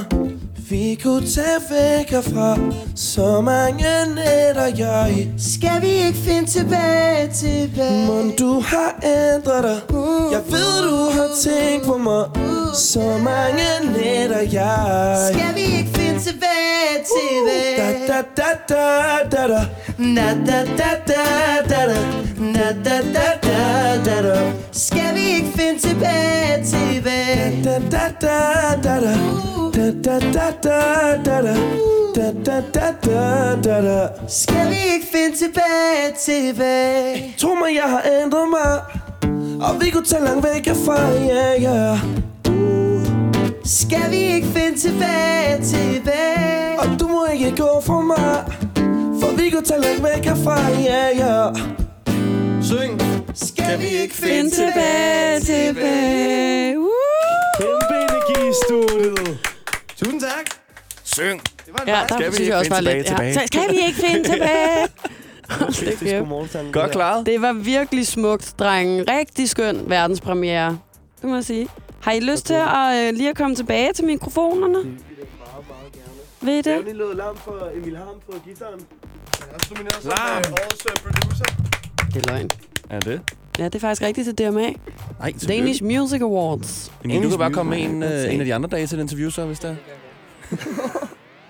Vi 0.71 0.99
kunne 1.03 1.27
tage 1.27 1.61
væk 1.69 2.09
herfra 2.09 2.57
Så 2.95 3.41
mange 3.41 3.83
nætter, 4.15 4.67
jeg 4.77 5.27
Skal 5.37 5.81
vi 5.81 5.87
ikke 5.87 6.17
finde 6.17 6.49
tilbage, 6.49 7.29
tilbage? 7.33 8.07
Men 8.07 8.35
du 8.39 8.59
har 8.59 8.99
ændret 9.03 9.63
dig 9.63 9.81
Jeg 10.31 10.41
ved, 10.47 10.89
du 10.89 11.11
har 11.17 11.29
tænkt 11.43 11.85
på 11.85 11.97
mig 11.97 12.25
Så 12.75 12.99
mange 12.99 13.67
nætter, 13.97 14.41
jeg 14.51 15.29
Skal 15.33 15.55
vi 15.55 15.77
ikke 15.77 15.91
finde 15.95 16.19
tilbage, 16.19 16.95
tilbage? 17.15 18.07
Da 18.07 18.13
da 18.13 18.23
da 18.37 18.49
da 18.69 19.37
da 19.37 19.47
da 19.53 19.65
Da 19.97 20.33
da 20.33 20.63
da 20.77 20.91
da 21.05 21.23
da 21.69 21.87
da 21.87 22.01
Da 22.53 22.71
da 22.83 23.01
da 23.13 23.27
da 23.41 23.97
da 24.05 24.21
da 24.21 24.51
Skal 24.71 25.15
vi 25.15 25.35
ikke 25.35 25.51
finde 25.57 25.79
tilbage, 25.81 26.65
tilbage? 26.65 27.63
Da 27.63 27.79
da 27.79 28.09
da 28.21 28.75
da 28.83 28.99
da 28.99 29.13
Da 29.73 29.91
da 29.91 30.19
da 30.19 30.51
da 30.63 31.17
da 31.25 31.41
da 31.41 31.53
Da 32.15 32.31
da 32.31 32.61
da 32.73 32.91
da 33.03 33.55
da 33.63 33.81
da 33.81 34.09
Skal 34.27 34.69
vi 34.69 34.93
ikke 34.93 35.07
finde 35.11 35.37
tilbage, 35.37 36.15
tilbage? 36.25 37.35
Tro 37.37 37.55
mig, 37.55 37.75
jeg 37.75 37.89
har 37.89 38.03
ændret 38.23 38.49
mig 38.49 38.79
Og 39.61 39.81
vi 39.81 39.89
kunne 39.89 40.05
tage 40.05 40.23
langt 40.23 40.45
væk 40.45 40.65
herfra, 40.65 40.99
ja, 41.11 41.61
ja 41.61 41.99
Skal 43.65 44.11
vi 44.11 44.17
ikke 44.17 44.47
finde 44.47 44.79
tilbage, 44.79 45.63
tilbage? 45.63 46.79
Og 46.79 46.99
du 46.99 47.07
må 47.07 47.25
ikke 47.33 47.55
gå 47.57 47.81
for 47.85 48.01
mig 48.01 48.60
For 49.21 49.35
vi 49.37 49.49
kunne 49.49 49.61
tage 49.65 49.81
langt 49.81 50.03
væk 50.03 50.25
herfra, 50.25 50.57
ja, 50.69 51.03
ja 51.23 51.53
Syng. 52.61 53.01
Skal 53.35 53.79
vi 53.79 53.87
ikke 53.87 54.15
Find 54.15 54.27
finde 54.29 54.49
tilbage, 54.49 55.39
tilbage. 55.39 56.79
Uh! 56.79 56.87
Kæmpe 57.59 57.95
energi 57.95 58.49
i 58.49 58.53
studiet 58.65 59.39
Tusind 59.97 60.21
tak. 60.21 60.45
Syng. 61.03 61.41
Det 61.65 61.73
var 61.73 61.79
en 61.79 61.87
Ja, 61.87 61.93
der 61.93 62.05
Skal 62.07 62.17
vi 62.19 62.23
synes 62.23 62.39
ikke 62.39 62.51
jeg 62.51 62.59
også 62.59 62.71
var 62.71 62.81
lidt. 62.81 63.05
tilbage, 63.07 63.25
Ja. 63.27 63.31
tilbage? 63.31 63.33
Så 63.33 63.39
skal 63.47 63.69
vi 63.71 63.79
ikke 63.87 63.99
finde 64.07 64.23
tilbage? 64.29 64.87
Godmorgen, 66.19 66.71
Godt 66.73 66.91
klaret. 66.91 67.25
Det 67.25 67.41
var 67.41 67.53
virkelig 67.53 68.07
smukt, 68.07 68.53
drengen. 68.59 69.05
Rigtig 69.09 69.49
skøn 69.49 69.83
verdenspremiere. 69.89 70.79
Det 71.21 71.29
må 71.29 71.35
jeg 71.35 71.45
sige. 71.45 71.67
Har 72.01 72.11
I 72.11 72.19
lyst 72.19 72.45
til 72.45 72.53
at 72.53 73.07
øh, 73.07 73.13
lige 73.13 73.29
at 73.29 73.37
komme 73.37 73.55
tilbage 73.55 73.93
til 73.93 74.05
mikrofonerne? 74.05 74.77
Ved 76.41 76.53
I 76.53 76.57
Det 76.57 76.65
det? 76.65 76.73
er 76.73 76.81
lige 76.83 76.97
noget 76.97 77.17
larm 77.17 77.37
for 77.37 77.69
Emil 77.75 77.97
Harm 77.97 78.15
på 78.31 78.37
gitaren. 78.47 78.79
Er 79.51 79.55
også 79.55 79.73
nomineret 79.73 80.01
som 80.03 80.09
Larm. 80.17 80.37
øh, 80.47 80.51
årets 80.51 80.85
øh, 80.85 80.95
producer. 81.03 81.45
Det 82.13 82.25
er 82.27 82.31
løgn. 82.33 82.49
Er 82.89 82.99
det? 82.99 83.21
Ja, 83.59 83.65
det 83.65 83.75
er 83.75 83.79
faktisk 83.79 84.01
rigtigt 84.01 84.37
til 84.37 84.47
DMA. 84.49 84.67
Nej, 85.19 85.33
Danish 85.47 85.83
Music 85.83 86.21
Awards. 86.21 86.91
Emil, 87.03 87.23
du 87.23 87.29
kan 87.29 87.37
bare 87.37 87.51
komme 87.51 87.69
med 87.69 87.79
en, 87.83 88.03
øh, 88.03 88.33
en 88.33 88.39
af 88.39 88.45
de 88.45 88.53
andre 88.53 88.69
dage 88.69 88.87
til 88.87 88.97
et 88.99 89.01
interview, 89.01 89.29
så 89.29 89.45
hvis 89.45 89.59
det 89.59 89.69
er. 89.69 89.75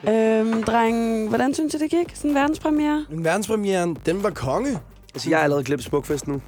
Øhm, 0.09 0.63
dreng, 0.63 1.29
hvordan 1.29 1.53
synes 1.53 1.73
I, 1.73 1.77
det 1.77 1.89
gik? 1.89 2.11
Sådan 2.15 2.31
en 2.31 2.35
verdenspremiere? 2.35 3.05
Men 3.09 3.23
verdenspremieren, 3.23 3.97
den 4.05 4.23
var 4.23 4.29
konge. 4.29 4.79
Altså, 5.13 5.29
jeg 5.29 5.37
har 5.37 5.43
allerede 5.43 5.63
glemt 5.63 5.83
Smukfest 5.83 6.27
nu. 6.27 6.41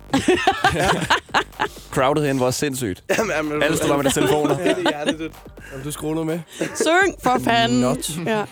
Crowdet 1.94 2.24
herinde 2.24 2.40
var 2.40 2.46
også 2.46 2.60
sindssygt. 2.60 3.04
Jamen, 3.18 3.32
jamen, 3.38 3.64
Alle 3.64 3.78
stod 3.78 3.88
bare 3.90 3.98
med 3.98 4.04
deres 4.04 4.14
telefoner. 4.14 4.58
Det 4.58 4.68
er 4.72 4.76
hjertet, 4.90 5.20
det. 5.20 5.32
Jamen, 5.72 5.86
du 5.86 5.92
scrollede 5.92 6.26
med. 6.26 6.40
Syng 6.76 7.16
for 7.24 7.40
fanden! 7.44 7.82
Not. 7.82 8.10
Ja. 8.26 8.44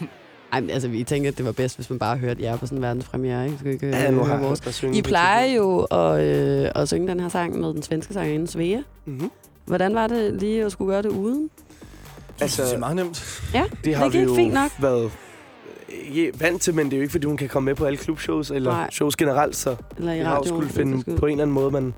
Ej, 0.54 0.62
men 0.62 0.70
altså, 0.70 0.88
vi 0.88 1.04
tænker, 1.04 1.30
at 1.32 1.38
det 1.38 1.46
var 1.46 1.52
bedst, 1.52 1.76
hvis 1.78 1.90
man 1.90 2.00
bare 2.00 2.18
hørte 2.18 2.44
jer 2.44 2.58
på 2.58 2.66
sådan 2.66 2.78
en 2.78 2.82
verdenspremiere, 2.82 3.44
ikke? 3.46 3.54
Vi 3.54 3.60
skal 3.60 3.72
ikke 3.72 3.86
øh, 3.88 3.92
Ja, 3.94 4.12
nu 4.12 4.24
har 4.24 4.34
jeg 4.34 4.44
vores. 4.44 4.62
synge 4.76 4.98
I 4.98 5.02
plejer 5.02 5.46
jo 5.56 5.80
at, 5.80 6.22
øh, 6.24 6.70
at 6.76 6.88
synge 6.88 7.08
den 7.08 7.20
her 7.20 7.30
sang 7.30 7.60
med 7.60 7.74
den 7.74 7.84
svenske 7.84 8.14
sangerinde 8.14 8.48
Svea. 8.48 8.80
Mhm. 9.06 9.32
Hvordan 9.66 9.96
var 9.96 10.08
det 10.08 10.34
lige 10.34 10.66
at 10.66 10.72
skulle 10.72 10.92
gøre 10.94 11.02
det 11.02 11.10
uden? 11.10 11.50
Altså, 12.42 12.64
Det 12.64 12.74
er 12.74 12.78
meget 12.78 12.96
nemt. 12.96 13.42
Ja, 13.54 13.64
det 13.86 13.96
har 13.96 14.04
det 14.04 14.14
vi 14.14 14.20
jo 14.20 14.36
fint 14.36 14.54
nok. 14.54 14.72
været 14.80 15.12
ikke 16.04 16.32
vant 16.40 16.62
til, 16.62 16.74
men 16.76 16.86
det 16.86 16.94
er 16.94 16.98
jo 16.98 17.02
ikke, 17.02 17.12
fordi 17.12 17.26
hun 17.28 17.38
kan 17.38 17.50
komme 17.50 17.66
med 17.66 17.76
på 17.76 17.86
alle 17.86 17.98
klubshows, 17.98 18.52
eller 18.52 18.72
Nej. 18.72 18.90
shows 18.92 19.16
generelt, 19.16 19.56
så 19.56 19.76
Eller 19.98 20.14
i 20.14 20.18
vi 20.18 20.24
har 20.24 20.36
jo 20.36 20.44
skulle 20.46 20.70
finde 20.70 21.04
på 21.18 21.26
en 21.26 21.32
eller 21.32 21.44
anden 21.44 21.54
måde, 21.54 21.72
man 21.72 21.94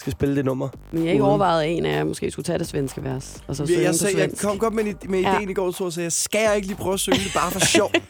skal 0.00 0.12
spille 0.12 0.36
det 0.36 0.44
nummer. 0.44 0.68
Men 0.92 1.02
jeg 1.02 1.08
har 1.08 1.12
ikke 1.12 1.24
overvejet, 1.24 1.62
at 1.64 1.70
en 1.70 1.86
af 1.86 1.96
jer 1.96 2.04
måske 2.04 2.30
skulle 2.30 2.44
tage 2.44 2.58
det 2.58 2.66
svenske 2.66 3.04
vers. 3.04 3.36
Og 3.48 3.56
så 3.56 3.66
jeg, 3.68 3.86
på 3.90 3.96
sagde, 3.96 4.18
jeg 4.18 4.30
kom 4.42 4.58
godt 4.58 4.74
med, 4.74 4.84
en- 4.84 4.96
med 5.08 5.20
Ja. 5.20 5.36
ideen 5.36 5.50
i 5.50 5.54
går, 5.54 5.70
så 5.70 5.84
jeg 5.84 5.92
sagde, 5.92 6.10
skal 6.10 6.40
jeg 6.40 6.56
ikke 6.56 6.68
lige 6.68 6.76
prøve 6.78 6.92
at 6.94 7.00
synge 7.00 7.18
det 7.18 7.32
bare 7.34 7.50
for 7.50 7.60
sjov? 7.60 7.90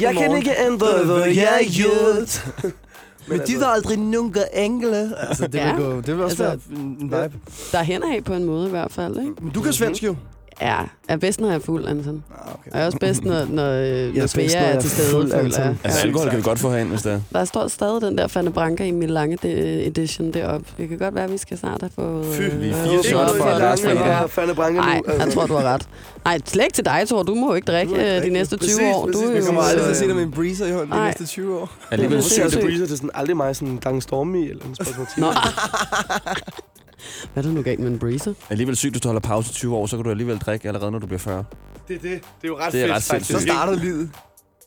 Jeg 0.00 0.14
kan 0.14 0.36
ikke 0.36 0.50
ændre, 0.66 1.04
hvad 1.04 1.24
jeg 1.26 1.66
gjort. 1.76 2.46
Men 3.28 3.40
de 3.46 3.60
var 3.60 3.66
aldrig 3.66 3.98
nunca 3.98 4.40
engle. 4.54 5.12
Altså, 5.28 5.46
det 5.46 5.54
Ja. 5.54 5.74
vil, 5.76 5.84
gå, 5.84 5.96
det 6.00 6.06
vil 6.16 6.24
også 6.24 6.44
Altså, 6.44 6.68
være 6.68 6.80
en, 6.82 6.86
en 7.00 7.02
vibe. 7.04 7.38
Der 7.72 7.78
er 7.78 7.82
hen 7.82 8.02
af 8.02 8.24
på 8.24 8.34
en 8.34 8.44
måde 8.44 8.66
i 8.66 8.70
hvert 8.70 8.92
fald, 8.92 9.18
ikke? 9.18 9.32
Men 9.40 9.52
du 9.52 9.60
kan 9.62 9.72
svensk 9.72 10.04
jo. 10.04 10.16
Ja, 10.60 10.66
jeg 10.76 10.88
er 11.08 11.16
bedst, 11.16 11.40
når 11.40 11.48
jeg 11.48 11.54
er 11.54 11.60
fuld, 11.60 11.86
Anton. 11.88 12.24
Ah, 12.30 12.54
okay. 12.54 12.70
Og 12.70 12.76
jeg 12.78 12.82
er 12.82 12.86
også 12.86 12.98
bedst, 12.98 13.24
når, 13.24 13.34
når, 13.34 13.44
når 13.46 13.62
er 13.62 14.12
bedst, 14.14 14.32
Svea 14.32 14.44
når 14.60 14.66
jeg 14.66 14.76
er 14.76 14.80
til 14.80 14.90
stede, 14.90 15.10
fuld, 15.10 15.32
jeg. 15.32 15.40
Altså, 15.84 16.00
alkohol 16.06 16.28
kan 16.28 16.38
vi 16.38 16.42
godt 16.42 16.58
få 16.58 16.70
herind, 16.70 16.88
hvis 16.88 17.02
det 17.02 17.12
er. 17.12 17.20
Der 17.32 17.44
står 17.44 17.68
stadig 17.68 18.02
den 18.02 18.18
der 18.18 18.26
Fanny 18.26 18.48
Branca 18.50 18.84
i 18.84 18.90
min 18.90 19.10
lange 19.10 19.38
de- 19.42 19.86
edition 19.86 20.32
deroppe. 20.32 20.66
Det 20.78 20.88
kan 20.88 20.98
godt 20.98 21.14
være, 21.14 21.24
at 21.24 21.32
vi 21.32 21.38
skal 21.38 21.58
snart 21.58 21.80
have 21.80 21.90
fået... 21.94 22.26
Fy, 22.26 22.40
øh, 22.40 22.60
vi 22.60 22.68
er 22.68 22.82
øh, 22.82 22.88
fire 22.88 23.02
shots 23.02 23.32
for 23.36 24.26
fandme 24.28 24.54
branke 24.54 24.76
nu. 24.80 24.86
Nej, 24.86 25.00
jeg 25.06 25.14
altså. 25.20 25.38
tror, 25.38 25.46
du 25.46 25.54
har 25.54 25.62
ret. 25.74 25.88
Nej, 26.24 26.38
slet 26.46 26.64
ikke 26.64 26.74
til 26.74 26.84
dig, 26.84 27.02
Thor. 27.06 27.22
Du 27.22 27.34
må 27.34 27.48
jo 27.48 27.54
ikke 27.54 27.66
drikke 27.72 27.94
Du 27.94 28.00
øh, 28.00 28.22
de 28.22 28.30
næste 28.30 28.56
20 28.56 28.58
Præcis, 28.68 28.80
år. 28.94 29.06
Du 29.06 29.12
præcis. 29.12 29.28
er 29.28 29.34
Jeg 29.34 29.44
kommer 29.44 29.62
aldrig 29.62 29.78
til 29.80 29.84
at 29.84 29.90
øh, 29.90 29.96
se 29.96 30.06
dig 30.06 30.14
med 30.14 30.22
en 30.22 30.30
breezer 30.30 30.66
i 30.66 30.72
hånden 30.72 30.92
de 30.98 31.04
næste 31.04 31.26
20 31.26 31.58
år. 31.60 31.70
Alligevel 31.90 32.16
er 32.16 32.18
er 32.18 32.22
det 32.22 32.32
sindssygt. 32.32 32.62
breezer, 32.64 32.84
det 32.84 32.92
er 32.92 32.96
sådan 32.96 33.10
aldrig 33.14 33.36
mig 33.36 33.56
sådan 33.56 33.76
Gang 33.76 34.02
Stormy 34.02 34.50
eller 34.50 34.64
en 34.64 34.74
spørgsmål. 34.74 35.06
Nå. 35.16 35.26
Hvad 37.32 37.44
er 37.44 37.48
der 37.48 37.54
nu 37.54 37.62
galt 37.62 37.80
med 37.80 37.88
en 37.90 37.98
breezer? 37.98 38.34
Alligevel 38.50 38.76
sygt, 38.76 38.92
hvis 38.92 39.00
du 39.00 39.08
holder 39.08 39.20
pause 39.20 39.50
i 39.50 39.54
20 39.54 39.76
år, 39.76 39.86
så 39.86 39.96
kan 39.96 40.04
du 40.04 40.10
alligevel 40.10 40.38
drikke 40.38 40.68
allerede, 40.68 40.90
når 40.90 40.98
du 40.98 41.06
bliver 41.06 41.18
40. 41.18 41.44
Det 41.88 41.96
er 41.96 42.00
det. 42.00 42.10
Det 42.12 42.18
er 42.44 42.48
jo 42.48 42.58
ret 42.58 42.72
Det 42.72 42.80
er 42.80 42.84
fedt, 42.86 42.96
ret 42.96 43.02
faktisk. 43.02 43.30
Så 43.30 43.40
starter 43.40 43.72
livet. 43.76 44.10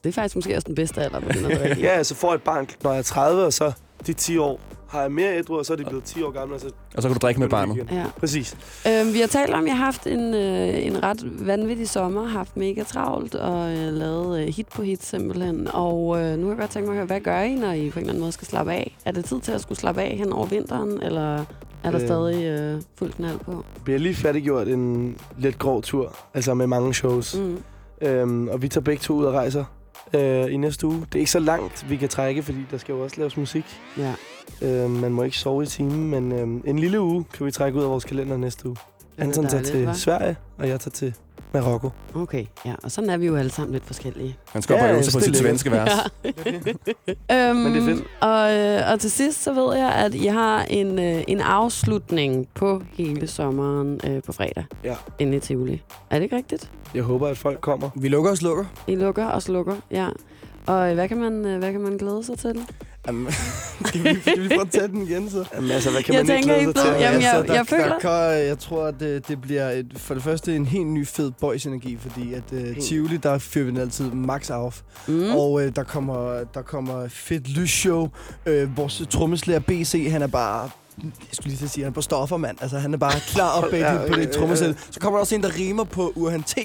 Det 0.03 0.09
er 0.09 0.13
faktisk 0.13 0.35
måske 0.35 0.55
også 0.55 0.65
den 0.67 0.75
bedste 0.75 1.01
alder, 1.01 1.17
at 1.17 1.23
begynde 1.23 1.51
at 1.51 1.61
drikke. 1.61 1.81
Ja, 1.81 2.03
så 2.03 2.15
får 2.15 2.27
jeg 2.29 2.35
et 2.35 2.41
barn, 2.41 2.67
når 2.83 2.91
jeg 2.91 2.99
er 2.99 3.03
30, 3.03 3.45
og 3.45 3.53
så 3.53 3.71
de 4.07 4.13
10 4.13 4.37
år 4.37 4.59
har 4.89 5.01
jeg 5.01 5.11
mere 5.11 5.37
ædru, 5.37 5.57
og 5.57 5.65
så 5.65 5.73
er 5.73 5.77
de 5.77 5.83
blevet 5.85 6.03
10 6.03 6.23
år 6.23 6.31
gamle. 6.31 6.55
Og 6.55 6.61
så 6.61 6.67
Og 6.95 7.01
så 7.01 7.07
kan 7.09 7.13
du 7.13 7.19
drikke 7.19 7.39
med 7.41 7.49
barnet. 7.49 7.87
Ja. 7.91 8.05
Præcis. 8.19 8.57
Øhm, 8.87 9.13
vi 9.13 9.19
har 9.19 9.27
talt 9.27 9.53
om, 9.53 9.63
at 9.63 9.67
jeg 9.67 9.77
har 9.77 9.85
haft 9.85 10.07
en, 10.07 10.33
øh, 10.33 10.85
en 10.85 11.03
ret 11.03 11.47
vanvittig 11.47 11.89
sommer, 11.89 12.25
haft 12.27 12.57
mega 12.57 12.83
travlt 12.83 13.35
og 13.35 13.71
øh, 13.71 13.93
lavet 13.93 14.41
øh, 14.41 14.47
hit 14.47 14.67
på 14.67 14.81
hit 14.83 15.03
simpelthen. 15.05 15.67
Og 15.73 16.21
øh, 16.21 16.37
nu 16.37 16.43
har 16.45 16.51
jeg 16.51 16.59
godt 16.59 16.71
tænkt 16.71 16.87
mig 16.87 16.93
at 16.93 16.97
høre, 16.97 17.05
hvad 17.05 17.19
gør 17.19 17.41
I, 17.41 17.55
når 17.55 17.71
I 17.71 17.89
på 17.89 17.99
en 17.99 18.03
eller 18.03 18.09
anden 18.11 18.19
måde 18.19 18.31
skal 18.31 18.47
slappe 18.47 18.71
af? 18.73 18.97
Er 19.05 19.11
det 19.11 19.25
tid 19.25 19.39
til 19.39 19.51
at 19.51 19.61
skulle 19.61 19.79
slappe 19.79 20.01
af 20.01 20.15
hen 20.17 20.33
over 20.33 20.45
vinteren, 20.45 21.03
eller 21.03 21.45
er 21.83 21.91
der 21.91 21.99
Øh. 22.01 22.07
stadig 22.07 22.45
øh, 22.45 22.81
fuld 22.95 23.11
knald 23.13 23.39
på? 23.39 23.65
Vi 23.85 23.91
har 23.91 23.99
lige 23.99 24.15
færdiggjort 24.15 24.67
en 24.67 25.17
lidt 25.37 25.59
grov 25.59 25.81
tur, 25.81 26.15
altså 26.33 26.53
med 26.53 26.67
mange 26.67 26.93
shows. 26.93 27.37
Mm. 27.39 27.57
Øhm, 28.01 28.47
og 28.47 28.61
vi 28.61 28.67
tager 28.67 28.83
begge 28.83 29.01
to 29.01 29.13
ud 29.13 29.25
og 29.25 29.33
rejser 29.33 29.65
øh, 30.13 30.53
i 30.53 30.57
næste 30.57 30.87
uge. 30.87 30.99
Det 30.99 31.15
er 31.15 31.19
ikke 31.19 31.31
så 31.31 31.39
langt, 31.39 31.89
vi 31.89 31.97
kan 31.97 32.09
trække, 32.09 32.43
fordi 32.43 32.59
der 32.71 32.77
skal 32.77 32.93
jo 32.93 32.99
også 32.99 33.15
laves 33.17 33.37
musik. 33.37 33.65
Ja. 33.97 34.13
Øh, 34.61 34.89
man 34.89 35.11
må 35.11 35.23
ikke 35.23 35.37
sove 35.37 35.63
i 35.63 35.65
timen, 35.65 36.09
men 36.09 36.31
øh, 36.31 36.69
en 36.69 36.79
lille 36.79 37.01
uge 37.01 37.25
kan 37.33 37.45
vi 37.45 37.51
trække 37.51 37.77
ud 37.79 37.83
af 37.83 37.89
vores 37.89 38.05
kalender 38.05 38.37
næste 38.37 38.67
uge. 38.67 38.77
er 39.17 39.23
Anton 39.23 39.47
tager 39.47 39.63
til 39.63 39.87
hva'? 39.87 39.93
Sverige, 39.93 40.35
og 40.57 40.67
jeg 40.67 40.79
tager 40.79 40.91
til 40.91 41.13
Marokko. 41.53 41.89
Okay, 42.15 42.45
ja. 42.65 42.73
Og 42.83 42.91
sådan 42.91 43.09
er 43.09 43.17
vi 43.17 43.25
jo 43.25 43.35
alle 43.35 43.51
sammen 43.51 43.73
lidt 43.73 43.85
forskellige. 43.85 44.37
Han 44.49 44.61
skal 44.61 44.73
Ja, 44.73 44.87
og 44.89 44.93
øve 44.93 45.03
sig 45.03 45.13
på 45.13 45.19
sit 45.19 45.37
svenske 45.37 45.71
vers. 45.71 45.91
øhm, 46.25 47.55
Men 47.63 47.73
det 47.73 47.81
er 47.81 47.85
fedt. 47.85 48.03
Og, 48.21 48.53
øh, 48.57 48.91
og 48.91 48.99
til 48.99 49.11
sidst 49.11 49.43
så 49.43 49.53
ved 49.53 49.75
jeg, 49.77 49.89
at 49.93 50.13
I 50.15 50.25
har 50.25 50.63
en, 50.63 50.99
øh, 50.99 51.23
en 51.27 51.41
afslutning 51.41 52.47
på 52.55 52.81
hele 52.93 53.27
sommeren 53.27 53.99
øh, 54.07 54.23
på 54.23 54.31
fredag. 54.31 54.65
Ja. 54.83 54.95
Inde 55.19 55.37
i 55.37 55.39
Tivoli. 55.39 55.81
Er 56.09 56.15
det 56.15 56.23
ikke 56.23 56.35
rigtigt? 56.35 56.71
Jeg 56.95 57.03
håber, 57.03 57.27
at 57.27 57.37
folk 57.37 57.61
kommer. 57.61 57.89
Vi 57.95 58.07
lukker 58.07 58.31
og 58.31 58.37
slukker. 58.37 58.65
I 58.87 58.95
lukker 58.95 59.25
og 59.25 59.41
slukker, 59.41 59.75
ja. 59.91 60.07
Og 60.67 60.87
øh, 60.89 60.93
hvad 60.93 61.07
kan 61.07 61.17
man, 61.17 61.57
hvad 61.59 61.71
kan 61.71 61.81
man 61.81 61.97
glæde 61.97 62.23
sig 62.23 62.37
til? 62.39 62.59
Jamen, 63.07 63.27
skal, 63.85 64.03
vi, 64.03 64.21
skal 64.21 64.41
vi 64.43 64.47
prøve 64.47 64.61
at 64.61 64.71
tage 64.71 64.87
den 64.87 65.01
igen, 65.01 65.29
så? 65.29 65.45
Jamen, 65.55 65.71
altså, 65.71 65.91
hvad 65.91 66.03
kan 66.03 66.13
Jeg 66.15 66.25
man 66.25 66.35
ikke 66.37 66.47
tænker, 66.49 66.55
glæde 66.59 66.71
I 66.71 66.73
sig 66.73 66.93
til? 66.93 67.01
Jamen, 67.01 67.21
jeg- 67.21 67.43
der, 67.47 67.53
jeg 67.53 67.67
føler- 67.67 67.99
Der, 67.99 68.19
jeg 68.31 68.59
tror, 68.59 68.85
at 68.85 68.95
det, 68.99 69.27
det 69.27 69.41
bliver 69.41 69.69
et, 69.69 69.85
for 69.97 70.13
det 70.13 70.23
første 70.23 70.55
en 70.55 70.65
helt 70.65 70.87
ny 70.87 71.07
fed 71.07 71.31
boys-energi, 71.31 71.97
fordi 72.01 72.33
at 72.33 72.43
uh, 72.51 72.77
Tivoli, 72.83 73.17
der 73.17 73.37
fyrer 73.37 73.65
vi 73.65 73.71
den 73.71 73.79
altid 73.79 74.11
max 74.11 74.49
af. 74.49 74.81
Mm. 75.07 75.35
Og 75.35 75.65
øh, 75.65 75.75
der 75.75 75.83
kommer 75.83 76.43
der 76.53 76.61
kommer 76.61 77.07
fedt 77.09 77.49
lysshow. 77.57 78.07
Øh, 78.45 78.77
vores 78.77 79.03
trommeslager 79.09 79.59
BC, 79.59 80.07
han 80.11 80.21
er 80.21 80.27
bare 80.27 80.69
jeg 81.03 81.11
skulle 81.31 81.49
lige 81.49 81.57
til 81.57 81.65
at 81.65 81.71
sige, 81.71 81.83
han 81.83 81.91
er 81.91 81.95
på 81.95 82.01
stoffer, 82.01 82.37
mand. 82.37 82.57
Altså, 82.61 82.77
han 82.77 82.93
er 82.93 82.97
bare 82.97 83.19
klar 83.27 83.49
op 83.63 83.71
bag 83.71 83.79
Ja, 83.79 83.97
på 84.07 84.15
det 84.15 84.31
trommesæt. 84.31 84.75
Så 84.91 84.99
kommer 84.99 85.17
der 85.17 85.21
også 85.21 85.35
en, 85.35 85.43
der 85.43 85.55
rimer 85.59 85.83
på 85.83 86.13
Urhan 86.15 86.43
T. 86.43 86.57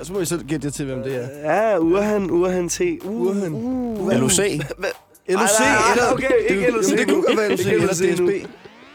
Og 0.00 0.06
så 0.06 0.12
må 0.12 0.20
I 0.20 0.24
selv 0.24 0.44
gætte 0.46 0.66
jer 0.66 0.70
til, 0.70 0.86
hvem 0.86 1.02
det 1.02 1.16
er. 1.24 1.52
Ja, 1.54 1.78
Urhan, 1.78 2.30
Urhan 2.30 2.68
T. 2.68 2.80
Uh, 3.04 3.20
Urhan. 3.20 3.52
Uh, 3.54 4.10
LOC. 4.10 4.40
LOC, 5.28 5.40
Ej, 5.40 5.46
nej, 5.60 5.78
nej, 5.80 5.92
eller... 5.92 6.12
okay, 6.12 6.38
ikke 6.48 6.66
det, 6.66 6.74
LOC 6.74 6.84
Jamen, 6.84 6.98
det 6.98 7.08
kunne 7.08 7.22
godt 7.22 7.38
være 7.38 7.48
LOC 7.50 7.66
eller 7.66 8.20
nu. 8.20 8.30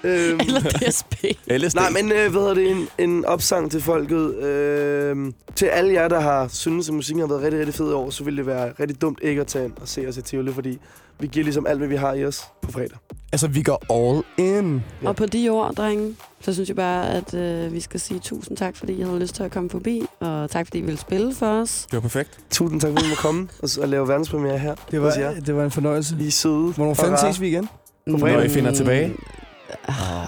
Øhm, 0.03 0.39
Eller 0.39 0.59
DSB. 0.61 1.13
LSD. 1.47 1.75
Nej, 1.75 1.89
men 1.89 2.11
øh, 2.11 2.31
hvad 2.31 2.41
hedder 2.41 2.53
det? 2.53 2.71
En, 2.71 2.87
en 2.97 3.25
opsang 3.25 3.71
til 3.71 3.81
folket. 3.81 4.35
Øh, 4.35 5.31
til 5.55 5.65
alle 5.65 5.93
jer, 5.93 6.07
der 6.07 6.19
har 6.19 6.47
syntes, 6.47 6.87
at 6.89 6.93
musikken 6.95 7.19
har 7.21 7.27
været 7.27 7.41
rigtig, 7.41 7.59
rigtig 7.59 7.75
fed 7.75 7.89
i 7.89 7.93
år, 7.93 8.09
så 8.09 8.23
ville 8.23 8.37
det 8.37 8.45
være 8.45 8.71
rigtig 8.79 9.01
dumt 9.01 9.19
ikke 9.21 9.41
at 9.41 9.47
tage 9.47 9.65
ind 9.65 9.73
og 9.81 9.87
se 9.87 10.07
os 10.07 10.17
i 10.17 10.21
Tivoli, 10.21 10.53
fordi 10.53 10.79
vi 11.19 11.27
giver 11.27 11.43
ligesom 11.43 11.67
alt, 11.67 11.77
hvad 11.77 11.87
vi 11.87 11.95
har 11.95 12.13
i 12.13 12.25
os 12.25 12.43
på 12.61 12.71
fredag. 12.71 12.97
Altså, 13.31 13.47
vi 13.47 13.61
går 13.61 13.83
all 13.93 14.23
in. 14.37 14.83
Og 15.03 15.15
på 15.15 15.25
de 15.25 15.49
ord, 15.49 15.73
drenge, 15.75 16.15
så 16.41 16.53
synes 16.53 16.69
jeg 16.69 16.75
bare, 16.75 17.09
at 17.09 17.33
øh, 17.33 17.73
vi 17.73 17.79
skal 17.79 17.99
sige 17.99 18.19
tusind 18.19 18.57
tak, 18.57 18.75
fordi 18.75 18.93
I 18.93 19.01
havde 19.01 19.19
lyst 19.19 19.35
til 19.35 19.43
at 19.43 19.51
komme 19.51 19.69
forbi. 19.69 20.01
Og 20.19 20.49
tak, 20.51 20.67
fordi 20.67 20.77
I 20.77 20.81
ville 20.81 20.99
spille 20.99 21.35
for 21.35 21.45
os. 21.61 21.85
Det 21.85 21.93
var 21.93 21.99
perfekt. 21.99 22.39
Tusind 22.51 22.81
tak, 22.81 22.91
fordi 22.91 23.05
I 23.05 23.09
må 23.09 23.15
komme 23.15 23.47
og, 23.63 23.69
og 23.81 23.87
lave 23.87 24.07
verdenspremiere 24.07 24.57
her. 24.57 24.75
Det 24.91 25.01
var, 25.01 25.11
det 25.45 25.55
var 25.55 25.63
en 25.63 25.71
fornøjelse. 25.71 26.15
I 26.19 26.27
er 26.27 26.31
søde. 26.31 26.71
Hvornår 26.73 26.93
fanden 26.93 27.17
ses 27.17 27.41
vi 27.41 27.47
igen? 27.47 27.69
På 28.11 28.17
fredag. 28.17 28.35
Når 28.37 28.43
I 28.43 28.49
finder 28.49 28.73
tilbage. 28.73 29.15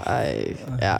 Ej, 0.05 0.55
ja. 0.81 0.97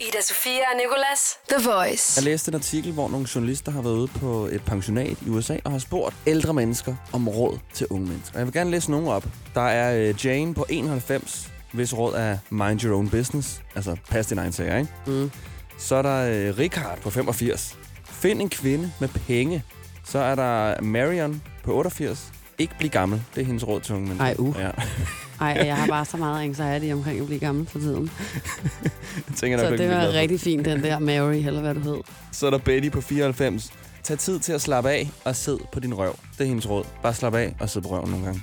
Ida 0.00 0.20
Sofia 0.22 0.60
og 0.72 0.76
Nicolas. 0.76 1.38
The 1.48 1.70
Voice. 1.70 2.12
Jeg 2.20 2.24
læste 2.24 2.48
en 2.48 2.54
artikel, 2.54 2.92
hvor 2.92 3.08
nogle 3.08 3.26
journalister 3.34 3.72
har 3.72 3.82
været 3.82 3.94
ude 3.94 4.08
på 4.08 4.46
et 4.52 4.62
pensionat 4.62 5.16
i 5.26 5.28
USA 5.28 5.56
og 5.64 5.70
har 5.70 5.78
spurgt 5.78 6.14
ældre 6.26 6.54
mennesker 6.54 6.94
om 7.12 7.28
råd 7.28 7.58
til 7.74 7.86
unge 7.90 8.06
mennesker. 8.06 8.38
Jeg 8.38 8.46
vil 8.46 8.54
gerne 8.54 8.70
læse 8.70 8.90
nogle 8.90 9.10
op. 9.10 9.24
Der 9.54 9.60
er 9.60 10.08
øh, 10.08 10.26
Jane 10.26 10.54
på 10.54 10.66
91, 10.68 11.52
hvis 11.72 11.98
råd 11.98 12.14
er 12.14 12.38
mind 12.50 12.84
your 12.84 12.96
own 12.96 13.08
business. 13.10 13.60
Altså, 13.74 13.96
pas 14.10 14.26
din 14.26 14.38
egen 14.38 14.52
sager, 14.52 14.76
ikke? 14.78 14.90
Mm. 15.06 15.30
Så 15.78 15.94
er 15.96 16.02
der 16.02 16.48
øh, 16.48 16.58
Richard 16.58 16.98
på 17.02 17.10
85. 17.10 17.76
Find 18.04 18.40
en 18.42 18.48
kvinde 18.48 18.92
med 19.00 19.08
penge. 19.08 19.64
Så 20.04 20.18
er 20.18 20.34
der 20.34 20.80
Marion 20.80 21.42
på 21.64 21.74
88. 21.74 22.32
Ikke 22.58 22.74
blive 22.78 22.90
gammel. 22.90 23.22
Det 23.34 23.40
er 23.40 23.46
hendes 23.46 23.66
råd 23.66 23.80
til 23.80 23.94
unge 23.94 24.06
mennesker. 24.08 24.26
Ej, 24.26 24.34
uh. 24.38 24.56
Ja. 24.58 24.70
Ej, 25.40 25.62
jeg 25.66 25.76
har 25.76 25.86
bare 25.86 26.04
så 26.04 26.16
meget 26.16 26.42
anxiety 26.42 26.92
omkring 26.92 27.20
at 27.20 27.26
blive 27.26 27.38
gammel 27.40 27.66
for 27.66 27.78
tiden. 27.78 28.10
Jeg 29.28 29.36
tænker 29.36 29.56
nok, 29.56 29.66
Så 29.66 29.70
du 29.70 29.76
det 29.76 29.90
var 29.90 30.12
rigtig 30.12 30.40
fint, 30.40 30.64
den 30.64 30.82
der 30.82 30.98
Mary, 30.98 31.34
eller 31.34 31.60
hvad 31.60 31.74
du 31.74 31.80
hed. 31.80 31.96
Så 32.32 32.46
er 32.46 32.50
der 32.50 32.58
Betty 32.58 32.88
på 32.88 33.00
94. 33.00 33.72
Tag 34.02 34.18
tid 34.18 34.38
til 34.38 34.52
at 34.52 34.60
slappe 34.60 34.90
af 34.90 35.10
og 35.24 35.36
sid 35.36 35.56
på 35.72 35.80
din 35.80 35.94
røv. 35.94 36.16
Det 36.38 36.44
er 36.44 36.48
hendes 36.48 36.68
råd. 36.68 36.84
Bare 37.02 37.14
slap 37.14 37.34
af 37.34 37.54
og 37.60 37.70
sid 37.70 37.80
på 37.80 37.88
røven 37.88 38.10
nogle 38.10 38.24
gange. 38.24 38.40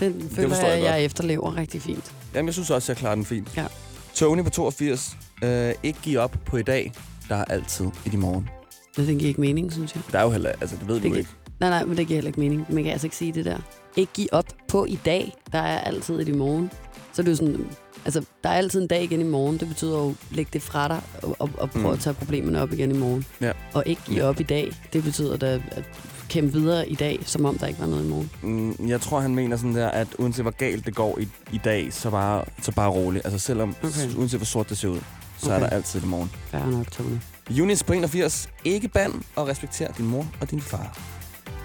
Den 0.00 0.30
føler 0.30 0.56
jeg, 0.56 0.68
jeg 0.68 0.84
jeg 0.84 1.04
efterlever 1.04 1.56
rigtig 1.56 1.82
fint. 1.82 2.12
Jamen, 2.34 2.46
jeg 2.46 2.54
synes 2.54 2.70
også, 2.70 2.92
jeg 2.92 2.96
klarer 2.96 3.14
den 3.14 3.24
fint. 3.24 3.56
Ja. 3.56 3.66
Tony 4.14 4.42
på 4.42 4.50
82. 4.50 5.16
Øh, 5.44 5.72
ikke 5.82 5.98
give 6.02 6.20
op 6.20 6.36
på 6.44 6.56
i 6.56 6.62
dag. 6.62 6.92
Der 7.28 7.36
er 7.36 7.44
altid 7.44 7.86
i 8.06 8.08
de 8.08 8.16
morgen. 8.16 8.48
Det 8.96 9.08
den 9.08 9.18
giver 9.18 9.28
ikke 9.28 9.40
mening, 9.40 9.72
synes 9.72 9.94
jeg. 9.94 10.02
Der 10.12 10.18
er 10.18 10.22
jo 10.22 10.30
heller... 10.30 10.52
Altså, 10.60 10.76
det 10.76 10.88
ved 10.88 10.94
Det 10.94 11.10
du 11.10 11.14
ikke. 11.14 11.30
Nej, 11.64 11.70
nej, 11.78 11.84
men 11.84 11.96
det 11.96 12.06
giver 12.06 12.16
heller 12.16 12.28
ikke 12.28 12.40
mening. 12.40 12.66
Man 12.68 12.82
kan 12.84 12.92
altså 12.92 13.06
ikke 13.06 13.16
sige 13.16 13.32
det 13.32 13.44
der. 13.44 13.58
Ikke 13.96 14.12
give 14.12 14.32
op 14.34 14.44
på 14.68 14.84
i 14.84 14.98
dag. 15.04 15.34
Der 15.52 15.58
er 15.58 15.78
altid 15.80 16.20
et 16.20 16.28
i 16.28 16.32
morgen. 16.32 16.70
Så 17.12 17.22
det 17.22 17.28
er 17.28 17.32
jo 17.32 17.36
sådan... 17.36 17.66
Altså, 18.04 18.24
der 18.44 18.50
er 18.50 18.54
altid 18.54 18.82
en 18.82 18.88
dag 18.88 19.02
igen 19.02 19.20
i 19.20 19.24
morgen. 19.24 19.58
Det 19.58 19.68
betyder 19.68 19.98
jo, 19.98 20.14
læg 20.30 20.52
det 20.52 20.62
fra 20.62 20.88
dig 20.88 21.00
og, 21.22 21.36
og, 21.38 21.50
og 21.58 21.70
prøv 21.70 21.82
Mm. 21.82 21.88
at 21.90 21.98
tage 22.00 22.14
problemerne 22.14 22.60
op 22.62 22.72
igen 22.72 22.90
i 22.94 22.98
morgen. 22.98 23.26
Ja. 23.40 23.52
Og 23.74 23.82
ikke 23.86 24.02
give 24.06 24.22
op 24.24 24.40
i 24.40 24.42
dag. 24.42 24.72
Det 24.92 25.04
betyder 25.04 25.36
da 25.36 25.60
at 25.70 25.84
kæmpe 26.28 26.52
videre 26.52 26.88
i 26.88 26.94
dag, 26.94 27.18
som 27.22 27.44
om 27.44 27.58
der 27.58 27.66
ikke 27.66 27.80
var 27.80 27.86
noget 27.86 28.04
i 28.04 28.08
morgen. 28.08 28.30
Mm, 28.42 28.88
jeg 28.88 29.00
tror, 29.00 29.20
han 29.20 29.34
mener 29.34 29.56
sådan 29.56 29.74
der, 29.74 29.88
at 29.88 30.08
uanset 30.18 30.44
hvor 30.44 30.50
galt 30.50 30.86
det 30.86 30.94
går 30.94 31.18
i, 31.18 31.28
i 31.52 31.60
dag, 31.64 31.92
så 31.92 32.10
bare, 32.10 32.44
så 32.62 32.72
bare 32.72 32.90
roligt. 32.90 33.24
Altså 33.24 33.38
selvom, 33.38 33.74
Okay. 33.82 34.14
uanset 34.16 34.38
hvor 34.38 34.44
sort 34.46 34.68
det 34.68 34.78
ser 34.78 34.88
ud, 34.88 35.00
så 35.38 35.50
er 35.50 35.56
Okay. 35.56 35.64
der 35.64 35.70
altid 35.70 36.02
i 36.02 36.06
morgen. 36.06 36.30
Fair 36.50 36.66
nok, 36.66 36.90
Tony. 36.90 37.16
Eunice 37.58 37.84
på 37.84 37.92
81. 37.92 38.48
Ikke 38.64 38.88
band 38.88 39.12
og 39.36 39.48
respekter 39.48 39.92
din 39.92 40.06
mor 40.06 40.26
og 40.40 40.50
din 40.50 40.60
far. 40.60 40.98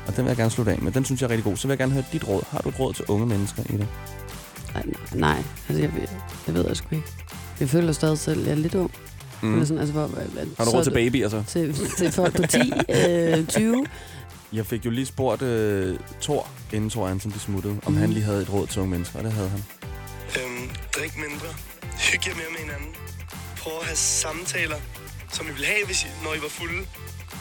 Og 0.10 0.16
den 0.16 0.26
vil 0.26 0.30
jeg 0.30 0.38
gerne 0.38 0.52
slutte 0.52 0.72
af 0.72 0.80
med. 0.82 0.92
Den 0.92 1.06
synes 1.06 1.22
jeg 1.22 1.28
er 1.28 1.32
rigtig 1.32 1.44
god. 1.44 1.58
Så 1.58 1.68
vil 1.68 1.72
jeg 1.72 1.78
gerne 1.78 1.92
høre 1.94 2.04
dit 2.14 2.28
råd. 2.28 2.44
Har 2.52 2.60
du 2.60 2.70
et 2.70 2.80
råd 2.80 2.94
til 2.94 3.06
unge 3.08 3.26
mennesker 3.26 3.64
i 3.70 3.72
det? 3.78 3.88
Nej, 4.74 4.84
nej, 5.14 5.44
altså 5.70 5.82
jeg, 5.84 5.94
ved- 5.96 6.08
det 6.46 6.54
ved 6.54 6.66
jeg 6.68 6.78
sgu 6.78 6.88
ikke. 6.96 7.08
Jeg 7.60 7.70
føler 7.70 7.92
stadig 7.94 8.18
selv, 8.20 8.44
jeg 8.44 8.52
er 8.52 8.56
lidt 8.56 8.76
ung. 8.76 8.92
Mm. 9.42 9.54
Eller 9.54 9.66
sådan, 9.66 9.80
altså, 9.80 9.94
hvor, 9.94 10.10
Har 10.58 10.66
du 10.66 10.72
råd 10.72 10.84
til 10.84 10.92
baby, 10.92 11.24
altså? 11.24 11.44
Til, 11.48 11.76
til 11.98 12.12
folk 12.12 12.36
på 12.36 12.48
10, 12.48 12.58
øh, 13.40 13.48
20. 13.48 13.86
Jeg 14.54 14.66
fik 14.66 14.86
jo 14.86 14.90
lige 14.92 15.06
spurgt 15.06 15.42
uh, 15.42 16.00
Thor, 16.22 16.48
inden 16.74 16.90
Thor 16.90 17.08
Hansen 17.08 17.32
de 17.32 17.40
smuttede, 17.40 17.74
om 17.86 17.92
Mhm. 17.92 18.02
han 18.02 18.10
lige 18.10 18.24
havde 18.24 18.42
et 18.42 18.54
råd 18.54 18.68
til 18.68 18.80
unge 18.82 18.92
mennesker, 18.92 19.18
og 19.20 19.26
det 19.26 19.34
havde 19.34 19.50
han. 19.50 19.64
Øhm, 20.40 20.70
drik 20.98 21.18
mindre. 21.18 21.48
Hyg 21.98 22.28
jer 22.28 22.34
mere 22.36 22.50
med 22.52 22.60
hinanden. 22.60 22.90
Prøv 23.62 23.74
at 23.82 23.86
have 23.88 23.96
samtaler, 23.98 24.76
som 25.34 25.46
I 25.46 25.50
ville 25.52 25.66
have, 25.66 25.86
hvis 25.86 26.04
I, 26.04 26.08
når 26.24 26.34
I 26.34 26.42
var 26.42 26.50
fulde. 26.50 26.82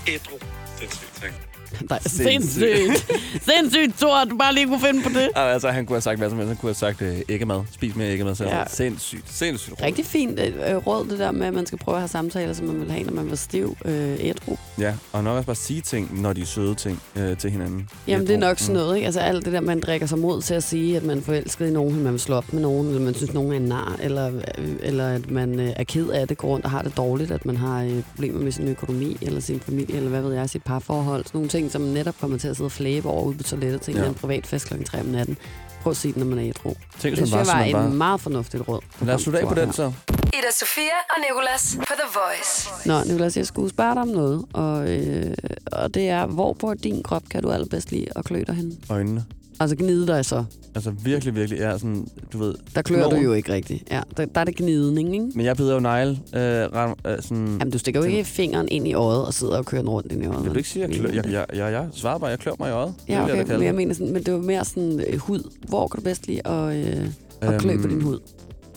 Ædru. 0.08 0.38
Sindssygt, 0.78 1.12
tak. 1.22 1.47
Nej, 1.90 1.98
sindssygt. 2.06 3.06
sindssygt, 3.42 3.98
Thor, 3.98 4.24
du 4.24 4.36
bare 4.36 4.54
lige 4.54 4.66
kunne 4.66 4.80
finde 4.80 5.02
på 5.02 5.08
det. 5.08 5.28
Ah, 5.36 5.52
altså, 5.52 5.68
han 5.68 5.86
kunne 5.86 5.94
have 5.96 6.02
sagt 6.02 6.18
hvad 6.18 6.28
som 6.30 6.38
helst. 6.38 6.48
Han 6.48 6.56
kunne 6.56 6.68
have 6.68 6.74
sagt 6.74 7.02
uh, 7.02 7.08
æggemad. 7.28 7.60
Spis 7.72 7.96
mere 7.96 8.08
æggemad. 8.12 8.34
Så 8.34 8.44
Ja. 8.44 8.62
Sindssygt, 8.70 9.22
sindssygt 9.34 9.72
råd. 9.80 9.86
Rigtig 9.86 10.04
fint 10.06 10.40
øh, 10.40 10.76
råd, 10.76 11.06
det 11.10 11.18
der 11.18 11.30
med, 11.32 11.46
at 11.46 11.54
man 11.54 11.66
skal 11.66 11.78
prøve 11.78 11.94
at 11.96 12.00
have 12.00 12.08
samtaler, 12.08 12.52
som 12.52 12.66
man 12.66 12.80
vil 12.80 12.90
have, 12.90 13.04
når 13.04 13.12
man 13.12 13.30
var 13.30 13.36
stiv 13.36 13.76
øh, 13.84 14.16
ædru. 14.20 14.56
Ja, 14.80 14.94
og 15.12 15.24
nok 15.24 15.36
også 15.36 15.46
bare 15.46 15.56
sige 15.56 15.80
ting, 15.80 16.20
når 16.22 16.32
de 16.32 16.40
er 16.40 16.46
søde 16.46 16.74
ting 16.74 17.00
øh, 17.16 17.36
til 17.36 17.50
hinanden. 17.50 17.88
Jamen, 18.08 18.26
det 18.26 18.34
er 18.34 18.38
nok 18.38 18.54
Mm. 18.54 18.58
sådan 18.58 18.74
noget, 18.74 18.96
ikke? 18.96 19.04
Altså 19.06 19.20
alt 19.20 19.44
det 19.44 19.52
der, 19.52 19.60
man 19.60 19.80
drikker 19.80 20.06
sig 20.06 20.18
mod 20.18 20.42
til 20.42 20.54
at 20.54 20.62
sige, 20.62 20.96
at 20.96 21.02
man 21.02 21.18
er 21.18 21.22
forelsket 21.22 21.68
i 21.68 21.70
nogen, 21.70 22.02
man 22.02 22.12
vil 22.12 22.20
slå 22.20 22.34
op 22.36 22.52
med 22.52 22.62
nogen, 22.62 22.86
eller 22.88 23.00
man 23.00 23.14
synes, 23.14 23.32
nogen 23.34 23.52
er 23.52 23.56
en 23.56 23.62
nar, 23.62 23.96
eller, 24.02 24.26
øh, 24.58 24.68
eller 24.82 25.08
at 25.08 25.30
man 25.30 25.60
øh, 25.60 25.72
er 25.76 25.84
ked 25.84 26.08
af 26.08 26.28
det, 26.28 26.38
går 26.38 26.48
rundt 26.48 26.64
og 26.64 26.70
har 26.70 26.82
det 26.82 26.96
dårligt, 26.96 27.30
at 27.30 27.46
man 27.46 27.56
har 27.56 27.82
øh, 27.82 28.02
problemer 28.14 28.40
med 28.40 28.52
sin 28.52 28.68
økonomi, 28.68 29.16
eller 29.22 29.40
sin 29.40 29.60
familie, 29.60 29.96
eller 29.96 30.10
hvad 30.10 30.22
ved 30.22 30.34
jeg, 30.34 30.50
sit 30.50 30.62
parforhold. 30.64 31.24
Sådan 31.24 31.38
nogle 31.38 31.48
ting, 31.48 31.57
som 31.70 31.80
man 31.80 31.90
netop 31.90 32.14
kommer 32.20 32.38
til 32.38 32.48
at 32.48 32.56
sidde 32.56 32.66
og 32.66 32.72
flæbe 32.72 33.08
over 33.08 33.22
ude 33.24 33.36
på 33.36 33.42
toilettet 33.42 33.80
til 33.80 33.90
en 33.92 33.96
Ja. 33.98 34.02
anden 34.04 34.18
privat 34.20 34.46
fest 34.46 34.66
kl. 34.68 34.82
3 34.84 35.00
om 35.00 35.06
natten. 35.06 35.36
Prøv 35.82 35.90
at 35.90 35.96
sige 35.96 36.12
det, 36.12 36.18
når 36.18 36.26
man 36.26 36.38
er 36.38 36.48
ædru. 36.48 36.74
Tænk, 36.98 37.16
det 37.16 37.18
som 37.18 37.26
synes 37.26 37.32
var, 37.32 37.38
jeg 37.38 37.46
som 37.46 37.54
var 37.54 37.58
man 37.60 37.68
et 37.68 37.74
bare- 37.74 37.90
meget 37.90 38.20
fornuftigt 38.20 38.68
råd. 38.68 38.80
Lad 39.02 39.14
os 39.14 39.22
slutte 39.22 39.40
af 39.40 39.48
på 39.48 39.54
den 39.54 39.72
så. 39.72 39.92
Ida 40.10 40.50
Sofia 40.58 40.96
og 41.10 41.16
Nicolas 41.30 41.76
på 41.78 41.94
The 41.98 42.08
Voice. 42.14 42.88
Nå, 42.88 43.04
Nicolas, 43.12 43.36
jeg 43.36 43.46
skulle 43.46 43.70
spørge 43.70 43.94
dig 43.94 44.02
om 44.02 44.08
noget, 44.08 44.44
og, 44.52 44.90
øh, 44.90 45.34
og 45.72 45.94
det 45.94 46.08
er, 46.08 46.26
hvor 46.26 46.52
på 46.52 46.74
din 46.74 47.02
krop 47.02 47.22
kan 47.30 47.42
du 47.42 47.50
allerbedst 47.50 47.90
lide 47.90 48.06
at 48.16 48.24
klø 48.24 48.42
dig 48.46 48.54
hen? 48.54 48.78
Øjnene. 48.90 49.24
Altså 49.60 49.76
gnide 49.76 50.06
dig 50.06 50.24
så. 50.24 50.44
Altså 50.74 50.90
virkelig, 50.90 51.34
virkelig. 51.34 51.60
Jeg 51.60 51.70
er 51.72 51.76
sådan, 51.78 52.06
du 52.32 52.38
ved... 52.38 52.54
Der 52.74 52.82
klør 52.82 53.02
du 53.02 53.08
knogen. 53.08 53.24
jo 53.24 53.32
ikke 53.32 53.52
rigtigt. 53.52 53.84
Ja, 53.90 54.00
der, 54.16 54.24
der 54.24 54.40
er 54.40 54.44
det 54.44 54.56
gnidning, 54.56 55.12
ikke? 55.14 55.26
Men 55.34 55.46
jeg 55.46 55.56
bider 55.56 55.74
jo 55.74 55.80
negle. 55.80 56.10
Øh, 56.10 56.40
ram, 56.74 56.96
øh, 57.06 57.16
sådan, 57.22 57.46
Jamen, 57.46 57.70
du 57.70 57.78
stikker 57.78 58.00
jo 58.00 58.06
ikke 58.06 58.24
fingeren 58.24 58.68
ind 58.70 58.88
i 58.88 58.94
øjet 58.94 59.26
og 59.26 59.34
sidder 59.34 59.58
og 59.58 59.66
kører 59.66 59.82
den 59.82 59.90
rundt 59.90 60.12
ind 60.12 60.22
i 60.22 60.26
øjet. 60.26 60.44
Vil 60.44 60.52
du 60.52 60.56
ikke 60.56 60.68
sige, 60.68 60.84
at 60.84 60.90
jeg, 60.90 60.98
klør, 61.00 61.10
jeg, 61.10 61.24
jeg, 61.30 61.46
jeg, 61.54 61.72
jeg 61.72 61.88
svarer 61.92 62.18
bare, 62.18 62.30
jeg 62.30 62.38
klør 62.38 62.52
mig 62.58 62.68
i 62.68 62.72
øjet. 62.72 62.94
Det 63.06 63.08
Ja, 63.08 63.14
jeg 63.14 63.22
okay, 63.24 63.34
kalde 63.36 63.52
men 63.52 63.62
jeg 63.62 63.68
det. 63.68 63.74
mener 63.76 63.94
sådan, 63.94 64.12
men 64.12 64.22
det 64.22 64.34
var 64.34 64.40
mere 64.40 64.64
sådan 64.64 65.00
øh, 65.08 65.18
hud. 65.18 65.50
Hvor 65.68 65.88
kan 65.88 65.98
du 66.00 66.04
bedst 66.04 66.26
lide 66.26 66.46
at, 66.46 66.76
øh, 66.76 67.06
at 67.40 67.60
klø 67.60 67.76
på 67.76 67.82
Øhm, 67.82 67.88
din 67.90 68.02
hud? 68.02 68.18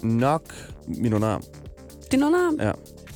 Nok 0.04 0.44
min 0.88 1.14
underarm. 1.14 1.44
Din 2.12 2.24
underarm? 2.24 2.58
Ja. 2.62 2.72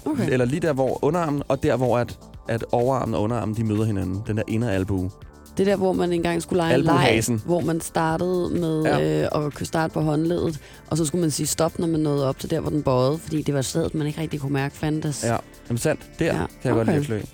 Okay. 0.05 0.29
Eller 0.31 0.45
lige 0.45 0.59
der, 0.59 0.73
hvor 0.73 1.03
underarmen, 1.05 1.43
og 1.47 1.63
der, 1.63 1.77
hvor 1.77 1.97
at, 1.97 2.19
at 2.49 2.65
overarmen 2.71 3.15
og 3.15 3.21
underarmen, 3.21 3.55
de 3.55 3.63
møder 3.63 3.83
hinanden. 3.83 4.21
Den 4.27 4.37
der 4.37 4.43
inder 4.47 4.69
albue. 4.69 5.09
Det 5.57 5.65
der, 5.67 5.75
hvor 5.75 5.93
man 5.93 6.13
engang 6.13 6.41
skulle 6.41 6.57
lege 6.63 6.75
en 6.75 6.81
leg, 6.81 7.23
hvor 7.45 7.59
man 7.59 7.81
startede 7.81 8.49
med 8.49 8.83
Ja. 8.83 9.21
øh, 9.23 9.45
at 9.45 9.53
kunne 9.53 9.65
starte 9.65 9.93
på 9.93 10.01
håndledet, 10.01 10.59
og 10.87 10.97
så 10.97 11.05
skulle 11.05 11.21
man 11.21 11.31
sige 11.31 11.47
stop, 11.47 11.79
når 11.79 11.87
man 11.87 11.99
nåede 11.99 12.29
op 12.29 12.39
til 12.39 12.49
der, 12.49 12.59
hvor 12.59 12.69
den 12.69 12.83
bøjede, 12.83 13.17
fordi 13.17 13.41
det 13.41 13.53
var 13.53 13.59
et 13.59 13.65
sted, 13.65 13.89
man 13.93 14.07
ikke 14.07 14.21
rigtig 14.21 14.39
kunne 14.39 14.53
mærke 14.53 14.75
fandtes. 14.77 15.23
Ja, 15.23 15.37
Jamen 15.69 15.77
sandt. 15.77 16.01
Der 16.19 16.25
Ja, 16.25 16.31
kan 16.31 16.47
jeg 16.63 16.73
godt 16.73 16.89
okay. 16.89 16.99
lide 16.99 17.15
at 17.15 17.25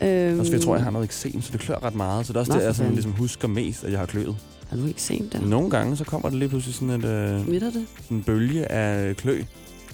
klø. 0.00 0.08
Øhm, 0.30 0.40
Også 0.40 0.52
jeg 0.52 0.60
tror, 0.60 0.74
jeg 0.76 0.84
har 0.84 0.90
noget 0.90 1.04
eksem, 1.04 1.42
så 1.42 1.48
det 1.52 1.60
klør 1.60 1.76
ret 1.84 1.94
meget. 1.94 2.26
Så 2.26 2.32
det 2.32 2.36
er 2.36 2.40
også 2.40 2.52
Nå, 2.52 2.58
det, 2.58 2.64
jeg 2.64 2.74
sådan, 2.74 2.92
ligesom 2.92 3.12
husker 3.12 3.48
mest, 3.48 3.84
at 3.84 3.90
jeg 3.90 3.98
har 3.98 4.06
kløet. 4.06 4.36
Har 4.70 4.76
du 4.76 4.86
ikke 4.86 5.02
set 5.02 5.32
det? 5.32 5.42
Nogle 5.48 5.70
gange, 5.70 5.96
så 5.96 6.04
kommer 6.04 6.28
det 6.28 6.38
lige 6.38 6.48
pludselig 6.48 6.74
sådan 6.74 6.90
et, 6.90 7.04
øh, 7.04 7.44
Smitter 7.44 7.70
det? 7.70 7.86
en 8.10 8.22
bølge 8.22 8.72
af 8.72 9.16
klø. 9.16 9.42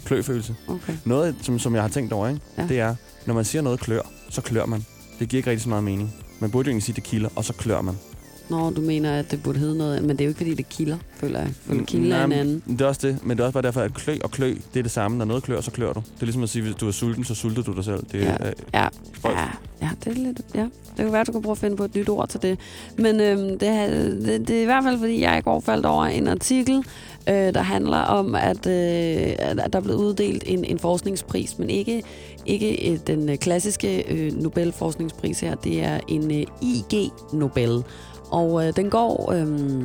Kløfølelse. 0.04 0.54
Okay. 0.68 0.92
Noget, 1.04 1.34
som, 1.42 1.58
som 1.58 1.74
jeg 1.74 1.82
har 1.82 1.88
tænkt 1.88 2.12
over, 2.12 2.28
ikke? 2.28 2.40
Ja. 2.58 2.66
det 2.68 2.80
er, 2.80 2.94
når 3.26 3.34
man 3.34 3.44
siger 3.44 3.62
noget 3.62 3.80
klør, 3.80 4.00
så 4.30 4.40
klør 4.40 4.66
man. 4.66 4.87
Det 5.18 5.28
giver 5.28 5.38
ikke 5.38 5.50
rigtig 5.50 5.62
så 5.62 5.68
meget 5.68 5.84
mening. 5.84 6.14
Man 6.40 6.50
burde 6.50 6.66
jo 6.66 6.70
egentlig 6.70 6.82
sige, 6.82 6.94
det 6.94 7.04
kilder, 7.04 7.28
og 7.36 7.44
så 7.44 7.52
klør 7.52 7.80
man. 7.80 7.94
Nå, 8.50 8.70
du 8.70 8.80
mener, 8.80 9.18
at 9.18 9.30
det 9.30 9.42
burde 9.42 9.58
hedde 9.58 9.78
noget, 9.78 10.02
men 10.02 10.10
det 10.10 10.20
er 10.20 10.24
jo 10.24 10.28
ikke, 10.28 10.38
fordi 10.38 10.54
det 10.54 10.68
kilder, 10.68 10.96
føler 11.16 11.38
jeg. 11.40 11.50
For 11.66 11.74
det 11.74 11.86
kilder 11.86 12.08
Nej, 12.08 12.22
en 12.24 12.28
men 12.28 12.38
anden. 12.38 12.62
Det 12.68 12.80
er 12.80 12.86
også 12.86 13.06
det, 13.08 13.18
men 13.26 13.36
det 13.36 13.42
er 13.42 13.46
også 13.46 13.52
bare 13.52 13.62
derfor, 13.62 13.80
at 13.80 13.94
klø 13.94 14.16
og 14.24 14.30
klø, 14.30 14.54
det 14.74 14.78
er 14.78 14.82
det 14.82 14.90
samme. 14.92 15.18
Når 15.18 15.24
noget 15.24 15.42
klør, 15.42 15.60
så 15.60 15.70
klør 15.70 15.92
du. 15.92 16.00
Det 16.14 16.20
er 16.20 16.26
ligesom 16.26 16.42
at 16.42 16.48
sige, 16.48 16.62
hvis 16.62 16.74
du 16.74 16.88
er 16.88 16.92
sulten, 16.92 17.24
så 17.24 17.34
sulter 17.34 17.62
du 17.62 17.72
dig 17.72 17.84
selv. 17.84 18.02
Det 18.12 18.22
er, 18.22 18.36
Ja. 18.40 18.46
øh, 18.48 18.52
Ja, 18.74 18.88
spøjst. 19.14 19.36
ja, 19.36 19.48
ja, 19.86 19.90
det 20.04 20.18
er 20.18 20.22
lidt, 20.24 20.40
ja. 20.54 20.60
Det 20.62 20.70
kan 21.04 21.12
være, 21.12 21.20
at 21.20 21.26
du 21.26 21.32
kan 21.32 21.42
prøve 21.42 21.52
at 21.52 21.58
finde 21.58 21.76
på 21.76 21.84
et 21.84 21.94
nyt 21.94 22.08
ord 22.08 22.28
til 22.28 22.42
det. 22.42 22.58
Men 22.98 23.20
øhm, 23.20 23.58
det, 23.58 23.68
er, 23.68 23.86
det, 23.90 24.48
det 24.48 24.56
er 24.58 24.62
i 24.62 24.64
hvert 24.64 24.84
fald, 24.84 24.98
fordi 24.98 25.20
jeg 25.20 25.38
i 25.38 25.40
går 25.40 25.60
faldt 25.60 25.86
over 25.86 26.04
en 26.04 26.28
artikel, 26.28 26.76
øh, 27.28 27.34
der 27.34 27.62
handler 27.62 27.98
om, 27.98 28.34
at, 28.34 28.66
øh, 28.66 29.34
at 29.38 29.72
der 29.72 29.78
er 29.78 29.82
blevet 29.82 29.98
uddelt 29.98 30.44
en, 30.46 30.64
en 30.64 30.78
forskningspris, 30.78 31.58
men 31.58 31.70
ikke, 31.70 32.02
ikke 32.46 32.92
øh, 32.92 32.98
den 33.07 33.28
øh, 33.28 33.37
klassiske 33.37 34.12
øh, 34.12 34.33
Nobelforskningspris 34.33 35.40
her. 35.40 35.54
Det 35.54 35.83
er 35.83 36.00
en 36.09 36.31
øh, 36.31 36.46
IG-Nobel. 36.62 37.83
Og 38.31 38.66
øh, 38.66 38.77
den 38.77 38.90
går... 38.90 39.33
Øh, 39.33 39.85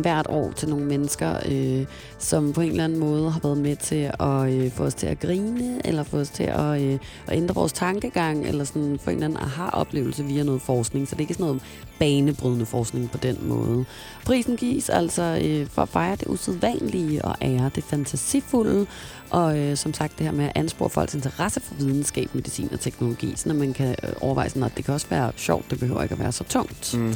hvert 0.00 0.26
år 0.28 0.52
til 0.52 0.68
nogle 0.68 0.84
mennesker, 0.84 1.36
øh, 1.48 1.86
som 2.18 2.52
på 2.52 2.60
en 2.60 2.70
eller 2.70 2.84
anden 2.84 2.98
måde 2.98 3.30
har 3.30 3.40
været 3.40 3.58
med 3.58 3.76
til 3.76 4.10
at 4.20 4.52
øh, 4.52 4.70
få 4.70 4.84
os 4.84 4.94
til 4.94 5.06
at 5.06 5.20
grine, 5.20 5.86
eller 5.86 6.02
få 6.02 6.16
os 6.16 6.30
til 6.30 6.44
at, 6.44 6.82
øh, 6.82 6.98
at 7.26 7.36
ændre 7.36 7.54
vores 7.54 7.72
tankegang, 7.72 8.46
eller 8.46 8.64
sådan 8.64 8.98
få 9.04 9.10
en 9.10 9.16
eller 9.16 9.26
anden 9.26 9.42
aha-oplevelse 9.42 10.24
via 10.24 10.42
noget 10.42 10.62
forskning. 10.62 11.08
Så 11.08 11.14
det 11.14 11.18
er 11.18 11.24
ikke 11.24 11.34
sådan 11.34 11.46
noget 11.46 11.62
banebrydende 11.98 12.66
forskning 12.66 13.10
på 13.10 13.18
den 13.18 13.38
måde. 13.42 13.84
Prisen 14.24 14.56
gives 14.56 14.88
altså 14.88 15.40
øh, 15.44 15.66
for 15.66 15.82
at 15.82 15.88
fejre 15.88 16.16
det 16.16 16.26
usædvanlige 16.26 17.24
og 17.24 17.36
ære 17.42 17.70
det 17.74 17.84
fantasifulde, 17.84 18.86
og 19.30 19.58
øh, 19.58 19.76
som 19.76 19.94
sagt 19.94 20.18
det 20.18 20.26
her 20.26 20.32
med 20.32 20.44
at 20.44 20.52
anspore 20.54 20.90
folks 20.90 21.14
interesse 21.14 21.60
for 21.60 21.74
videnskab, 21.74 22.34
medicin 22.34 22.68
og 22.72 22.80
teknologi, 22.80 23.32
så 23.36 23.54
man 23.54 23.72
kan 23.72 23.96
øh, 24.02 24.10
overveje 24.20 24.48
sådan, 24.48 24.62
at 24.62 24.72
det 24.76 24.84
kan 24.84 24.94
også 24.94 25.06
være 25.10 25.32
sjovt, 25.36 25.70
det 25.70 25.80
behøver 25.80 26.02
ikke 26.02 26.12
at 26.12 26.18
være 26.18 26.32
så 26.32 26.44
tungt. 26.44 26.94
Mm. 26.98 27.14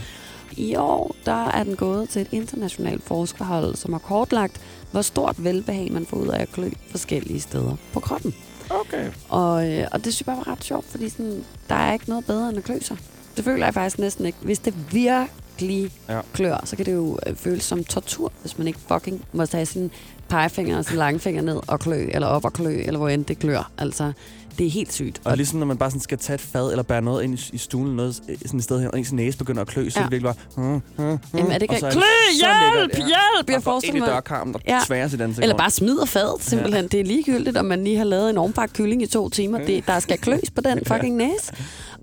I 0.56 0.74
år 0.76 1.14
der 1.26 1.44
er 1.48 1.62
den 1.64 1.76
gået 1.76 2.08
til 2.08 2.22
et 2.22 2.28
internationalt 2.32 3.02
forskerhold, 3.04 3.74
som 3.76 3.92
har 3.92 3.98
kortlagt, 4.00 4.60
hvor 4.90 5.02
stort 5.02 5.44
velbehag 5.44 5.92
man 5.92 6.06
får 6.06 6.16
ud 6.16 6.28
af 6.28 6.42
at 6.42 6.52
klø 6.52 6.70
forskellige 6.90 7.40
steder 7.40 7.76
på 7.92 8.00
kroppen. 8.00 8.34
Okay. 8.70 9.10
Og, 9.28 9.70
øh, 9.72 9.86
og 9.92 10.04
det 10.04 10.12
synes 10.14 10.20
jeg 10.20 10.26
bare 10.26 10.36
var 10.46 10.52
ret 10.52 10.64
sjovt, 10.64 10.84
fordi 10.90 11.08
sådan, 11.08 11.44
der 11.68 11.74
er 11.74 11.92
ikke 11.92 12.08
noget 12.08 12.24
bedre 12.26 12.48
end 12.48 12.58
at 12.58 12.64
klø 12.64 12.78
sig. 12.80 12.96
Det 13.36 13.44
føler 13.44 13.66
jeg 13.66 13.74
faktisk 13.74 13.98
næsten 13.98 14.26
ikke. 14.26 14.38
Hvis 14.42 14.58
det 14.58 14.74
virkelig 14.92 15.90
Ja. 16.08 16.20
klør, 16.32 16.60
så 16.64 16.76
kan 16.76 16.86
det 16.86 16.92
jo 16.92 17.18
øh, 17.26 17.36
føles 17.36 17.64
som 17.64 17.84
tortur, 17.84 18.32
hvis 18.40 18.58
man 18.58 18.66
ikke 18.66 18.78
fucking 18.88 19.24
må 19.32 19.46
tage 19.46 19.66
sin 19.66 19.90
pegefinger 20.28 20.78
og 20.78 20.84
sin 20.84 20.96
langfinger 20.96 21.42
ned 21.42 21.60
og 21.66 21.80
klø, 21.80 22.08
eller 22.12 22.26
op 22.28 22.44
og 22.44 22.52
klø, 22.52 22.82
eller 22.84 22.98
hvor 22.98 23.08
end 23.08 23.24
det 23.24 23.38
klør. 23.38 23.70
Altså, 23.78 24.12
det 24.58 24.66
er 24.66 24.70
helt 24.70 24.92
sygt. 24.92 25.20
Og 25.24 25.36
ligesom 25.36 25.58
når 25.58 25.66
man 25.66 25.76
bare 25.76 25.90
sådan 25.90 26.00
skal 26.00 26.18
tage 26.18 26.34
et 26.34 26.40
fad, 26.40 26.70
eller 26.70 26.82
bære 26.82 27.02
noget 27.02 27.24
ind 27.24 27.38
i, 27.38 27.50
i 27.52 27.58
stuen, 27.58 27.96
noget, 27.96 28.20
øh, 28.28 28.36
sådan 28.46 28.58
et 28.58 28.64
sted 28.64 28.80
her, 28.80 28.88
og 28.88 28.98
ens 28.98 29.12
næse 29.12 29.38
begynder 29.38 29.62
at 29.62 29.68
klø, 29.68 29.88
så 29.90 29.98
Ja. 30.00 30.04
det 30.04 30.12
virkelig 30.12 30.34
bare... 30.56 30.64
Mm, 30.64 30.72
mm, 30.72 31.04
mm, 31.04 31.18
Jamen, 31.38 31.52
er 31.52 31.58
det 31.58 31.68
og 31.68 31.76
ikke... 31.76 31.90
Klø, 31.90 32.00
hjælp, 32.34 32.96
hjælp! 32.96 33.48
Jeg 33.48 33.56
Og 33.56 33.62
forestiller 33.62 34.00
mig... 34.00 34.08
dørkarmen 34.08 34.54
og 34.54 34.60
Ja. 34.68 34.80
tværer 34.86 35.08
sit 35.08 35.20
ansigt 35.20 35.42
Eller 35.42 35.56
bare 35.56 35.70
smider 35.70 36.04
fadet, 36.04 36.34
simpelthen. 36.40 36.88
Det 36.88 37.00
er 37.00 37.04
ligegyldigt, 37.04 37.56
om 37.56 37.64
man 37.64 37.84
lige 37.84 37.96
har 37.96 38.04
lavet 38.04 38.30
en 38.30 38.38
ovenbagt 38.38 38.72
kylling 38.72 39.02
i 39.02 39.06
to 39.06 39.28
timer. 39.28 39.58
Det, 39.58 39.86
der 39.86 39.98
skal 40.00 40.18
kløs 40.18 40.50
på 40.54 40.60
den 40.60 40.78
fucking 40.92 41.16
næse. 41.16 41.52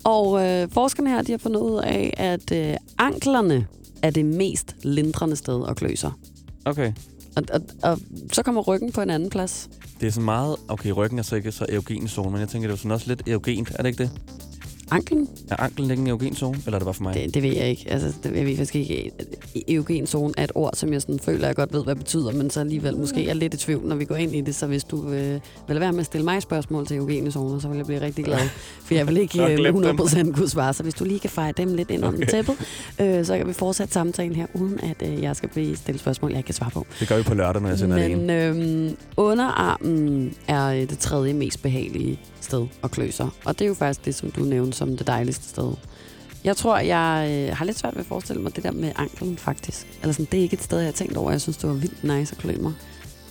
Og 0.04 0.46
øh, 0.48 0.68
forskerne 0.74 1.10
her, 1.10 1.22
de 1.22 1.32
har 1.32 1.40
fundet 1.40 1.60
ud 1.62 1.80
af, 1.80 2.14
at 2.18 2.52
øh, 2.52 2.76
anklerne 2.98 3.68
er 4.02 4.10
det 4.10 4.26
mest 4.26 4.76
lindrende 4.84 5.36
sted 5.36 5.66
at 5.70 5.76
klø 5.76 5.96
sig. 5.96 6.12
Okay. 6.66 6.92
Og, 7.36 7.44
og, 7.54 7.62
og 7.84 8.00
så 8.34 8.44
kommer 8.44 8.62
ryggen 8.62 8.92
på 8.92 9.02
en 9.02 9.10
anden 9.10 9.30
plads. 9.30 9.70
Det 10.02 10.08
er 10.08 10.12
sådan 10.12 10.26
meget... 10.26 10.56
Okay, 10.68 10.92
ryggen 10.92 11.20
er 11.20 11.24
så 11.24 11.36
ikke 11.36 11.52
så 11.52 11.66
erogen 11.70 12.08
zone, 12.08 12.32
men 12.32 12.40
jeg 12.40 12.50
tænker, 12.50 12.68
det 12.68 12.74
er 12.74 12.78
sådan 12.78 12.92
også 12.92 13.08
lidt 13.08 13.28
erogent. 13.28 13.70
Er 13.70 13.84
det 13.84 13.90
ikke 13.90 14.04
det? 14.04 14.12
Anklen? 14.92 15.30
Er 15.50 15.56
anklen 15.64 15.92
ikke 15.92 16.28
en 16.28 16.36
zone, 16.36 16.58
eller 16.66 16.76
er 16.76 16.80
det 16.80 16.86
bare 16.86 16.94
for 16.94 17.04
mig? 17.04 17.14
Det, 17.14 17.34
det 17.34 17.44
ved 17.44 17.56
jeg 17.56 17.70
ikke. 17.70 17.86
Altså, 17.88 18.14
det, 18.24 18.36
jeg 18.36 18.46
ved 18.46 18.56
faktisk 18.56 18.76
ikke. 18.76 19.12
Eugen 19.68 20.08
zone 20.08 20.34
er 20.38 20.44
et 20.44 20.52
ord, 20.56 20.72
som 20.74 20.94
jeg 20.94 21.02
sådan 21.02 21.20
føler, 21.20 21.48
jeg 21.48 21.56
godt 21.56 21.74
ved, 21.74 21.84
hvad 21.84 21.96
det 21.96 22.04
betyder, 22.04 22.32
men 22.32 22.50
så 22.50 22.60
alligevel 22.60 22.98
måske 22.98 23.30
er 23.30 23.34
lidt 23.34 23.54
i 23.54 23.58
tvivl, 23.58 23.88
når 23.88 23.96
vi 23.96 24.06
går 24.06 24.16
ind 24.16 24.36
i 24.36 24.42
det. 24.42 24.56
Så 24.56 24.68
hvis 24.68 24.84
du 24.84 25.10
øh, 25.12 25.40
vil 25.68 25.80
være 25.80 25.92
med 25.92 26.00
at 26.00 26.06
stille 26.06 26.26
mig 26.26 26.42
spørgsmål 26.42 26.88
til 26.88 26.98
eugene 26.98 27.32
zoner, 27.32 27.60
så 27.60 27.68
vil 27.68 27.78
jeg 27.78 27.86
blive 27.86 28.02
rigtig 28.02 28.26
glad. 28.26 28.40
For 28.86 28.94
jeg 28.94 29.08
vil 29.08 29.18
ikke 29.18 29.44
øh, 29.44 29.56
glem 29.58 29.76
med 29.76 29.88
dem. 29.90 30.00
100% 30.00 30.32
kunne 30.36 30.50
svare. 30.50 30.74
Så 30.74 30.84
hvis 30.84 30.94
du 30.94 31.04
lige 31.04 31.20
kan 31.20 31.30
feje 31.30 31.52
dem 31.58 31.74
lidt 31.74 31.92
ind 31.92 32.06
under 32.06 32.20
Okay. 32.20 32.28
tæppet, 32.32 32.56
øh, 33.02 33.26
så 33.26 33.38
kan 33.38 33.48
vi 33.48 33.54
fortsætte 33.54 33.94
samtalen 33.94 34.36
her, 34.36 34.46
uden 34.54 34.80
at 34.84 35.10
øh, 35.10 35.22
jeg 35.22 35.36
skal 35.36 35.50
blive 35.50 35.76
stillet 35.76 36.00
spørgsmål, 36.02 36.32
jeg 36.32 36.38
ikke 36.40 36.46
kan 36.48 36.56
svare 36.56 36.72
på. 36.72 36.86
Det 37.00 37.08
gør 37.08 37.18
vi 37.18 37.24
på 37.24 37.34
lørdag, 37.34 37.62
når 37.62 37.70
jeg 37.70 37.80
sender 37.80 37.98
det 38.08 38.18
Men 38.18 38.30
øhm, 38.30 38.98
underarmen 39.18 40.34
er 40.48 40.66
øh, 40.68 40.80
det 40.90 41.00
tredje 41.00 41.34
mest 41.34 41.62
behagelige 41.62 42.20
sted 42.42 42.68
at 42.84 42.92
klø 42.92 43.12
sig. 43.12 43.30
Og 43.46 43.60
det 43.60 43.66
er 43.66 43.70
jo 43.70 43.74
faktisk 43.74 44.06
det, 44.06 44.16
som 44.16 44.32
du 44.32 44.42
nævnte 44.42 44.78
som 44.80 44.98
det 44.98 45.08
dejligste 45.08 45.50
sted. 45.50 45.72
Jeg 46.44 46.58
tror, 46.58 46.78
jeg 46.78 47.28
øh, 47.50 47.58
har 47.58 47.66
lidt 47.66 47.80
svært 47.80 47.96
ved 47.96 48.00
at 48.02 48.06
forestille 48.08 48.42
mig 48.42 48.56
det 48.56 48.64
der 48.64 48.72
med 48.72 48.92
anklen, 48.96 49.38
faktisk. 49.38 49.88
Eller 50.02 50.14
sådan, 50.14 50.28
det 50.32 50.38
er 50.40 50.42
ikke 50.44 50.54
et 50.54 50.64
sted, 50.64 50.78
jeg 50.78 50.88
har 50.88 50.92
tænkt 50.92 51.18
over. 51.18 51.32
Jeg 51.32 51.42
synes, 51.42 51.58
det 51.58 51.70
var 51.70 51.76
vildt 51.76 52.04
nice 52.04 52.36
at 52.36 52.42
klø 52.42 52.56
mig. 52.62 52.74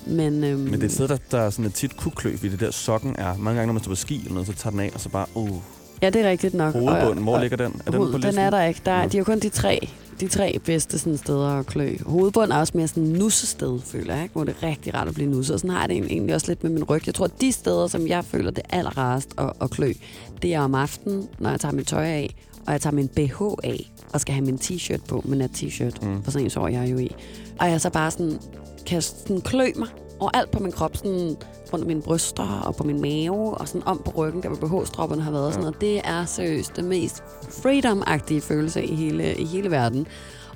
Men, 0.06 0.44
øhm, 0.44 0.60
Men 0.60 0.72
det 0.72 0.80
er 0.80 0.84
et 0.86 0.92
sted, 0.92 1.08
der, 1.08 1.16
der 1.30 1.38
er 1.40 1.50
sådan 1.50 1.64
et 1.64 1.74
tit 1.74 1.96
kunne 1.96 2.12
klø, 2.12 2.36
fordi 2.36 2.48
det 2.52 2.60
der 2.60 2.70
sokken 2.70 3.14
er. 3.18 3.36
Mange 3.36 3.56
gange, 3.58 3.66
når 3.66 3.72
man 3.72 3.82
står 3.82 3.90
på 3.92 3.96
ski 3.96 4.18
eller 4.18 4.32
noget, 4.32 4.46
så 4.46 4.52
tager 4.54 4.70
den 4.70 4.80
af, 4.80 4.90
og 4.94 5.00
så 5.00 5.08
bare... 5.08 5.26
Uh, 5.34 5.56
Ja, 6.02 6.10
det 6.10 6.24
er 6.24 6.30
rigtigt 6.30 6.54
nok. 6.54 6.72
hovedbunden, 6.72 7.22
hvor 7.24 7.34
Og- 7.34 7.40
ligger 7.40 7.56
den? 7.56 7.66
Er 7.86 7.90
den 7.90 7.94
Hoved, 7.94 8.12
på 8.12 8.18
den 8.18 8.24
listen? 8.24 8.44
er 8.44 8.50
der 8.50 8.64
ikke. 8.64 8.80
Der, 8.84 8.92
er- 8.92 9.02
Nå. 9.02 9.08
de 9.08 9.16
har 9.16 9.24
kun 9.24 9.38
de 9.38 9.48
tre, 9.48 9.88
de 10.20 10.28
tre 10.28 10.58
bedste 10.64 10.98
sådan, 10.98 11.18
steder 11.18 11.48
at 11.48 11.66
klø. 11.66 11.96
Hovedbunden 12.06 12.52
er 12.52 12.60
også 12.60 12.72
mere 12.76 12.88
sådan 12.88 13.02
nussested, 13.02 13.78
føler 13.84 14.14
jeg, 14.14 14.22
ikke? 14.22 14.32
hvor 14.32 14.44
det 14.44 14.54
er 14.62 14.66
rigtig 14.68 14.94
rart 14.94 15.08
at 15.08 15.14
blive 15.14 15.30
nusset. 15.30 15.54
Og 15.54 15.60
sådan 15.60 15.70
har 15.70 15.80
jeg 15.80 15.88
det 15.88 15.96
egentlig 15.96 16.34
også 16.34 16.46
lidt 16.48 16.62
med 16.62 16.70
min 16.70 16.84
ryg. 16.84 17.06
Jeg 17.06 17.14
tror, 17.14 17.24
at 17.24 17.40
de 17.40 17.52
steder, 17.52 17.86
som 17.86 18.06
jeg 18.06 18.24
føler 18.24 18.50
det 18.50 18.62
er 18.68 18.76
allerrarest 18.76 19.28
at, 19.38 19.52
at 19.60 19.70
klø, 19.70 19.92
det 20.42 20.54
er 20.54 20.60
om 20.60 20.74
aftenen, 20.74 21.28
når 21.38 21.50
jeg 21.50 21.60
tager 21.60 21.72
mit 21.72 21.86
tøj 21.86 22.06
af, 22.06 22.34
og 22.66 22.72
jeg 22.72 22.80
tager 22.80 22.94
min 22.94 23.08
BH 23.08 23.42
af, 23.64 23.90
og 24.12 24.20
skal 24.20 24.34
have 24.34 24.44
min 24.44 24.58
t-shirt 24.62 25.00
på, 25.08 25.22
min 25.24 25.38
nat 25.38 25.50
t-shirt, 25.50 26.06
Mm. 26.06 26.22
for 26.22 26.30
sådan 26.30 26.46
en 26.46 26.50
så 26.50 26.66
jeg 26.66 26.82
er 26.84 26.88
jo 26.88 26.98
i. 26.98 27.14
Og 27.60 27.70
jeg 27.70 27.80
så 27.80 27.90
bare 27.90 28.10
sådan, 28.10 28.38
kan 28.86 29.02
sådan 29.02 29.40
klø 29.40 29.66
mig 29.76 29.88
over 30.20 30.30
alt 30.34 30.50
på 30.50 30.58
min 30.62 30.72
krop, 30.72 30.96
sådan 30.96 31.36
rundt 31.72 31.82
om 31.84 31.86
mine 31.86 32.02
bryster 32.02 32.62
og 32.66 32.76
på 32.76 32.84
min 32.84 33.00
mave, 33.00 33.54
og 33.54 33.68
sådan 33.68 33.82
om 33.86 34.02
på 34.04 34.10
ryggen, 34.10 34.42
der 34.42 34.48
hvor 34.48 34.68
BH-stropperne 34.82 35.22
har 35.22 35.30
været. 35.30 35.46
og 35.46 35.52
Sådan, 35.52 35.68
og 35.68 35.80
det 35.80 36.00
er 36.04 36.24
seriøst 36.24 36.76
det 36.76 36.84
mest 36.84 37.22
freedom-agtige 37.62 38.40
følelse 38.40 38.84
i 38.84 38.94
hele, 38.94 39.34
i 39.34 39.44
hele 39.44 39.70
verden. 39.70 40.06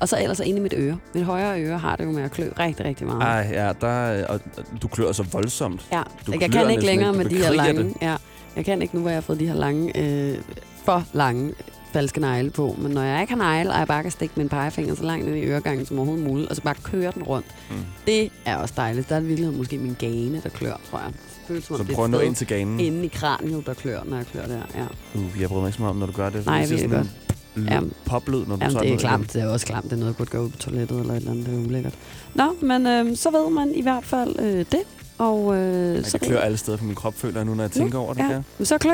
Og 0.00 0.08
så 0.08 0.16
ellers 0.22 0.40
inde 0.40 0.58
i 0.58 0.62
mit 0.62 0.74
øre. 0.76 0.98
Mit 1.14 1.24
højre 1.24 1.62
øre 1.62 1.78
har 1.78 1.96
det 1.96 2.04
jo 2.04 2.10
med 2.10 2.22
at 2.22 2.30
klø 2.30 2.50
rigtig, 2.58 2.86
rigtig 2.86 3.06
meget. 3.06 3.22
Ej, 3.22 3.48
ja, 3.52 3.72
der, 3.80 4.26
og, 4.26 4.40
og 4.56 4.64
du 4.82 4.88
klør 4.88 5.12
så 5.12 5.22
voldsomt. 5.32 5.86
Ja, 5.92 6.02
du 6.26 6.32
jeg 6.40 6.50
kan 6.50 6.70
ikke 6.70 6.86
længere 6.86 7.12
med 7.12 7.24
de 7.24 7.36
her 7.36 7.52
lange. 7.52 7.82
Det. 7.82 7.94
Ja, 8.02 8.16
jeg 8.56 8.64
kan 8.64 8.82
ikke 8.82 8.94
nu, 8.94 9.00
hvor 9.00 9.10
jeg 9.10 9.16
har 9.16 9.20
fået 9.20 9.40
de 9.40 9.46
her 9.46 9.54
lange, 9.54 9.98
øh, 10.32 10.38
for 10.84 11.04
lange 11.12 11.52
falske 11.92 12.20
negle 12.20 12.50
på. 12.50 12.76
Men 12.78 12.92
når 12.92 13.02
jeg 13.02 13.20
ikke 13.20 13.32
har 13.32 13.38
negle, 13.38 13.70
og 13.72 13.78
jeg 13.78 13.86
bare 13.86 14.02
kan 14.02 14.10
stikke 14.12 14.34
min 14.36 14.48
pegefinger 14.48 14.94
så 14.94 15.02
langt 15.04 15.26
ind 15.26 15.36
i 15.36 15.40
øregangen 15.40 15.86
som 15.86 15.98
overhovedet 15.98 16.26
muligt, 16.26 16.48
og 16.50 16.56
så 16.56 16.62
bare 16.62 16.74
køre 16.82 17.12
den 17.14 17.22
rundt. 17.22 17.46
Mm. 17.70 17.76
Det 18.06 18.30
er 18.44 18.56
også 18.56 18.74
dejligt. 18.76 19.08
Der 19.08 19.14
er 19.16 19.20
i 19.20 19.24
virkeligheden 19.24 19.58
måske 19.58 19.78
min 19.78 19.96
gane, 19.98 20.40
der 20.42 20.48
klør, 20.48 20.80
tror 20.90 20.98
jeg. 20.98 21.12
Føles 21.48 21.64
som 21.64 21.80
om 21.80 21.86
Så 21.86 21.94
prøv 21.94 22.04
at 22.04 22.10
nå 22.10 22.18
ind 22.20 22.34
til 22.34 22.46
ganen. 22.46 22.80
Inde 22.80 23.04
i 23.04 23.08
kraniet, 23.08 23.66
der 23.66 23.74
klør, 23.74 24.00
når 24.04 24.16
jeg 24.16 24.26
klør 24.26 24.46
der. 24.46 24.60
Ja. 24.74 24.84
Uh, 25.20 25.40
jeg 25.40 25.48
bryder 25.48 25.60
mig 25.62 25.68
ikke 25.68 25.76
så 25.76 25.82
meget 25.82 25.90
om, 25.90 25.96
når 25.96 26.06
du 26.06 26.12
gør 26.12 26.30
det. 26.30 26.46
Nej, 26.46 26.54
jeg 26.54 26.68
det 26.68 26.76
ved 26.76 26.88
det 26.88 26.90
godt. 26.90 27.06
en 27.56 27.68
l- 27.90 27.92
Poplyd, 28.10 28.46
når 28.46 28.56
du 28.56 28.64
Jamen, 28.64 28.82
det 28.82 28.92
er 28.92 28.98
klamt. 28.98 29.32
Det 29.32 29.42
er 29.42 29.46
også 29.48 29.66
klamt. 29.66 29.84
Det 29.84 29.92
er 29.92 29.96
noget, 29.96 30.12
der 30.14 30.18
burde 30.18 30.30
gå 30.30 30.38
ud 30.44 30.48
på 30.50 30.56
toilettet 30.58 31.00
eller 31.00 31.12
et 31.14 31.16
eller 31.16 31.30
andet. 31.30 31.46
Det 31.46 31.54
er 31.54 31.58
ulækkert. 31.66 31.94
Nå, 32.34 32.54
men 32.62 32.86
øh, 32.86 33.16
så 33.16 33.30
ved 33.30 33.50
man 33.50 33.72
i 33.74 33.82
hvert 33.82 34.04
fald 34.04 34.36
øh, 34.38 34.58
det. 34.58 34.80
Og 35.26 35.56
øh, 35.56 35.94
Jeg 35.96 36.04
så 36.06 36.18
kan 36.18 36.28
klør 36.28 36.40
alle 36.40 36.58
steder 36.58 36.78
på 36.78 36.84
min 36.84 36.94
krop, 36.94 37.14
føler 37.16 37.36
jeg 37.38 37.44
nu, 37.44 37.54
når 37.54 37.64
jeg 37.64 37.70
tænker 37.70 37.98
over 37.98 38.14
det. 38.14 38.20
ja. 38.30 38.42
Men 38.58 38.66
så 38.66 38.78
klø. 38.78 38.92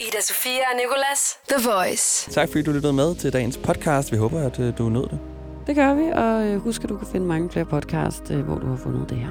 Ida 0.00 0.20
Sofia 0.22 0.60
og 0.72 0.76
Nicolas. 0.76 1.36
The 1.48 1.68
Voice. 1.70 2.30
Tak 2.30 2.48
fordi 2.48 2.62
du 2.62 2.72
lyttede 2.72 2.92
med 2.92 3.14
til 3.14 3.32
dagens 3.32 3.56
podcast. 3.56 4.12
Vi 4.12 4.16
håber, 4.16 4.46
at 4.46 4.60
øh, 4.60 4.78
du 4.78 4.88
nød 4.88 5.02
det. 5.02 5.18
Det 5.66 5.76
gør 5.76 5.94
vi, 5.94 6.02
og 6.12 6.46
øh, 6.46 6.60
husk, 6.60 6.82
at 6.84 6.88
du 6.90 6.96
kan 6.96 7.06
finde 7.12 7.26
mange 7.26 7.50
flere 7.50 7.64
podcast, 7.64 8.22
øh, 8.30 8.40
hvor 8.40 8.58
du 8.58 8.66
har 8.66 8.76
fundet 8.76 9.10
det 9.10 9.18
her. 9.18 9.28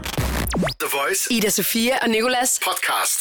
The 0.80 0.90
Voice. 1.04 1.34
Ida 1.34 1.50
Sofia 1.50 1.94
og 2.04 2.10
Nicolas. 2.10 2.60
Podcast. 2.70 3.20